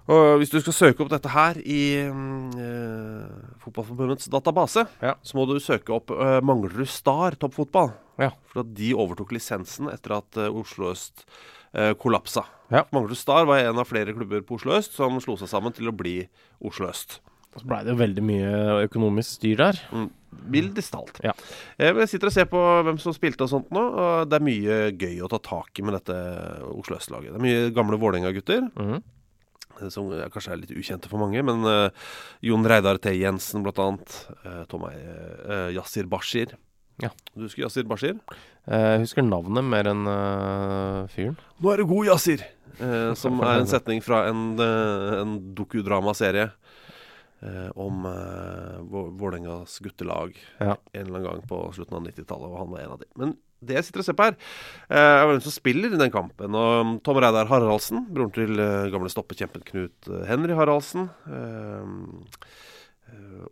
Og 0.08 0.38
Hvis 0.38 0.52
du 0.54 0.60
skal 0.62 0.76
søke 0.78 1.02
opp 1.02 1.10
dette 1.10 1.32
her 1.34 1.58
i 1.66 1.80
mm, 2.14 2.50
eh, 2.62 3.56
Fotballforbundets 3.64 4.28
database, 4.30 4.84
Ja. 5.02 5.16
så 5.26 5.38
må 5.40 5.48
du 5.50 5.56
søke 5.60 5.96
opp 5.96 6.12
eh, 6.14 6.40
Manglerud 6.46 6.88
Star 6.92 7.32
toppfotball. 7.42 7.94
Ja. 8.22 8.30
For 8.52 8.62
at 8.62 8.74
de 8.78 8.92
overtok 8.94 9.34
lisensen 9.34 9.90
etter 9.90 10.20
at 10.20 10.38
eh, 10.38 10.52
Oslo 10.54 10.92
øst 10.94 11.26
eh, 11.74 11.94
kollapsa. 11.98 12.46
Ja. 12.70 12.84
Manglerud 12.94 13.18
Star 13.18 13.46
var 13.50 13.64
en 13.64 13.82
av 13.82 13.90
flere 13.90 14.14
klubber 14.14 14.46
på 14.46 14.60
Oslo 14.60 14.78
øst 14.78 14.94
som 14.94 15.18
slo 15.24 15.38
seg 15.42 15.50
sammen 15.50 15.74
til 15.74 15.90
å 15.90 15.96
bli 15.98 16.20
Oslo 16.62 16.92
øst. 16.92 17.18
Og 17.56 17.64
så 17.64 17.70
blei 17.72 17.82
det 17.88 17.94
jo 17.96 18.00
veldig 18.04 18.24
mye 18.28 18.54
økonomisk 18.86 19.38
styr 19.40 19.58
der. 19.64 19.78
Mm. 19.96 20.10
Mildest 20.52 20.92
talt. 20.92 21.18
Ja. 21.24 21.32
Eh, 21.80 21.94
Jeg 21.96 22.10
sitter 22.12 22.28
og 22.30 22.34
ser 22.36 22.46
på 22.52 22.62
hvem 22.86 22.98
som 23.02 23.16
spilte 23.16 23.48
og 23.48 23.50
sånt 23.56 23.74
nå. 23.74 23.82
Og 23.90 24.30
det 24.30 24.38
er 24.38 24.46
mye 24.52 24.80
gøy 24.94 25.18
å 25.26 25.30
ta 25.34 25.40
tak 25.42 25.80
i 25.80 25.86
med 25.88 25.96
dette 25.98 26.14
Oslo 26.76 26.98
Øst-laget. 27.00 27.32
Det 27.34 27.40
er 27.42 27.46
mye 27.48 27.70
gamle 27.74 27.98
Vålerenga-gutter. 27.98 28.70
Mhm. 28.76 29.04
Eh, 29.82 29.90
Som 29.94 30.12
eh, 30.14 30.28
kanskje 30.34 30.54
er 30.56 30.62
litt 30.62 30.74
ukjente 30.76 31.10
for 31.12 31.22
mange. 31.22 31.42
Men 31.46 31.64
uh, 31.68 31.90
Jon 32.46 32.66
Reidar 32.68 33.00
T. 33.02 33.14
Jensen, 33.18 33.64
blant 33.66 33.82
annet. 33.84 34.16
Uh, 34.46 34.64
Tom 34.72 34.88
Eie, 34.90 35.16
eh, 35.46 35.70
Yasir 35.78 36.08
Bashir. 36.12 36.56
Ja. 37.04 37.10
Du 37.36 37.44
husker 37.44 37.66
Yasir 37.66 37.84
Bashir? 37.90 38.20
Jeg 38.66 39.02
husker 39.04 39.26
navnet 39.26 39.66
mer 39.68 39.90
enn 39.92 40.06
fyren. 41.12 41.36
Nå 41.60 41.74
er 41.74 41.82
du 41.84 41.90
god, 41.90 42.08
Yasir! 42.14 42.46
Som 43.20 43.40
er 43.44 43.62
en 43.62 43.68
setning 43.72 44.02
fra 44.04 44.26
en, 44.30 44.56
en 44.60 45.36
dokudramaserie 45.56 46.50
eh, 47.46 47.68
om 47.80 48.06
eh, 48.10 48.80
Vålerengas 49.20 49.78
guttelag 49.84 50.36
Ja. 50.60 50.76
en 50.92 51.02
eller 51.06 51.20
annen 51.20 51.28
gang 51.30 51.44
på 51.48 51.62
slutten 51.76 52.00
av 52.00 52.08
90-tallet, 52.08 52.50
og 52.52 52.58
han 52.64 52.74
var 52.74 52.84
en 52.84 52.96
av 52.96 53.00
de. 53.04 53.08
Men 53.16 53.36
det 53.64 53.78
jeg 53.78 53.88
sitter 53.88 54.04
og 54.04 54.08
ser 54.08 54.18
på 54.18 54.28
her, 54.28 54.36
eh, 54.90 55.00
er 55.00 55.28
hvem 55.30 55.42
som 55.44 55.54
spiller 55.54 55.96
i 55.96 56.00
den 56.00 56.14
kampen. 56.14 56.58
Og 56.58 56.74
um, 56.82 56.94
Tom 57.06 57.20
Reidar 57.22 57.50
Haraldsen, 57.50 58.06
broren 58.14 58.34
til 58.36 58.60
eh, 58.62 58.90
gamle 58.94 59.12
stoppekjempen 59.12 59.64
Knut 59.70 60.10
eh, 60.12 60.26
Henry 60.30 60.58
Haraldsen. 60.58 61.10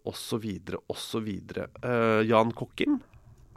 Og 0.03 0.15
så 0.17 0.39
videre, 0.41 0.79
og 0.89 0.97
så 0.97 1.21
videre. 1.23 1.67
Jan 2.25 2.51
Kokkim 2.57 2.97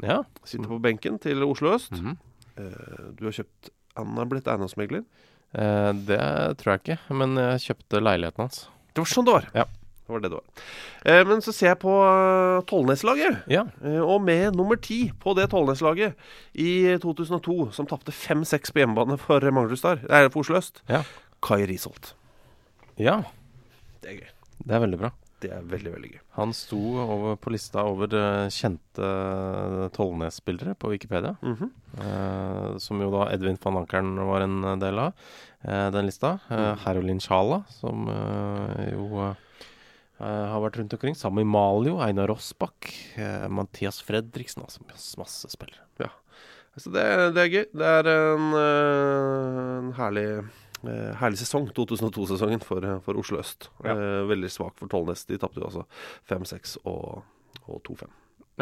Ja. 0.04 0.20
sitter 0.44 0.68
på 0.68 0.78
benken 0.82 1.18
til 1.18 1.42
Oslo 1.42 1.72
øst. 1.74 1.92
Mm 1.92 2.04
-hmm. 2.06 3.16
du 3.16 3.24
har 3.24 3.32
kjøpt 3.32 3.70
Han 3.96 4.16
har 4.16 4.26
blitt 4.26 4.46
eiendomsmegler. 4.46 5.04
Det 5.52 6.58
tror 6.58 6.72
jeg 6.72 6.80
ikke, 6.84 6.98
men 7.14 7.36
jeg 7.36 7.60
kjøpte 7.60 8.02
leiligheten 8.02 8.42
hans. 8.42 8.68
Det 8.92 8.98
var 9.00 9.06
sånn 9.06 9.24
det 9.24 9.32
var. 9.32 9.48
Ja. 9.54 9.64
Det 10.06 10.12
var 10.14 10.20
det 10.22 10.30
det 10.30 10.38
var. 10.38 10.64
Eh, 11.10 11.22
men 11.26 11.40
så 11.42 11.50
ser 11.54 11.72
jeg 11.72 11.80
på 11.82 11.90
uh, 11.90 12.60
Tollnes-laget. 12.70 13.40
Ja. 13.50 13.64
Eh, 13.82 13.98
og 14.00 14.20
med 14.22 14.54
nummer 14.54 14.78
ti 14.78 15.00
på 15.22 15.34
det 15.34 15.48
Tollnes-laget 15.50 16.14
i 16.54 16.94
2002, 17.02 17.72
som 17.74 17.88
tapte 17.90 18.14
5-6 18.14 18.70
på 18.72 18.84
hjemmebane 18.84 19.18
for 19.18 19.42
Manglerud 19.50 19.80
Star, 19.82 20.02
nei, 20.06 20.24
for 20.30 20.44
Oslo 20.46 20.60
øst, 20.62 20.82
Ja. 20.90 21.02
Kai 21.42 21.64
Risholt. 21.68 22.14
ja. 22.96 23.22
Det 24.02 24.12
er 24.12 24.18
gøy. 24.20 24.28
Det 24.66 24.74
er 24.76 24.82
veldig 24.84 24.98
bra. 25.00 25.08
Det 25.42 25.50
er 25.52 25.64
veldig, 25.68 25.90
veldig 25.92 26.10
gøy. 26.14 26.20
Han 26.38 26.52
sto 26.56 26.78
over 27.02 27.34
på 27.42 27.50
lista 27.52 27.82
over 27.84 28.12
eh, 28.14 28.46
kjente 28.54 29.02
uh, 29.04 29.88
Tollnes-spillere 29.92 30.76
på 30.78 30.92
Wikipedia. 30.94 31.34
Mhm. 31.42 31.72
Eh, 31.96 32.76
som 32.80 33.00
jo 33.02 33.10
da 33.12 33.26
Edvin 33.34 33.58
van 33.62 33.78
Ankeren 33.82 34.14
var 34.28 34.44
en 34.44 34.56
del 34.80 34.98
av, 35.00 35.12
eh, 35.64 35.90
den 35.90 36.06
lista. 36.08 36.38
Eh, 36.52 36.72
Herolin 36.84 37.20
Sjala, 37.24 37.62
som 37.72 38.06
eh, 38.12 38.92
jo 38.94 39.08
eh, 39.26 39.34
har 40.24 40.62
vært 40.64 40.78
rundt 40.80 40.94
omkring. 40.96 41.16
Sami 41.18 41.44
Malio, 41.44 41.98
Einar 42.00 42.30
Rossbakk, 42.30 42.88
eh, 43.20 43.48
Mathias 43.52 44.00
Fredriksen. 44.04 44.64
Altså 44.64 44.84
masse, 45.20 45.50
spillere. 45.52 45.84
Ja. 46.00 46.12
Så 46.76 46.92
det, 46.92 47.04
det 47.36 47.42
er 47.42 47.52
gøy. 47.52 47.64
Det 47.72 47.90
er 48.00 48.10
en, 48.12 48.48
eh, 48.56 49.60
en 49.76 49.92
herlig 49.96 50.26
eh, 50.36 51.12
herlig 51.20 51.40
sesong, 51.40 51.70
2002-sesongen 51.76 52.64
for, 52.64 52.84
for 53.04 53.20
Oslo 53.20 53.40
øst. 53.40 53.70
Ja. 53.84 53.94
Eh, 53.94 54.22
veldig 54.28 54.50
svak 54.52 54.76
for 54.80 54.92
Tollnes. 54.92 55.24
De 55.28 55.40
tapte 55.40 55.60
jo 55.60 55.68
altså 55.68 55.86
5-6 56.32 56.78
og, 56.84 57.22
og 57.66 57.80
2-5. 57.88 58.12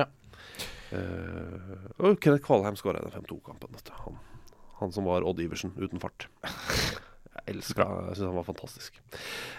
Ja. 0.01 0.11
Uh, 0.95 1.89
og 2.07 2.21
Kenneth 2.23 2.45
Kvalheim 2.45 2.77
skåra 2.79 3.01
i 3.01 3.07
den 3.07 3.15
5-2-kampen. 3.25 3.75
Han, 4.05 4.19
han 4.79 4.93
som 4.95 5.09
var 5.09 5.27
Odd 5.27 5.41
Iversen 5.43 5.73
uten 5.75 6.03
fart. 6.03 6.29
Jeg 7.45 7.59
elsker 7.59 7.85
han. 7.85 8.09
Jeg 8.09 8.19
syns 8.19 8.31
han 8.31 8.39
var 8.39 8.47
fantastisk. 8.49 9.01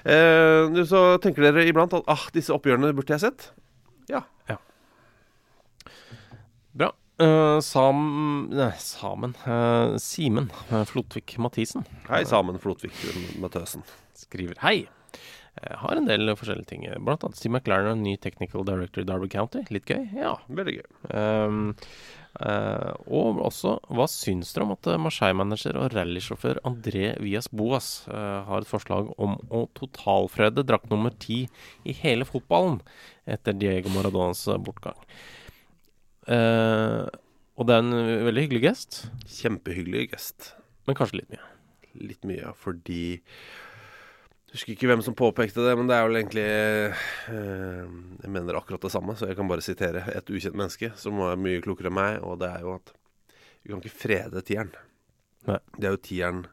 Eh, 0.09 0.81
så 0.89 1.03
tenker 1.21 1.45
dere 1.45 1.67
iblant 1.69 1.93
at 1.97 2.07
ah, 2.11 2.25
disse 2.33 2.53
oppgjørene 2.55 2.93
burde 2.97 3.13
jeg 3.13 3.27
sett. 3.27 3.51
Ja. 4.09 4.25
Bra. 6.75 6.91
Uh, 7.21 7.61
sam... 7.63 8.49
Nei, 8.51 8.73
Samen. 8.81 9.37
Uh, 9.47 9.95
Simen 10.03 10.49
Flotvik 10.89 11.37
Mathisen 11.39 11.85
Hei, 12.09 12.25
Samen 12.27 12.59
Flotvik 12.59 12.97
Mathøsen. 13.39 13.85
skriver 14.19 14.59
Hei. 14.59 14.89
Jeg 15.55 15.77
har 15.79 15.95
en 15.95 16.09
del 16.09 16.33
forskjellige 16.35 16.67
ting. 16.67 16.83
Blant 17.07 17.23
annet 17.23 17.39
Steve 17.39 17.55
McLaren, 17.55 18.01
ny 18.03 18.17
technical 18.19 18.65
director 18.67 19.05
i 19.05 19.07
Derby 19.07 19.29
County. 19.31 19.61
Litt 19.71 19.87
gøy? 19.87 20.01
Ja. 20.11 20.33
Veldig 20.51 20.73
gøy. 20.81 20.89
Um, 21.15 21.69
og 22.35 23.39
også, 23.47 23.77
hva 23.95 24.07
syns 24.11 24.51
dere 24.51 24.65
om 24.67 24.73
at 24.75 24.89
eh, 24.91 24.99
Marseille-manager 24.99 25.77
og 25.79 25.93
rallysjåfør 25.95 26.59
André 26.67 27.13
Vias 27.23 27.47
Boas 27.47 27.89
eh, 28.11 28.39
har 28.49 28.63
et 28.63 28.69
forslag 28.69 29.13
om 29.15 29.37
å 29.47 29.65
totalfrede 29.77 30.65
drakt 30.67 30.91
nummer 30.91 31.15
ti 31.15 31.45
i 31.87 31.95
hele 32.01 32.27
fotballen 32.27 32.81
etter 33.23 33.55
Diego 33.55 33.93
Maradonas 33.93 34.43
eh, 34.51 34.59
bortgang? 34.59 34.99
Eh, 36.27 37.03
og 37.55 37.69
det 37.69 37.77
er 37.77 37.85
en 37.85 38.25
veldig 38.27 38.47
hyggelig 38.47 38.65
gest, 38.65 39.03
Kjempehyggelig 39.37 40.09
gest. 40.11 40.51
men 40.85 40.97
kanskje 40.99 41.21
litt 41.21 41.31
mye. 41.31 41.45
Litt 41.95 42.27
mye, 42.27 42.41
ja, 42.41 42.51
fordi 42.59 43.21
husker 44.55 44.73
ikke 44.73 44.89
hvem 44.89 45.03
som 45.05 45.15
påpekte 45.17 45.63
det, 45.65 45.75
men 45.77 45.89
det 45.89 45.97
er 45.97 46.07
vel 46.07 46.19
egentlig 46.19 46.45
eh, 46.45 47.85
Jeg 48.23 48.31
mener 48.31 48.57
akkurat 48.59 48.83
det 48.85 48.93
samme, 48.93 49.15
så 49.17 49.29
jeg 49.29 49.37
kan 49.39 49.49
bare 49.51 49.65
sitere 49.65 50.05
et 50.15 50.31
ukjent 50.31 50.57
menneske 50.57 50.91
som 50.99 51.19
var 51.21 51.39
mye 51.39 51.63
klokere 51.63 51.91
enn 51.91 51.97
meg, 51.97 52.19
og 52.23 52.39
det 52.41 52.51
er 52.51 52.65
jo 52.65 52.75
at 52.77 52.93
vi 53.65 53.73
kan 53.73 53.81
ikke 53.81 53.97
frede 53.97 54.43
tieren. 54.45 54.73
Nei. 55.49 55.59
Det 55.75 55.87
er 55.87 55.95
jo 55.95 56.01
tieren 56.05 56.43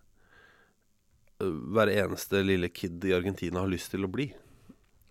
øh, 1.45 1.57
hver 1.77 1.93
eneste 1.93 2.43
lille 2.45 2.73
kid 2.73 3.05
i 3.09 3.15
Argentina 3.17 3.63
har 3.63 3.73
lyst 3.73 3.93
til 3.93 4.07
å 4.07 4.11
bli. 4.13 4.31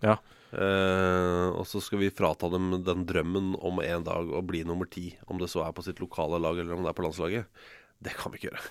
Ja. 0.01 0.17
Eh, 0.51 1.47
og 1.53 1.63
så 1.69 1.79
skal 1.83 2.01
vi 2.01 2.11
frata 2.11 2.49
dem 2.51 2.73
den 2.83 3.05
drømmen 3.07 3.53
om 3.61 3.79
en 3.85 4.07
dag 4.07 4.33
å 4.33 4.43
bli 4.43 4.65
nummer 4.67 4.89
ti, 4.89 5.13
om 5.31 5.39
det 5.39 5.51
så 5.53 5.63
er 5.67 5.75
på 5.77 5.85
sitt 5.85 6.01
lokale 6.03 6.41
lag 6.41 6.59
eller 6.59 6.75
om 6.75 6.83
det 6.83 6.91
er 6.91 6.97
på 6.97 7.05
landslaget. 7.05 7.65
Det 8.01 8.17
kan 8.17 8.33
vi 8.33 8.41
ikke 8.41 8.51
gjøre. 8.51 8.69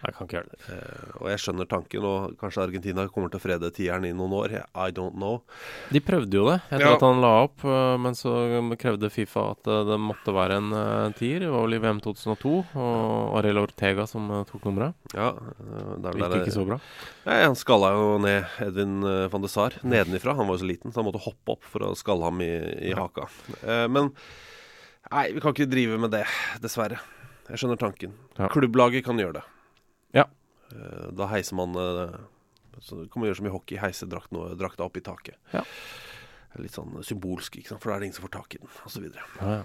Jeg 0.00 0.14
kan 0.16 0.26
ikke 0.26 0.36
gjøre 0.38 0.50
det. 0.50 0.60
Eh, 0.72 1.08
og 1.20 1.26
jeg 1.28 1.40
skjønner 1.42 1.66
tanken, 1.68 2.04
og 2.08 2.36
kanskje 2.40 2.62
Argentina 2.64 3.04
kommer 3.12 3.28
til 3.32 3.36
å 3.40 3.42
frede 3.42 3.68
tieren 3.76 4.06
i 4.08 4.12
noen 4.16 4.32
år. 4.32 4.54
I 4.74 4.90
don't 4.96 5.12
know. 5.18 5.42
De 5.92 6.00
prøvde 6.00 6.32
jo 6.38 6.46
det 6.48 6.56
etter 6.70 6.86
Ja. 6.86 6.94
at 6.96 7.04
han 7.04 7.20
la 7.20 7.32
opp, 7.44 7.60
øh, 7.68 7.98
men 8.00 8.14
så 8.16 8.32
krevde 8.80 9.10
Fifa 9.12 9.50
at 9.52 9.68
øh, 9.68 9.84
det 9.90 9.98
måtte 10.00 10.32
være 10.32 10.56
en 10.56 10.72
øh, 10.72 11.12
tier. 11.18 11.40
Det 11.44 11.50
var 11.52 11.66
vel 11.66 11.74
i 11.76 11.82
VM 11.84 12.00
2002, 12.00 12.54
og 12.80 13.38
Ariel 13.42 13.58
Ortega 13.60 14.06
som 14.08 14.30
tok 14.48 14.64
nummeret. 14.64 14.94
Ja, 15.14 15.30
eh, 15.36 15.94
det 16.00 16.02
Det 16.02 16.14
gikk 16.16 16.30
der- 16.30 16.40
ikke 16.46 16.56
så 16.56 16.66
bra. 16.66 16.80
Nei, 17.26 17.42
han 17.44 17.54
skalla 17.60 17.92
jo 17.92 18.18
ned 18.24 18.44
Edvin 18.60 19.02
eh, 19.04 19.28
van 19.28 19.42
de 19.42 19.48
Sar 19.52 19.70
nedenifra. 19.84 20.34
Han 20.34 20.46
var 20.48 20.56
jo 20.56 20.64
så 20.64 20.70
liten, 20.72 20.92
så 20.92 21.02
han 21.02 21.10
måtte 21.12 21.20
hoppe 21.28 21.52
opp 21.58 21.64
for 21.64 21.80
å 21.80 21.94
skalle 21.94 22.24
ham 22.24 22.40
i, 22.40 22.50
i 22.88 22.92
haka. 22.96 23.28
Eh, 23.62 23.86
men 23.92 24.12
nei, 25.12 25.32
vi 25.34 25.40
kan 25.44 25.52
ikke 25.52 25.68
drive 25.70 25.98
med 26.00 26.10
det, 26.16 26.24
dessverre. 26.62 26.98
Jeg 27.50 27.58
skjønner 27.58 27.76
tanken. 27.80 28.12
Ja. 28.38 28.46
Klubblaget 28.48 29.04
kan 29.04 29.18
gjøre 29.18 29.40
det. 29.40 29.42
Eh, 30.72 31.08
da 31.16 31.24
heiser 31.32 31.58
man 31.58 31.74
eh, 31.78 32.20
så 32.80 33.02
Kan 33.10 33.20
man 33.20 33.28
gjøre 33.28 33.40
som 33.40 33.50
i 33.50 33.52
hockey, 33.52 33.76
heise 33.82 34.06
drakta 34.08 34.86
opp 34.86 34.96
i 34.96 35.02
taket. 35.04 35.36
Ja. 35.52 35.62
Litt 36.58 36.74
sånn 36.74 36.96
symbolsk, 37.06 37.60
for 37.68 37.92
da 37.92 37.94
er 37.94 38.00
det 38.02 38.06
ingen 38.08 38.16
som 38.16 38.24
får 38.24 38.32
tak 38.34 38.54
i 38.56 38.58
den, 38.58 38.70
osv. 38.88 39.04
Ja, 39.06 39.26
ja. 39.38 39.58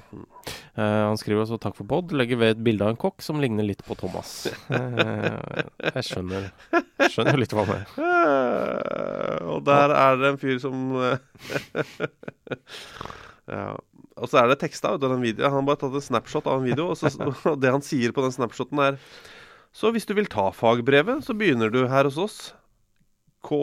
Eh, 0.76 1.04
han 1.08 1.18
skriver 1.18 1.42
også 1.42 1.58
'takk 1.62 1.76
for 1.80 1.88
pod'. 1.90 2.14
Legger 2.14 2.38
ved 2.38 2.50
et 2.54 2.64
bilde 2.64 2.86
av 2.86 2.92
en 2.94 3.02
kokk 3.02 3.20
som 3.26 3.42
ligner 3.42 3.66
litt 3.66 3.82
på 3.86 3.98
Thomas. 3.98 4.48
Eh, 4.70 5.64
jeg 5.96 6.04
skjønner 6.10 6.42
Skjønner 7.10 7.38
litt 7.40 7.54
hva 7.56 7.64
han 7.66 7.76
er. 7.80 7.86
Og 9.50 9.60
der 9.66 9.90
er 9.96 10.14
det 10.20 10.28
en 10.34 10.42
fyr 10.42 10.58
som 10.62 10.76
Ja. 13.50 13.66
Og 14.16 14.32
så 14.32 14.40
er 14.40 14.52
det 14.52 14.62
teksta 14.62 14.94
ut 14.96 15.04
av 15.04 15.12
den 15.12 15.24
videoen. 15.24 15.52
Han 15.52 15.62
har 15.62 15.68
bare 15.68 15.82
tatt 15.84 15.98
en 15.98 16.06
snapshot 16.06 16.48
av 16.48 16.62
en 16.62 16.68
video, 16.68 16.92
og, 16.94 17.00
så, 17.00 17.12
og 17.52 17.58
det 17.62 17.74
han 17.74 17.84
sier 17.86 18.16
på 18.16 18.24
den 18.24 18.36
snapshoten, 18.36 18.80
er 18.80 19.00
Så 19.76 19.92
hvis 19.92 20.08
du 20.08 20.14
vil 20.16 20.30
ta 20.32 20.48
fagbrevet, 20.56 21.24
så 21.26 21.36
begynner 21.36 21.72
du 21.74 21.82
her 21.92 22.08
hos 22.08 22.18
oss. 22.22 22.40
K... 23.44 23.58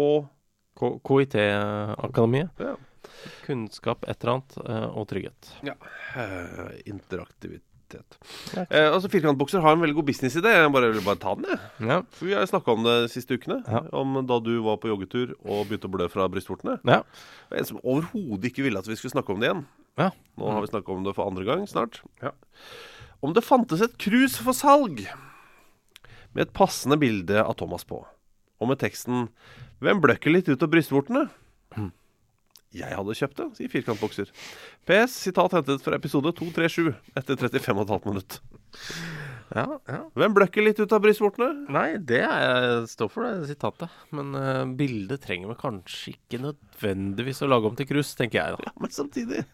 KIT-akademiet. 0.82 2.50
Ja. 2.60 2.76
Kunnskap, 3.46 4.04
et 4.08 4.22
eller 4.22 4.38
annet, 4.38 4.56
eh, 4.62 4.88
og 4.98 5.06
trygghet. 5.10 5.52
ja. 5.66 5.74
eh, 6.18 6.80
interaktivitet. 6.90 8.18
Ja. 8.56 8.64
Eh, 8.64 8.88
altså 8.88 9.10
Firkantbukser 9.12 9.60
har 9.60 9.76
en 9.76 9.82
veldig 9.84 9.98
god 9.98 10.08
businessidé. 10.08 10.52
Jeg 10.56 10.72
bare 10.72 10.92
vil 10.94 11.04
bare 11.04 11.20
ta 11.20 11.34
den, 11.36 11.48
jeg. 11.50 11.88
Ja. 11.88 11.98
For 12.16 12.28
vi 12.28 12.36
har 12.36 12.46
snakka 12.48 12.76
om 12.76 12.86
det 12.86 12.94
de 13.06 13.10
siste 13.12 13.36
ukene. 13.36 13.60
Ja. 13.68 13.82
Om 14.00 14.20
da 14.28 14.40
du 14.44 14.52
var 14.64 14.78
på 14.80 14.92
joggetur 14.92 15.34
og 15.42 15.66
begynte 15.68 15.90
å 15.90 15.96
blø 15.96 16.08
fra 16.12 16.28
brystvortene. 16.32 16.78
ja. 16.88 17.02
Det 17.02 17.56
var 17.56 17.60
En 17.60 17.68
som 17.68 17.82
overhodet 17.84 18.52
ikke 18.52 18.64
ville 18.64 18.80
at 18.80 18.88
vi 18.88 18.96
skulle 18.96 19.16
snakke 19.16 19.32
om 19.34 19.40
det 19.42 19.50
igjen. 19.50 19.66
Ja. 20.00 20.08
Nå 20.40 20.54
har 20.56 20.64
vi 20.64 20.72
snakka 20.72 20.92
om 20.92 21.04
det 21.04 21.16
for 21.16 21.28
andre 21.28 21.44
gang 21.48 21.66
snart. 21.68 22.00
Om 23.20 23.36
det 23.36 23.44
fantes 23.44 23.84
et 23.84 24.00
krus 24.00 24.38
for 24.40 24.56
salg 24.56 25.04
med 26.32 26.46
et 26.46 26.56
passende 26.56 26.98
bilde 27.00 27.42
av 27.42 27.56
Thomas 27.60 27.84
på, 27.88 28.02
og 28.02 28.68
med 28.68 28.80
teksten 28.82 29.28
'Hvem 29.82 30.00
bløkker 30.00 30.30
litt 30.30 30.48
ut 30.48 30.62
av 30.62 30.70
brystvortene?' 30.70 31.28
Jeg 32.72 32.96
hadde 32.96 33.16
kjøpt 33.16 33.36
det, 33.36 33.46
sier 33.58 33.68
Firkantbokser. 33.68 34.30
PS, 34.88 35.18
sitat 35.26 35.52
hentet 35.52 35.82
fra 35.84 35.98
episode 35.98 36.32
237 36.38 36.88
etter 37.20 37.36
35,5 37.36 38.06
minutt. 38.08 38.38
Ja, 39.52 39.66
ja. 39.84 39.98
Hvem 40.16 40.36
bløkker 40.38 40.64
litt 40.64 40.80
ut 40.80 40.94
av 40.96 41.02
brystvortene? 41.04 41.66
Nei, 41.72 41.98
det 42.00 42.22
er, 42.24 42.86
står 42.88 43.10
for 43.12 43.28
det 43.28 43.50
sitatet. 43.50 43.92
Men 44.16 44.32
uh, 44.32 44.62
bildet 44.78 45.20
trenger 45.26 45.52
vi 45.52 45.58
kanskje 45.60 46.14
ikke 46.14 46.40
nødvendigvis 46.46 47.44
å 47.44 47.50
lage 47.52 47.68
om 47.68 47.76
til 47.76 47.90
krus, 47.90 48.14
tenker 48.16 48.40
jeg 48.40 48.56
da. 48.56 48.70
Ja, 48.70 48.74
Men 48.80 48.96
samtidig 48.96 49.44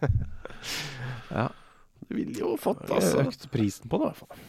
Ja. 1.39 1.49
Du 2.07 2.15
ville 2.15 2.39
jo 2.39 2.55
fått, 2.61 2.87
altså. 2.87 3.27
Økt 3.27 3.51
prisen 3.53 3.91
på 3.91 3.99
det, 3.99 4.07
i 4.07 4.13
hvert 4.13 4.23
fall. 4.23 4.47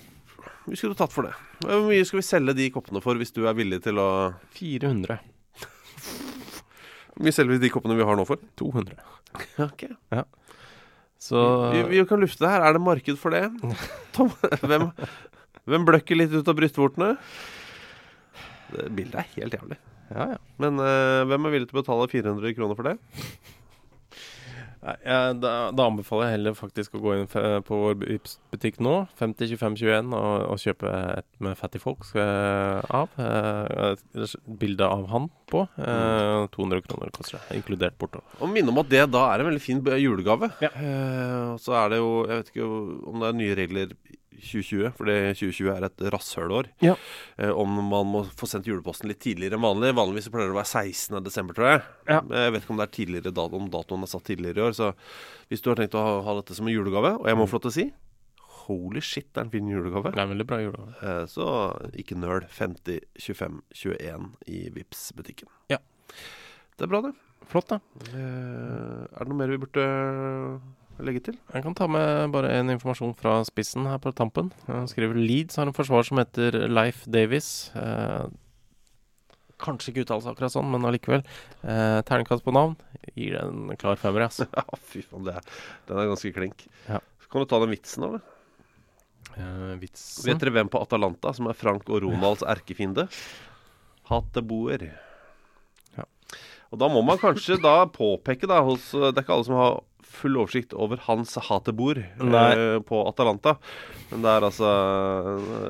Vi 0.70 0.78
skulle 0.80 0.98
tatt 0.98 1.14
for 1.14 1.28
det. 1.28 1.34
Hvor 1.66 1.88
mye 1.90 2.06
skal 2.08 2.22
vi 2.22 2.26
selge 2.28 2.56
de 2.58 2.70
koppene 2.74 3.02
for 3.04 3.20
hvis 3.20 3.34
du 3.36 3.44
er 3.50 3.58
villig 3.58 3.82
til 3.86 4.00
å 4.02 4.10
400. 4.58 5.20
Hvor 7.14 7.26
mye 7.26 7.36
selger 7.36 7.56
vi 7.58 7.64
de 7.66 7.72
koppene 7.74 7.98
vi 8.00 8.06
har 8.08 8.20
nå 8.20 8.26
for? 8.28 8.42
200. 8.60 8.96
Ok 9.66 9.84
Så 11.20 11.42
vi, 11.74 11.84
vi 11.92 12.04
kan 12.10 12.22
lufte 12.24 12.46
det 12.46 12.52
her. 12.54 12.64
Er 12.66 12.78
det 12.78 12.84
marked 12.86 13.20
for 13.20 13.36
det? 13.36 13.46
Tom, 14.16 14.32
hvem, 14.64 14.90
hvem 15.70 15.88
bløkker 15.88 16.20
litt 16.20 16.34
ut 16.36 16.48
av 16.48 16.58
brystvortene? 16.60 17.14
Det 18.70 18.90
bildet 18.96 19.24
er 19.24 19.32
helt 19.36 19.58
jævlig. 19.58 19.80
Ja, 20.10 20.26
ja. 20.34 20.38
Men 20.62 20.80
eh, 20.82 21.24
hvem 21.30 21.46
er 21.46 21.54
villig 21.54 21.70
til 21.70 21.78
å 21.78 21.82
betale 21.84 22.10
400 22.10 22.56
kroner 22.58 22.78
for 22.78 22.88
det? 22.90 22.96
Nei, 24.90 25.18
da, 25.42 25.54
da 25.76 25.88
anbefaler 25.90 26.30
jeg 26.30 26.38
heller 26.38 26.58
faktisk 26.58 26.98
å 26.98 27.02
gå 27.04 27.16
inn 27.18 27.28
på 27.30 27.80
vår 27.84 27.98
butikk 28.00 28.80
nå, 28.84 28.96
502521, 29.20 30.14
og, 30.18 30.46
og 30.50 30.62
kjøpe 30.64 30.94
et 31.20 31.28
med 31.44 31.58
Fatty 31.60 31.82
Folks 31.82 32.14
eh, 32.18 32.80
av. 32.90 33.14
Eh, 33.20 34.36
bilde 34.60 34.88
av 34.88 35.06
han 35.14 35.30
på. 35.50 35.66
Eh, 35.78 36.46
200 36.56 36.86
kroner 36.88 37.14
koster 37.16 37.40
det, 37.40 37.60
inkludert 37.60 37.98
porto. 38.02 38.24
Og 38.40 38.52
minne 38.52 38.74
om 38.74 38.82
at 38.82 38.92
det 38.92 39.06
da 39.14 39.26
er 39.34 39.44
en 39.44 39.52
veldig 39.52 39.64
fin 39.64 39.80
julegave. 39.80 40.00
julegave. 40.10 40.52
Eh, 40.70 41.54
og 41.54 41.60
så 41.62 41.76
er 41.80 41.90
det 41.94 42.00
jo 42.02 42.10
Jeg 42.28 42.42
vet 42.42 42.52
ikke 42.54 42.68
om 43.10 43.22
det 43.22 43.30
er 43.30 43.38
nye 43.40 43.58
regler 43.58 43.94
2020, 44.32 44.92
fordi 44.98 45.16
2020 45.36 45.70
er 45.74 45.86
et 45.88 46.04
rasshølår. 46.14 46.70
Ja. 46.86 46.94
Eh, 47.38 47.50
om 47.52 47.74
man 47.90 48.08
må 48.14 48.22
få 48.40 48.48
sendt 48.48 48.68
juleposten 48.70 49.10
litt 49.12 49.20
tidligere 49.24 49.58
enn 49.58 49.66
vanlig. 49.66 49.94
Vanligvis 49.98 50.30
pleier 50.32 50.48
det 50.52 50.56
å 50.56 50.60
være 50.62 50.72
16. 50.90 51.24
desember, 51.26 51.58
tror 51.58 51.70
jeg. 51.74 51.82
Ja. 52.08 52.20
Jeg 52.22 52.54
vet 52.56 52.64
ikke 52.64 52.76
om 52.76 52.80
det 52.82 52.88
er 52.88 52.96
tidligere 53.00 53.34
dat 53.36 53.54
om 53.58 53.70
datoen 53.74 54.06
er 54.06 54.12
satt 54.14 54.28
tidligere 54.30 54.62
i 54.62 54.68
år. 54.70 54.78
Så 54.78 54.92
hvis 55.50 55.62
du 55.66 55.72
har 55.72 55.82
tenkt 55.82 55.98
å 56.00 56.04
ha, 56.06 56.14
ha 56.30 56.38
dette 56.40 56.56
som 56.58 56.70
en 56.70 56.74
julegave, 56.76 57.16
og 57.20 57.28
jeg 57.28 57.40
må 57.40 57.48
få 57.50 57.58
lov 57.60 57.66
til 57.68 57.74
å 57.74 57.78
si 57.80 57.88
Holy 58.70 59.02
shit, 59.02 59.26
det 59.34 59.40
er 59.42 59.48
en 59.48 59.50
fin 59.56 59.66
julegave. 59.72 60.12
Det 60.14 60.20
er 60.22 60.28
en 60.28 60.34
veldig 60.36 60.46
bra 60.46 60.60
julegave. 60.62 60.92
Eh, 61.02 61.24
Så 61.32 61.46
ikke 61.98 62.18
nøl. 62.22 62.46
50 62.54 63.00
25 63.18 63.62
21 63.74 64.28
i 64.46 64.60
vips 64.76 65.08
butikken 65.18 65.50
Ja. 65.74 65.80
Det 66.78 66.86
er 66.86 66.92
bra, 66.92 67.02
det. 67.02 67.16
Flott, 67.50 67.68
da. 67.74 67.80
Eh, 68.14 69.08
Er 69.10 69.26
det 69.26 69.28
noe 69.32 69.40
mer 69.42 69.50
vi 69.50 69.58
burde 69.58 69.88
legge 71.06 71.22
til? 71.30 71.38
Jeg 71.54 71.64
kan 71.66 71.76
ta 71.78 71.88
med 71.92 72.34
bare 72.34 72.52
en 72.60 72.72
informasjon 72.74 73.16
fra 73.18 73.40
spissen 73.48 73.88
her 73.90 74.00
på 74.02 74.12
tampen. 74.16 74.52
Han 74.68 74.88
skriver 74.90 75.18
Leeds 75.18 75.60
har 75.60 75.70
en 75.70 75.76
forsvar 75.76 76.06
som 76.08 76.22
heter 76.22 76.58
Leif 76.72 77.04
Davies. 77.10 77.70
Eh, 77.78 78.26
kanskje 79.60 79.94
ikke 79.94 80.06
uttales 80.06 80.28
akkurat 80.30 80.54
sånn, 80.54 80.70
men 80.72 80.88
allikevel. 80.88 81.24
Eh, 81.64 82.00
Terningkast 82.08 82.46
på 82.46 82.56
navn 82.56 82.78
gir 83.16 83.36
det 83.36 83.44
en 83.44 83.78
klar 83.80 84.00
femmer, 84.00 84.28
altså. 84.30 84.48
Ja, 84.58 84.66
fy 84.92 85.04
faen, 85.06 85.26
det 85.28 85.38
er, 85.40 85.56
den 85.90 86.02
er 86.02 86.12
ganske 86.12 86.34
klink. 86.36 86.66
Ja. 86.88 87.02
Så 87.24 87.32
kan 87.32 87.44
du 87.44 87.50
ta 87.52 87.60
den 87.64 87.74
vitsen, 87.74 88.08
eller? 88.08 88.24
Eh, 89.36 89.76
vitsen 89.82 90.26
Vet 90.28 90.42
dere 90.42 90.56
hvem 90.56 90.72
på 90.72 90.82
Atalanta 90.82 91.34
som 91.36 91.50
er 91.52 91.58
Frank 91.58 91.90
og 91.92 92.04
Ronalds 92.06 92.46
erkefiende? 92.48 93.08
Hateboer. 94.10 94.90
Ja. 95.98 96.08
Og 96.72 96.82
da 96.82 96.90
må 96.92 97.04
man 97.06 97.22
kanskje 97.22 97.60
da 97.62 97.84
påpeke 97.94 98.50
da 98.50 98.60
hos 98.66 98.92
Det 98.94 99.14
er 99.14 99.24
ikke 99.24 99.36
alle 99.36 99.48
som 99.48 99.58
har 99.60 99.80
full 100.10 100.38
oversikt 100.42 100.74
over 100.74 100.98
hans 101.06 101.36
hateboer 101.48 102.00
eh, 102.20 102.80
på 102.86 103.00
Atalanta. 103.08 103.56
Men 104.12 104.24
det 104.26 104.32
er 104.36 104.46
altså 104.48 104.70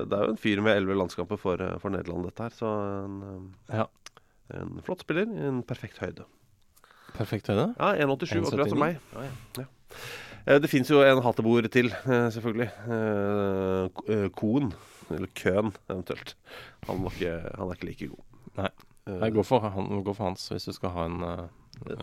Det 0.09 0.15
er 0.17 0.25
jo 0.25 0.33
en 0.33 0.39
fyr 0.41 0.61
med 0.65 0.77
elleve 0.79 0.97
landskamper 0.99 1.37
for, 1.41 1.61
eh, 1.61 1.77
for 1.83 1.93
Nederland, 1.93 2.25
dette 2.29 2.47
her. 2.47 2.55
Så 2.55 2.71
en, 3.05 3.19
eh, 3.69 3.77
Ja. 3.81 3.85
en 4.59 4.79
flott 4.85 5.01
spiller 5.05 5.27
i 5.29 5.47
en 5.51 5.61
perfekt 5.63 5.99
høyde. 6.01 6.25
Perfekt 7.17 7.47
høyde. 7.51 7.75
Ja, 7.77 7.93
1,87, 8.05 8.47
akkurat 8.47 8.69
som 8.69 8.79
meg. 8.79 8.99
Ja. 9.57 9.65
Eh, 10.47 10.59
Det 10.59 10.69
fins 10.71 10.89
jo 10.89 11.01
en 11.03 11.21
hatteboer 11.21 11.67
til, 11.69 11.87
eh, 11.91 12.29
selvfølgelig. 12.33 12.71
Koen. 14.35 14.73
Eller 15.11 15.27
Køen, 15.35 15.73
eventuelt. 15.89 16.35
Han, 16.87 17.03
ikke, 17.09 17.31
han 17.57 17.69
er 17.69 17.73
ikke 17.75 17.87
like 17.89 18.07
god. 18.07 18.23
Nei. 18.59 19.29
Gå 19.33 19.43
for, 19.43 19.59
han, 19.73 19.87
for 20.05 20.23
hans 20.23 20.49
hvis 20.51 20.65
du 20.69 20.73
skal 20.75 20.91
ha 20.93 21.05
en, 21.09 21.23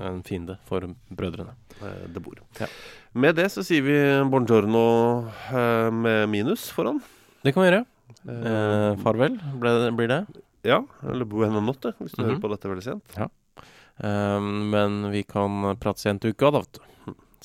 en 0.01 0.23
fiende 0.23 0.59
for 0.69 0.81
brødrene. 1.11 1.55
eh, 1.83 2.07
bor. 2.09 2.21
Boer. 2.23 2.41
Ja. 2.61 2.67
Med 3.15 3.37
det 3.37 3.51
så 3.53 3.63
sier 3.65 3.83
vi 3.83 3.97
buongiorno 4.31 5.29
eh, 5.53 5.91
med 5.91 6.29
minus 6.33 6.71
foran. 6.71 7.01
Det 7.43 7.53
kan 7.55 7.63
vi 7.63 7.71
gjøre. 7.71 7.85
Eh, 8.29 8.97
farvel 9.03 9.37
ble, 9.61 9.75
blir 9.97 10.09
det. 10.09 10.21
Ja, 10.67 10.81
eller 11.07 11.25
buena 11.29 11.61
notte, 11.61 11.93
hvis 12.01 12.13
du 12.17 12.23
Mhm. 12.23 12.29
hører 12.31 12.41
på 12.43 12.51
dette 12.51 12.69
veldig 12.69 12.83
sent. 12.83 13.17
Eh, 13.17 14.41
men 14.41 15.11
vi 15.13 15.23
kan 15.23 15.77
prates 15.79 16.05
igjen 16.07 16.19
til 16.21 16.33
uka, 16.33 16.51
da, 16.51 16.59
vet 16.61 16.73
du. 16.73 16.81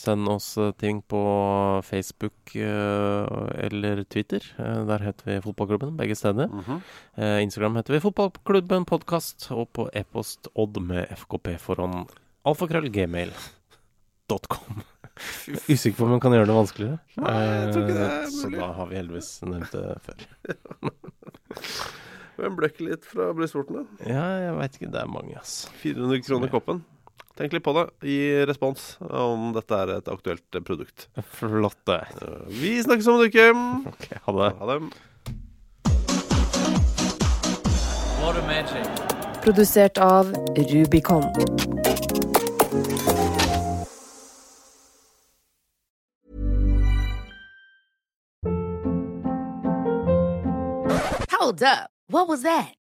Send 0.01 0.29
oss 0.29 0.57
eh, 0.57 0.71
ting 0.71 1.01
på 1.01 1.81
Facebook 1.83 2.55
eh, 2.55 3.25
eller 3.57 4.03
Twitter. 4.03 4.55
Eh, 4.57 4.85
der 4.85 4.99
heter 4.99 5.25
vi 5.25 5.41
Fotballklubben, 5.41 5.97
begge 5.97 6.15
steder. 6.15 6.47
Mm 6.47 6.61
-hmm. 6.61 6.81
Instagram 7.39 7.75
heter 7.75 7.93
vi 7.93 7.99
Fotballklubben 7.99 8.85
podkast, 8.85 9.51
og 9.51 9.73
på 9.73 9.89
e-post 9.93 10.47
Odd 10.55 10.81
med 10.81 11.05
FKP 11.17 11.59
foran 11.59 12.05
alfakrøllgmail.com. 12.45 14.81
Usikker 15.69 15.97
på 15.97 16.03
om 16.03 16.09
man 16.09 16.19
kan 16.19 16.31
gjøre 16.31 16.45
det 16.45 16.55
vanskeligere. 16.55 16.97
Nei, 17.17 17.41
jeg 17.41 17.73
tror 17.73 17.81
ikke 17.81 17.93
det 17.93 18.01
er 18.01 18.21
mulig. 18.21 18.41
Så 18.41 18.49
da 18.49 18.71
har 18.73 18.87
vi 18.87 18.95
heldigvis 18.95 19.41
nevnt 19.41 19.71
det 19.71 19.95
før. 20.01 20.15
Hvem 22.41 22.55
bløkker 22.55 22.85
litt 22.85 23.05
fra 23.05 23.33
brystvorten, 23.33 23.75
da? 23.75 23.81
Ja, 24.09 24.25
jeg 24.47 24.55
veit 24.57 24.73
ikke. 24.79 24.91
Det 24.91 25.01
er 25.01 25.07
mange, 25.07 25.37
ass. 25.37 25.69
400 25.83 26.21
kroner 26.25 26.47
koppen. 26.49 26.83
Tenk 27.41 27.55
litt 27.55 27.63
på 27.65 27.71
det. 27.73 27.87
Gi 28.05 28.17
respons 28.45 28.81
om 29.01 29.47
dette 29.55 29.73
er 29.73 29.95
et 29.95 30.09
aktuelt 30.13 30.57
eh, 30.57 30.61
produkt. 30.61 31.07
Flott, 31.39 31.79
det. 31.89 31.97
Eh, 32.21 32.43
Vi 32.61 32.75
snakkes 32.85 33.07
om 33.09 33.17
en 33.17 33.31
uke. 33.31 33.47
Ok, 33.89 34.05
ha 34.27 34.35
det. 34.37 34.49
Ha 34.59 34.67
det. 34.69 34.77
What 38.21 38.37
a 38.37 38.45
magic. 38.45 38.85
Produsert 39.41 39.97
av 39.97 40.29
Rubicon. 40.69 41.25
Hold 51.31 51.63
up. 51.63 51.89
What 52.07 52.27
was 52.27 52.43
that? 52.43 52.75